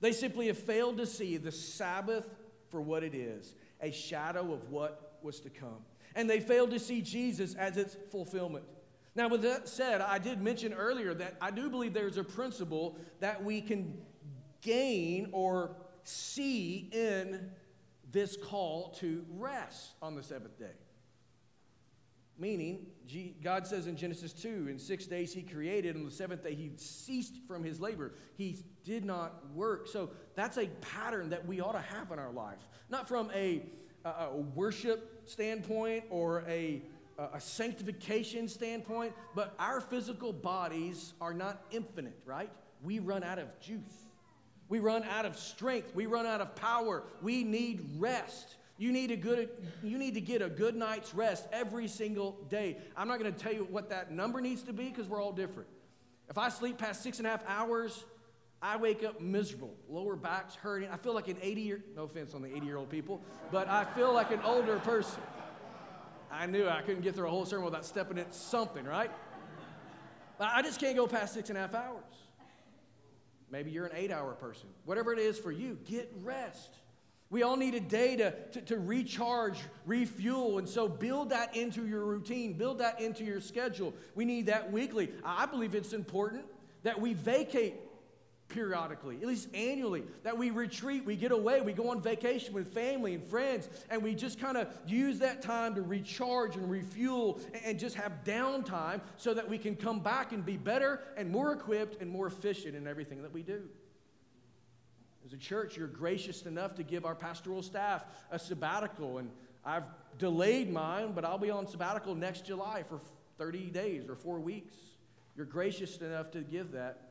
They 0.00 0.12
simply 0.12 0.46
have 0.46 0.58
failed 0.58 0.98
to 0.98 1.06
see 1.06 1.36
the 1.36 1.52
Sabbath 1.52 2.24
for 2.70 2.80
what 2.80 3.02
it 3.02 3.14
is 3.14 3.54
a 3.80 3.92
shadow 3.92 4.52
of 4.52 4.70
what 4.70 5.18
was 5.22 5.40
to 5.40 5.50
come. 5.50 5.84
And 6.16 6.28
they 6.28 6.40
failed 6.40 6.70
to 6.72 6.80
see 6.80 7.00
Jesus 7.00 7.54
as 7.54 7.76
its 7.76 7.96
fulfillment. 8.10 8.64
Now, 9.14 9.28
with 9.28 9.42
that 9.42 9.68
said, 9.68 10.00
I 10.00 10.18
did 10.18 10.40
mention 10.40 10.72
earlier 10.72 11.14
that 11.14 11.36
I 11.40 11.50
do 11.50 11.70
believe 11.70 11.92
there's 11.92 12.16
a 12.16 12.24
principle 12.24 12.96
that 13.20 13.42
we 13.42 13.60
can 13.60 13.98
gain 14.62 15.28
or 15.32 15.76
see 16.02 16.88
in 16.92 17.50
this 18.10 18.36
call 18.36 18.90
to 18.98 19.24
rest 19.30 19.94
on 20.02 20.14
the 20.14 20.22
seventh 20.22 20.58
day. 20.58 20.72
Meaning, 22.38 22.86
God 23.42 23.66
says 23.66 23.88
in 23.88 23.96
Genesis 23.96 24.32
2, 24.32 24.68
in 24.68 24.78
six 24.78 25.06
days 25.06 25.32
he 25.32 25.42
created, 25.42 25.96
and 25.96 26.06
the 26.06 26.10
seventh 26.10 26.44
day 26.44 26.54
he 26.54 26.70
ceased 26.76 27.34
from 27.48 27.64
his 27.64 27.80
labor. 27.80 28.12
He 28.36 28.58
did 28.84 29.04
not 29.04 29.50
work. 29.54 29.88
So 29.88 30.10
that's 30.36 30.56
a 30.56 30.66
pattern 30.80 31.30
that 31.30 31.46
we 31.46 31.60
ought 31.60 31.72
to 31.72 31.80
have 31.80 32.12
in 32.12 32.18
our 32.18 32.30
life. 32.30 32.68
Not 32.90 33.08
from 33.08 33.30
a, 33.34 33.62
a 34.04 34.36
worship 34.36 35.22
standpoint 35.24 36.04
or 36.10 36.44
a, 36.46 36.82
a 37.18 37.40
sanctification 37.40 38.46
standpoint, 38.46 39.14
but 39.34 39.54
our 39.58 39.80
physical 39.80 40.32
bodies 40.32 41.14
are 41.20 41.34
not 41.34 41.64
infinite, 41.72 42.20
right? 42.24 42.50
We 42.84 43.00
run 43.00 43.24
out 43.24 43.40
of 43.40 43.48
juice. 43.58 44.06
We 44.68 44.78
run 44.78 45.02
out 45.02 45.24
of 45.24 45.36
strength. 45.36 45.94
We 45.94 46.06
run 46.06 46.26
out 46.26 46.40
of 46.40 46.54
power. 46.54 47.02
We 47.22 47.42
need 47.42 47.96
rest. 47.98 48.57
You 48.78 48.92
need, 48.92 49.10
a 49.10 49.16
good, 49.16 49.50
you 49.82 49.98
need 49.98 50.14
to 50.14 50.20
get 50.20 50.40
a 50.40 50.48
good 50.48 50.76
night's 50.76 51.12
rest 51.12 51.48
every 51.52 51.88
single 51.88 52.38
day. 52.48 52.78
I'm 52.96 53.08
not 53.08 53.18
going 53.18 53.32
to 53.32 53.38
tell 53.38 53.52
you 53.52 53.66
what 53.68 53.90
that 53.90 54.12
number 54.12 54.40
needs 54.40 54.62
to 54.62 54.72
be 54.72 54.84
because 54.84 55.08
we're 55.08 55.20
all 55.20 55.32
different. 55.32 55.68
If 56.30 56.38
I 56.38 56.48
sleep 56.48 56.78
past 56.78 57.02
six 57.02 57.18
and 57.18 57.26
a 57.26 57.30
half 57.30 57.42
hours, 57.48 58.04
I 58.62 58.76
wake 58.76 59.02
up 59.02 59.20
miserable, 59.20 59.74
lower 59.88 60.14
back's 60.14 60.54
hurting. 60.54 60.90
I 60.90 60.96
feel 60.96 61.12
like 61.12 61.26
an 61.26 61.38
80 61.42 61.60
year, 61.60 61.84
no 61.96 62.04
offense 62.04 62.34
on 62.34 62.42
the 62.42 62.54
80 62.54 62.66
year 62.66 62.76
old 62.76 62.88
people, 62.88 63.20
but 63.50 63.68
I 63.68 63.84
feel 63.84 64.12
like 64.12 64.30
an 64.30 64.40
older 64.44 64.78
person. 64.78 65.22
I 66.30 66.46
knew 66.46 66.68
I 66.68 66.82
couldn't 66.82 67.02
get 67.02 67.16
through 67.16 67.28
a 67.28 67.30
whole 67.30 67.46
sermon 67.46 67.64
without 67.64 67.84
stepping 67.84 68.18
into 68.18 68.32
something, 68.32 68.84
right? 68.84 69.10
I 70.38 70.62
just 70.62 70.78
can't 70.78 70.94
go 70.94 71.06
past 71.06 71.34
six 71.34 71.48
and 71.48 71.58
a 71.58 71.62
half 71.62 71.74
hours. 71.74 72.04
Maybe 73.50 73.70
you're 73.70 73.86
an 73.86 73.96
eight 73.96 74.12
hour 74.12 74.34
person. 74.34 74.68
Whatever 74.84 75.12
it 75.12 75.18
is 75.18 75.38
for 75.38 75.50
you, 75.50 75.78
get 75.84 76.12
rest. 76.22 76.76
We 77.30 77.42
all 77.42 77.56
need 77.56 77.74
a 77.74 77.80
day 77.80 78.16
to, 78.16 78.30
to, 78.52 78.60
to, 78.62 78.78
recharge, 78.78 79.58
refuel, 79.84 80.58
and 80.58 80.66
so 80.66 80.88
build 80.88 81.30
that 81.30 81.54
into 81.54 81.86
your 81.86 82.04
routine, 82.04 82.54
build 82.54 82.78
that 82.78 83.02
into 83.02 83.22
your 83.22 83.40
schedule. 83.40 83.92
We 84.14 84.24
need 84.24 84.46
that 84.46 84.72
weekly. 84.72 85.10
I 85.22 85.44
believe 85.44 85.74
it's 85.74 85.92
important 85.92 86.46
that 86.84 86.98
we 86.98 87.12
vacate 87.12 87.74
periodically, 88.48 89.16
at 89.20 89.26
least 89.26 89.54
annually, 89.54 90.04
that 90.22 90.38
we 90.38 90.48
retreat, 90.48 91.04
we 91.04 91.16
get 91.16 91.32
away, 91.32 91.60
we 91.60 91.74
go 91.74 91.90
on 91.90 92.00
vacation 92.00 92.54
with 92.54 92.72
family 92.72 93.12
and 93.12 93.22
friends, 93.22 93.68
and 93.90 94.02
we 94.02 94.14
just 94.14 94.40
kind 94.40 94.56
of 94.56 94.68
use 94.86 95.18
that 95.18 95.42
time 95.42 95.74
to 95.74 95.82
recharge 95.82 96.56
and 96.56 96.70
refuel 96.70 97.40
and 97.62 97.78
just 97.78 97.94
have 97.94 98.24
downtime 98.24 99.02
so 99.18 99.34
that 99.34 99.46
we 99.46 99.58
can 99.58 99.76
come 99.76 100.00
back 100.00 100.32
and 100.32 100.46
be 100.46 100.56
better 100.56 101.00
and 101.18 101.30
more 101.30 101.52
equipped 101.52 102.00
and 102.00 102.10
more 102.10 102.26
efficient 102.26 102.74
in 102.74 102.86
everything 102.86 103.20
that 103.20 103.32
we 103.34 103.42
do. 103.42 103.68
As 105.28 105.34
a 105.34 105.36
church, 105.36 105.76
you're 105.76 105.88
gracious 105.88 106.46
enough 106.46 106.76
to 106.76 106.82
give 106.82 107.04
our 107.04 107.14
pastoral 107.14 107.62
staff 107.62 108.02
a 108.30 108.38
sabbatical, 108.38 109.18
and 109.18 109.30
I've 109.62 109.86
delayed 110.16 110.72
mine, 110.72 111.12
but 111.14 111.22
I'll 111.22 111.36
be 111.36 111.50
on 111.50 111.66
sabbatical 111.66 112.14
next 112.14 112.46
July 112.46 112.82
for 112.88 112.98
30 113.36 113.66
days 113.66 114.08
or 114.08 114.16
four 114.16 114.40
weeks. 114.40 114.74
You're 115.36 115.44
gracious 115.44 115.98
enough 115.98 116.30
to 116.30 116.40
give 116.40 116.72
that 116.72 117.10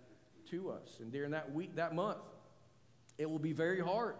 to 0.49 0.71
us. 0.71 0.97
And 0.99 1.11
during 1.11 1.29
that 1.29 1.53
week, 1.53 1.75
that 1.75 1.93
month, 1.93 2.17
it 3.19 3.29
will 3.29 3.37
be 3.37 3.53
very 3.53 3.81
hard. 3.81 4.15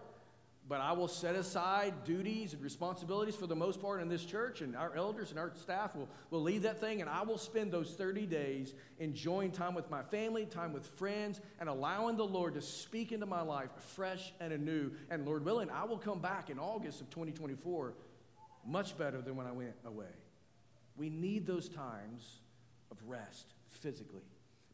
But 0.70 0.82
I 0.82 0.92
will 0.92 1.08
set 1.08 1.36
aside 1.36 2.04
duties 2.04 2.54
and 2.54 2.62
responsibilities 2.62 3.36
for 3.36 3.48
the 3.48 3.56
most 3.56 3.82
part 3.82 4.02
in 4.02 4.10
this 4.10 4.26
church, 4.26 4.60
and 4.62 4.76
our 4.76 4.94
elders 4.96 5.30
and 5.30 5.40
our 5.40 5.54
staff 5.56 5.96
will, 5.96 6.10
will 6.30 6.42
lead 6.42 6.64
that 6.64 6.82
thing, 6.82 7.00
and 7.00 7.10
I 7.10 7.22
will 7.22 7.38
spend 7.38 7.72
those 7.72 7.92
30 7.92 8.26
days 8.26 8.74
enjoying 9.00 9.52
time 9.52 9.76
with 9.76 9.90
my 9.90 10.04
family, 10.04 10.46
time 10.46 10.74
with 10.74 10.86
friends, 10.86 11.40
and 11.62 11.70
allowing 11.70 12.18
the 12.18 12.26
Lord 12.26 12.54
to 12.56 12.62
speak 12.62 13.14
into 13.14 13.26
my 13.26 13.42
life 13.42 13.70
fresh 13.96 14.34
and 14.42 14.52
anew. 14.52 14.92
And 15.10 15.26
Lord 15.26 15.46
willing, 15.46 15.70
I 15.70 15.86
will 15.86 15.98
come 15.98 16.20
back 16.20 16.50
in 16.50 16.60
August 16.60 17.00
of 17.00 17.10
2024 17.12 17.94
much 18.66 18.98
better 18.98 19.22
than 19.22 19.38
when 19.38 19.48
I 19.48 19.54
went 19.54 19.76
away. 19.86 20.06
We 20.98 21.10
need 21.10 21.48
those 21.48 21.70
times 21.70 22.40
of 22.92 22.98
rest 23.08 23.54
physically. 23.70 24.26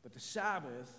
But 0.02 0.14
the 0.14 0.20
Sabbath 0.20 0.92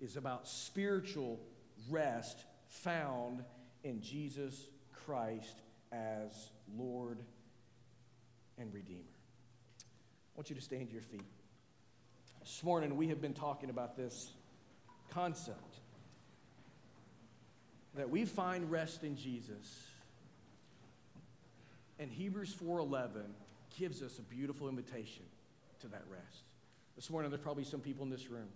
is 0.00 0.16
about 0.16 0.46
spiritual 0.46 1.40
rest 1.88 2.44
found 2.68 3.42
in 3.88 4.02
Jesus 4.02 4.66
Christ 4.92 5.62
as 5.92 6.30
Lord 6.76 7.18
and 8.58 8.72
Redeemer. 8.72 9.00
I 9.80 10.36
want 10.36 10.50
you 10.50 10.56
to 10.56 10.62
stand 10.62 10.88
to 10.88 10.92
your 10.92 11.02
feet. 11.02 11.22
This 12.40 12.62
morning 12.62 12.96
we 12.96 13.08
have 13.08 13.22
been 13.22 13.32
talking 13.32 13.70
about 13.70 13.96
this 13.96 14.32
concept 15.10 15.76
that 17.94 18.10
we 18.10 18.26
find 18.26 18.70
rest 18.70 19.04
in 19.04 19.16
Jesus. 19.16 19.86
And 21.98 22.12
Hebrews 22.12 22.54
4:11 22.54 23.34
gives 23.78 24.02
us 24.02 24.18
a 24.18 24.22
beautiful 24.22 24.68
invitation 24.68 25.24
to 25.80 25.88
that 25.88 26.04
rest. 26.10 26.42
This 26.94 27.08
morning 27.08 27.30
there's 27.30 27.42
probably 27.42 27.64
some 27.64 27.80
people 27.80 28.04
in 28.04 28.10
this 28.10 28.28
room. 28.28 28.48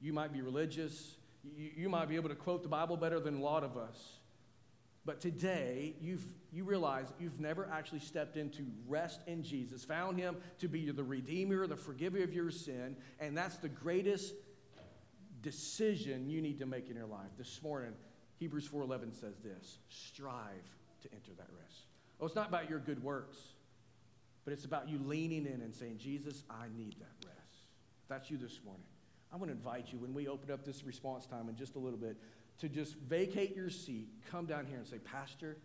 You 0.00 0.14
might 0.14 0.32
be 0.32 0.40
religious, 0.40 1.16
you, 1.44 1.70
you 1.76 1.88
might 1.90 2.08
be 2.08 2.16
able 2.16 2.30
to 2.30 2.34
quote 2.34 2.62
the 2.62 2.70
Bible 2.70 2.96
better 2.96 3.20
than 3.20 3.36
a 3.36 3.40
lot 3.40 3.64
of 3.64 3.76
us. 3.76 4.18
But 5.04 5.20
today, 5.20 5.94
you've, 6.00 6.24
you 6.52 6.64
realize 6.64 7.12
you've 7.18 7.40
never 7.40 7.68
actually 7.72 7.98
stepped 7.98 8.36
into 8.36 8.64
rest 8.86 9.20
in 9.26 9.42
Jesus, 9.42 9.84
found 9.84 10.18
Him 10.18 10.36
to 10.60 10.68
be 10.68 10.90
the 10.90 11.02
Redeemer, 11.02 11.66
the 11.66 11.76
forgiver 11.76 12.22
of 12.22 12.32
your 12.32 12.50
sin, 12.50 12.96
and 13.18 13.36
that's 13.36 13.56
the 13.56 13.68
greatest 13.68 14.34
decision 15.42 16.30
you 16.30 16.40
need 16.40 16.60
to 16.60 16.66
make 16.66 16.88
in 16.88 16.96
your 16.96 17.06
life. 17.06 17.30
This 17.36 17.60
morning, 17.62 17.94
Hebrews 18.38 18.68
4:11 18.68 19.12
says 19.14 19.38
this, 19.40 19.78
strive 19.88 20.68
to 21.02 21.12
enter 21.12 21.32
that 21.36 21.48
rest. 21.60 21.86
Oh, 22.20 22.26
it's 22.26 22.36
not 22.36 22.48
about 22.48 22.70
your 22.70 22.78
good 22.78 23.02
works, 23.02 23.36
but 24.44 24.52
it's 24.52 24.64
about 24.64 24.88
you 24.88 24.98
leaning 24.98 25.46
in 25.46 25.62
and 25.62 25.74
saying, 25.74 25.98
Jesus, 25.98 26.44
I 26.48 26.66
need 26.76 26.94
that 27.00 27.26
rest. 27.26 27.66
If 28.02 28.08
that's 28.08 28.30
you 28.30 28.36
this 28.36 28.60
morning, 28.64 28.86
I 29.32 29.36
want 29.36 29.48
to 29.50 29.56
invite 29.56 29.92
you 29.92 29.98
when 29.98 30.14
we 30.14 30.28
open 30.28 30.52
up 30.52 30.64
this 30.64 30.84
response 30.84 31.26
time 31.26 31.48
in 31.48 31.56
just 31.56 31.74
a 31.74 31.78
little 31.78 31.98
bit 31.98 32.16
to 32.58 32.68
just 32.68 32.96
vacate 32.96 33.56
your 33.56 33.70
seat, 33.70 34.08
come 34.30 34.46
down 34.46 34.66
here 34.66 34.78
and 34.78 34.86
say, 34.86 34.98
Pastor, 34.98 35.56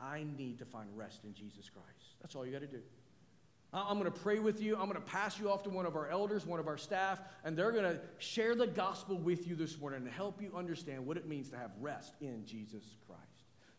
I 0.00 0.24
need 0.36 0.58
to 0.58 0.64
find 0.64 0.88
rest 0.96 1.24
in 1.24 1.34
Jesus 1.34 1.68
Christ. 1.68 2.16
That's 2.20 2.34
all 2.34 2.44
you 2.44 2.52
got 2.52 2.62
to 2.62 2.66
do. 2.66 2.82
I'm 3.74 3.98
going 3.98 4.10
to 4.10 4.18
pray 4.18 4.38
with 4.38 4.60
you. 4.60 4.74
I'm 4.74 4.86
going 4.88 5.00
to 5.00 5.00
pass 5.00 5.38
you 5.38 5.50
off 5.50 5.62
to 5.62 5.70
one 5.70 5.86
of 5.86 5.96
our 5.96 6.06
elders, 6.08 6.44
one 6.44 6.60
of 6.60 6.68
our 6.68 6.76
staff, 6.76 7.20
and 7.42 7.56
they're 7.56 7.72
going 7.72 7.84
to 7.84 8.00
share 8.18 8.54
the 8.54 8.66
gospel 8.66 9.16
with 9.16 9.46
you 9.46 9.54
this 9.54 9.78
morning 9.78 10.02
and 10.02 10.10
help 10.10 10.42
you 10.42 10.52
understand 10.54 11.06
what 11.06 11.16
it 11.16 11.26
means 11.26 11.48
to 11.50 11.56
have 11.56 11.70
rest 11.80 12.14
in 12.20 12.44
Jesus 12.44 12.84
Christ. 13.06 13.22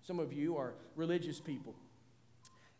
Some 0.01 0.19
of 0.19 0.33
you 0.33 0.57
are 0.57 0.73
religious 0.95 1.39
people. 1.39 1.75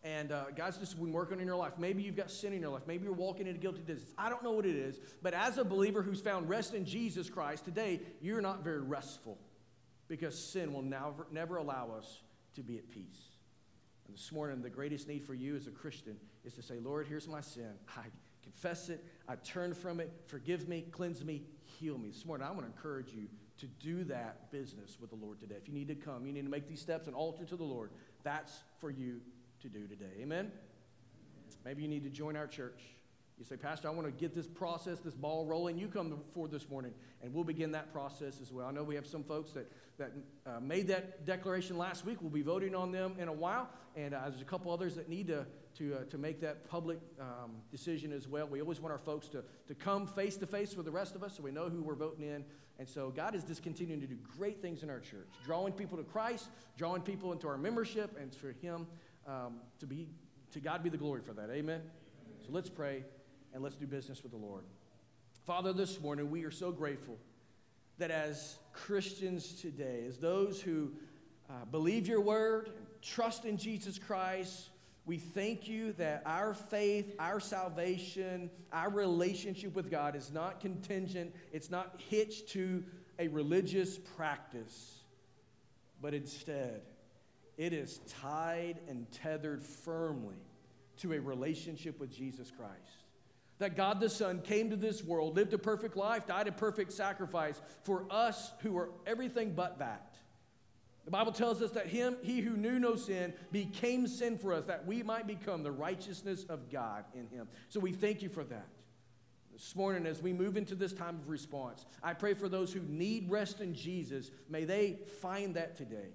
And 0.03 0.31
uh, 0.31 0.45
God's 0.55 0.79
just 0.79 0.99
been 0.99 1.13
working 1.13 1.39
in 1.39 1.45
your 1.45 1.55
life. 1.55 1.73
Maybe 1.77 2.01
you've 2.01 2.17
got 2.17 2.31
sin 2.31 2.51
in 2.51 2.61
your 2.61 2.71
life. 2.71 2.81
Maybe 2.87 3.03
you're 3.05 3.13
walking 3.13 3.45
into 3.45 3.59
guilty 3.59 3.81
distance. 3.81 4.11
I 4.17 4.29
don't 4.29 4.43
know 4.43 4.51
what 4.51 4.65
it 4.65 4.75
is. 4.75 4.99
But 5.21 5.33
as 5.35 5.59
a 5.59 5.63
believer 5.63 6.01
who's 6.01 6.19
found 6.19 6.49
rest 6.49 6.73
in 6.73 6.83
Jesus 6.83 7.29
Christ, 7.29 7.63
today 7.63 8.01
you're 8.21 8.41
not 8.41 8.63
very 8.63 8.81
restful 8.81 9.37
because 10.07 10.37
sin 10.37 10.73
will 10.73 10.81
never, 10.81 11.27
never 11.31 11.57
allow 11.57 11.91
us 11.97 12.21
to 12.55 12.61
be 12.61 12.77
at 12.77 12.89
peace. 12.89 13.21
And 14.07 14.15
this 14.15 14.31
morning, 14.31 14.61
the 14.61 14.69
greatest 14.69 15.07
need 15.07 15.23
for 15.23 15.33
you 15.33 15.55
as 15.55 15.67
a 15.67 15.71
Christian 15.71 16.17
is 16.43 16.53
to 16.55 16.61
say, 16.61 16.79
Lord, 16.79 17.07
here's 17.07 17.27
my 17.27 17.41
sin. 17.41 17.71
I 17.97 18.03
confess 18.43 18.89
it. 18.89 19.03
I 19.27 19.35
turn 19.35 19.73
from 19.73 19.99
it. 19.99 20.11
Forgive 20.27 20.67
me, 20.67 20.85
cleanse 20.91 21.23
me, 21.23 21.43
heal 21.63 21.97
me. 21.97 22.09
This 22.09 22.25
morning, 22.25 22.45
I 22.45 22.51
want 22.51 22.61
to 22.61 22.67
encourage 22.67 23.13
you 23.13 23.27
to 23.59 23.67
do 23.67 24.03
that 24.05 24.51
business 24.51 24.97
with 24.99 25.09
the 25.09 25.15
Lord 25.15 25.39
today. 25.39 25.55
If 25.55 25.67
you 25.67 25.73
need 25.73 25.87
to 25.87 25.95
come, 25.95 26.25
you 26.25 26.33
need 26.33 26.43
to 26.43 26.51
make 26.51 26.67
these 26.67 26.81
steps 26.81 27.07
and 27.07 27.15
altar 27.15 27.45
to 27.45 27.55
the 27.55 27.63
Lord. 27.63 27.91
That's 28.23 28.63
for 28.79 28.89
you 28.89 29.21
to 29.61 29.69
do 29.69 29.87
today. 29.87 30.11
Amen? 30.21 30.51
Maybe 31.63 31.81
you 31.81 31.87
need 31.87 32.03
to 32.03 32.09
join 32.09 32.35
our 32.35 32.47
church. 32.47 32.81
You 33.39 33.45
say, 33.45 33.57
Pastor, 33.57 33.87
I 33.87 33.91
want 33.91 34.05
to 34.05 34.11
get 34.11 34.35
this 34.35 34.47
process, 34.47 34.99
this 34.99 35.15
ball 35.15 35.45
rolling. 35.45 35.77
You 35.77 35.87
come 35.87 36.19
forward 36.31 36.51
this 36.51 36.69
morning, 36.69 36.93
and 37.21 37.33
we'll 37.33 37.43
begin 37.43 37.71
that 37.71 37.91
process 37.91 38.39
as 38.39 38.51
well. 38.51 38.67
I 38.67 38.71
know 38.71 38.83
we 38.83 38.95
have 38.95 39.07
some 39.07 39.23
folks 39.23 39.51
that, 39.53 39.71
that 39.97 40.11
uh, 40.45 40.59
made 40.59 40.87
that 40.89 41.25
declaration 41.25 41.77
last 41.77 42.05
week. 42.05 42.19
We'll 42.21 42.29
be 42.29 42.43
voting 42.43 42.75
on 42.75 42.91
them 42.91 43.15
in 43.17 43.27
a 43.27 43.33
while. 43.33 43.69
And 43.95 44.13
uh, 44.13 44.29
there's 44.29 44.41
a 44.41 44.45
couple 44.45 44.71
others 44.71 44.95
that 44.95 45.09
need 45.09 45.27
to, 45.27 45.45
to, 45.77 45.95
uh, 45.95 46.03
to 46.05 46.17
make 46.17 46.41
that 46.41 46.69
public 46.69 46.99
um, 47.19 47.53
decision 47.71 48.13
as 48.13 48.27
well. 48.27 48.47
We 48.47 48.61
always 48.61 48.79
want 48.79 48.91
our 48.91 48.99
folks 48.99 49.27
to, 49.29 49.43
to 49.67 49.75
come 49.75 50.05
face 50.05 50.37
to 50.37 50.45
face 50.45 50.75
with 50.75 50.85
the 50.85 50.91
rest 50.91 51.15
of 51.15 51.23
us 51.23 51.37
so 51.37 51.43
we 51.43 51.51
know 51.51 51.69
who 51.69 51.81
we're 51.81 51.95
voting 51.95 52.25
in. 52.25 52.45
And 52.79 52.87
so 52.87 53.09
God 53.09 53.35
is 53.35 53.43
just 53.43 53.63
continuing 53.63 54.01
to 54.01 54.07
do 54.07 54.17
great 54.37 54.61
things 54.61 54.83
in 54.83 54.89
our 54.89 54.99
church, 54.99 55.29
drawing 55.43 55.73
people 55.73 55.97
to 55.97 56.03
Christ, 56.03 56.49
drawing 56.77 57.01
people 57.01 57.31
into 57.31 57.47
our 57.47 57.57
membership, 57.57 58.17
and 58.19 58.33
for 58.33 58.51
Him 58.61 58.87
um, 59.27 59.55
to 59.79 59.85
be 59.85 60.07
to 60.51 60.59
God 60.59 60.83
be 60.83 60.89
the 60.89 60.97
glory 60.97 61.21
for 61.21 61.33
that. 61.33 61.49
Amen. 61.49 61.81
So 62.45 62.51
let's 62.51 62.69
pray 62.69 63.03
and 63.53 63.61
let's 63.63 63.75
do 63.75 63.85
business 63.85 64.23
with 64.23 64.31
the 64.31 64.37
Lord. 64.37 64.63
Father, 65.45 65.73
this 65.73 65.99
morning 66.01 66.31
we 66.31 66.43
are 66.43 66.51
so 66.51 66.71
grateful 66.71 67.17
that 67.99 68.11
as 68.11 68.57
Christians 68.71 69.61
today, 69.61 70.05
as 70.07 70.17
those 70.17 70.59
who 70.61 70.91
uh, 71.49 71.65
believe 71.65 72.07
your 72.07 72.21
word, 72.21 72.71
trust 73.01 73.45
in 73.45 73.57
Jesus 73.57 73.99
Christ, 73.99 74.69
we 75.05 75.17
thank 75.17 75.67
you 75.67 75.91
that 75.93 76.23
our 76.25 76.53
faith, 76.53 77.13
our 77.19 77.39
salvation, 77.39 78.49
our 78.71 78.89
relationship 78.89 79.75
with 79.75 79.91
God 79.91 80.15
is 80.15 80.31
not 80.31 80.61
contingent, 80.61 81.35
it's 81.51 81.69
not 81.69 82.01
hitched 82.09 82.49
to 82.49 82.83
a 83.19 83.27
religious 83.27 83.97
practice, 83.97 85.03
but 86.01 86.13
instead, 86.13 86.81
it 87.57 87.73
is 87.73 87.99
tied 88.21 88.79
and 88.87 89.11
tethered 89.11 89.61
firmly 89.61 90.37
to 90.97 91.13
a 91.13 91.19
relationship 91.19 91.99
with 91.99 92.11
Jesus 92.11 92.49
Christ. 92.49 93.02
That 93.63 93.77
God 93.77 94.01
the 94.01 94.09
Son 94.09 94.41
came 94.41 94.71
to 94.71 94.75
this 94.75 95.05
world, 95.05 95.37
lived 95.37 95.53
a 95.53 95.57
perfect 95.57 95.95
life, 95.95 96.27
died 96.27 96.49
a 96.49 96.51
perfect 96.51 96.91
sacrifice 96.91 97.61
for 97.83 98.05
us 98.09 98.51
who 98.59 98.75
are 98.77 98.89
everything 99.07 99.53
but 99.53 99.79
that. 99.79 100.17
The 101.05 101.11
Bible 101.11 101.31
tells 101.31 101.61
us 101.61 101.71
that 101.71 101.87
him, 101.87 102.17
he 102.23 102.41
who 102.41 102.57
knew 102.57 102.77
no 102.77 102.97
sin 102.97 103.33
became 103.53 104.05
sin 104.05 104.37
for 104.37 104.51
us, 104.51 104.65
that 104.65 104.85
we 104.85 105.01
might 105.01 105.27
become 105.27 105.63
the 105.63 105.71
righteousness 105.71 106.43
of 106.49 106.69
God 106.69 107.05
in 107.15 107.25
him. 107.29 107.47
So 107.69 107.79
we 107.79 107.93
thank 107.93 108.21
you 108.21 108.27
for 108.27 108.43
that. 108.43 108.67
This 109.53 109.77
morning, 109.77 110.05
as 110.07 110.21
we 110.21 110.33
move 110.33 110.57
into 110.57 110.75
this 110.75 110.91
time 110.91 111.15
of 111.15 111.29
response, 111.29 111.85
I 112.03 112.15
pray 112.15 112.33
for 112.33 112.49
those 112.49 112.73
who 112.73 112.81
need 112.81 113.31
rest 113.31 113.61
in 113.61 113.73
Jesus, 113.73 114.29
may 114.49 114.65
they 114.65 114.99
find 115.21 115.55
that 115.55 115.77
today 115.77 116.09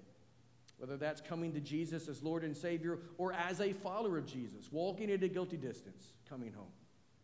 whether 0.77 0.97
that's 0.97 1.19
coming 1.19 1.51
to 1.53 1.59
Jesus 1.59 2.07
as 2.07 2.21
Lord 2.21 2.43
and 2.43 2.55
Savior 2.55 2.99
or 3.17 3.33
as 3.33 3.59
a 3.59 3.73
follower 3.73 4.19
of 4.19 4.27
Jesus, 4.27 4.71
walking 4.71 5.09
at 5.09 5.23
a 5.23 5.27
guilty 5.27 5.57
distance, 5.57 6.13
coming 6.29 6.53
home. 6.53 6.67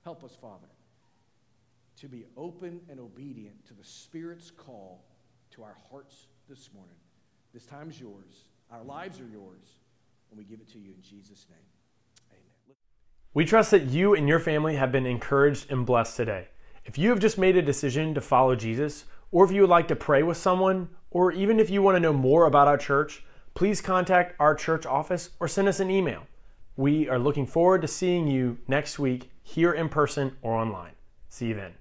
Help 0.06 0.24
us, 0.24 0.38
Father, 0.40 0.68
to 2.00 2.08
be 2.08 2.26
open 2.38 2.80
and 2.92 3.00
obedient 3.00 3.66
to 3.66 3.74
the 3.74 3.84
Spirit's 3.84 4.52
call 4.52 5.04
to 5.50 5.64
our 5.64 5.76
hearts 5.90 6.28
this 6.48 6.70
morning. 6.76 6.96
This 7.56 7.66
time 7.66 7.90
is 7.90 8.00
yours, 8.00 8.44
our 8.70 8.84
lives 8.84 9.20
are 9.20 9.28
yours, 9.28 9.78
and 10.30 10.38
we 10.38 10.44
give 10.44 10.60
it 10.60 10.72
to 10.74 10.78
you 10.78 10.92
in 10.92 11.02
Jesus' 11.02 11.48
name. 11.50 11.58
Amen. 12.30 12.78
We 13.34 13.46
trust 13.46 13.72
that 13.72 13.86
you 13.86 14.14
and 14.14 14.28
your 14.28 14.38
family 14.40 14.76
have 14.76 14.92
been 14.92 15.08
encouraged 15.08 15.72
and 15.72 15.88
blessed 15.88 16.18
today. 16.18 16.50
If 16.86 17.00
you 17.00 17.10
have 17.10 17.20
just 17.20 17.40
made 17.40 17.58
a 17.58 17.64
decision 17.64 18.14
to 18.14 18.22
follow 18.22 18.56
Jesus, 18.56 19.06
or 19.32 19.44
if 19.44 19.52
you 19.52 19.62
would 19.62 19.72
like 19.72 19.88
to 19.88 19.96
pray 19.96 20.22
with 20.22 20.38
someone, 20.38 20.90
or 21.10 21.32
even 21.32 21.60
if 21.60 21.72
you 21.72 21.82
want 21.82 21.96
to 21.96 22.00
know 22.00 22.14
more 22.14 22.46
about 22.46 22.68
our 22.68 22.78
church, 22.78 23.26
please 23.56 23.82
contact 23.82 24.36
our 24.40 24.54
church 24.54 24.86
office 24.86 25.32
or 25.40 25.48
send 25.48 25.68
us 25.68 25.80
an 25.80 25.90
email. 25.90 26.28
We 26.78 27.10
are 27.10 27.18
looking 27.18 27.48
forward 27.48 27.82
to 27.82 27.88
seeing 27.88 28.28
you 28.28 28.60
next 28.68 29.00
week 29.00 29.32
here 29.46 29.72
in 29.72 29.88
person 29.90 30.36
or 30.42 30.56
online. 30.56 30.94
See 31.30 31.48
you 31.48 31.54
then. 31.54 31.76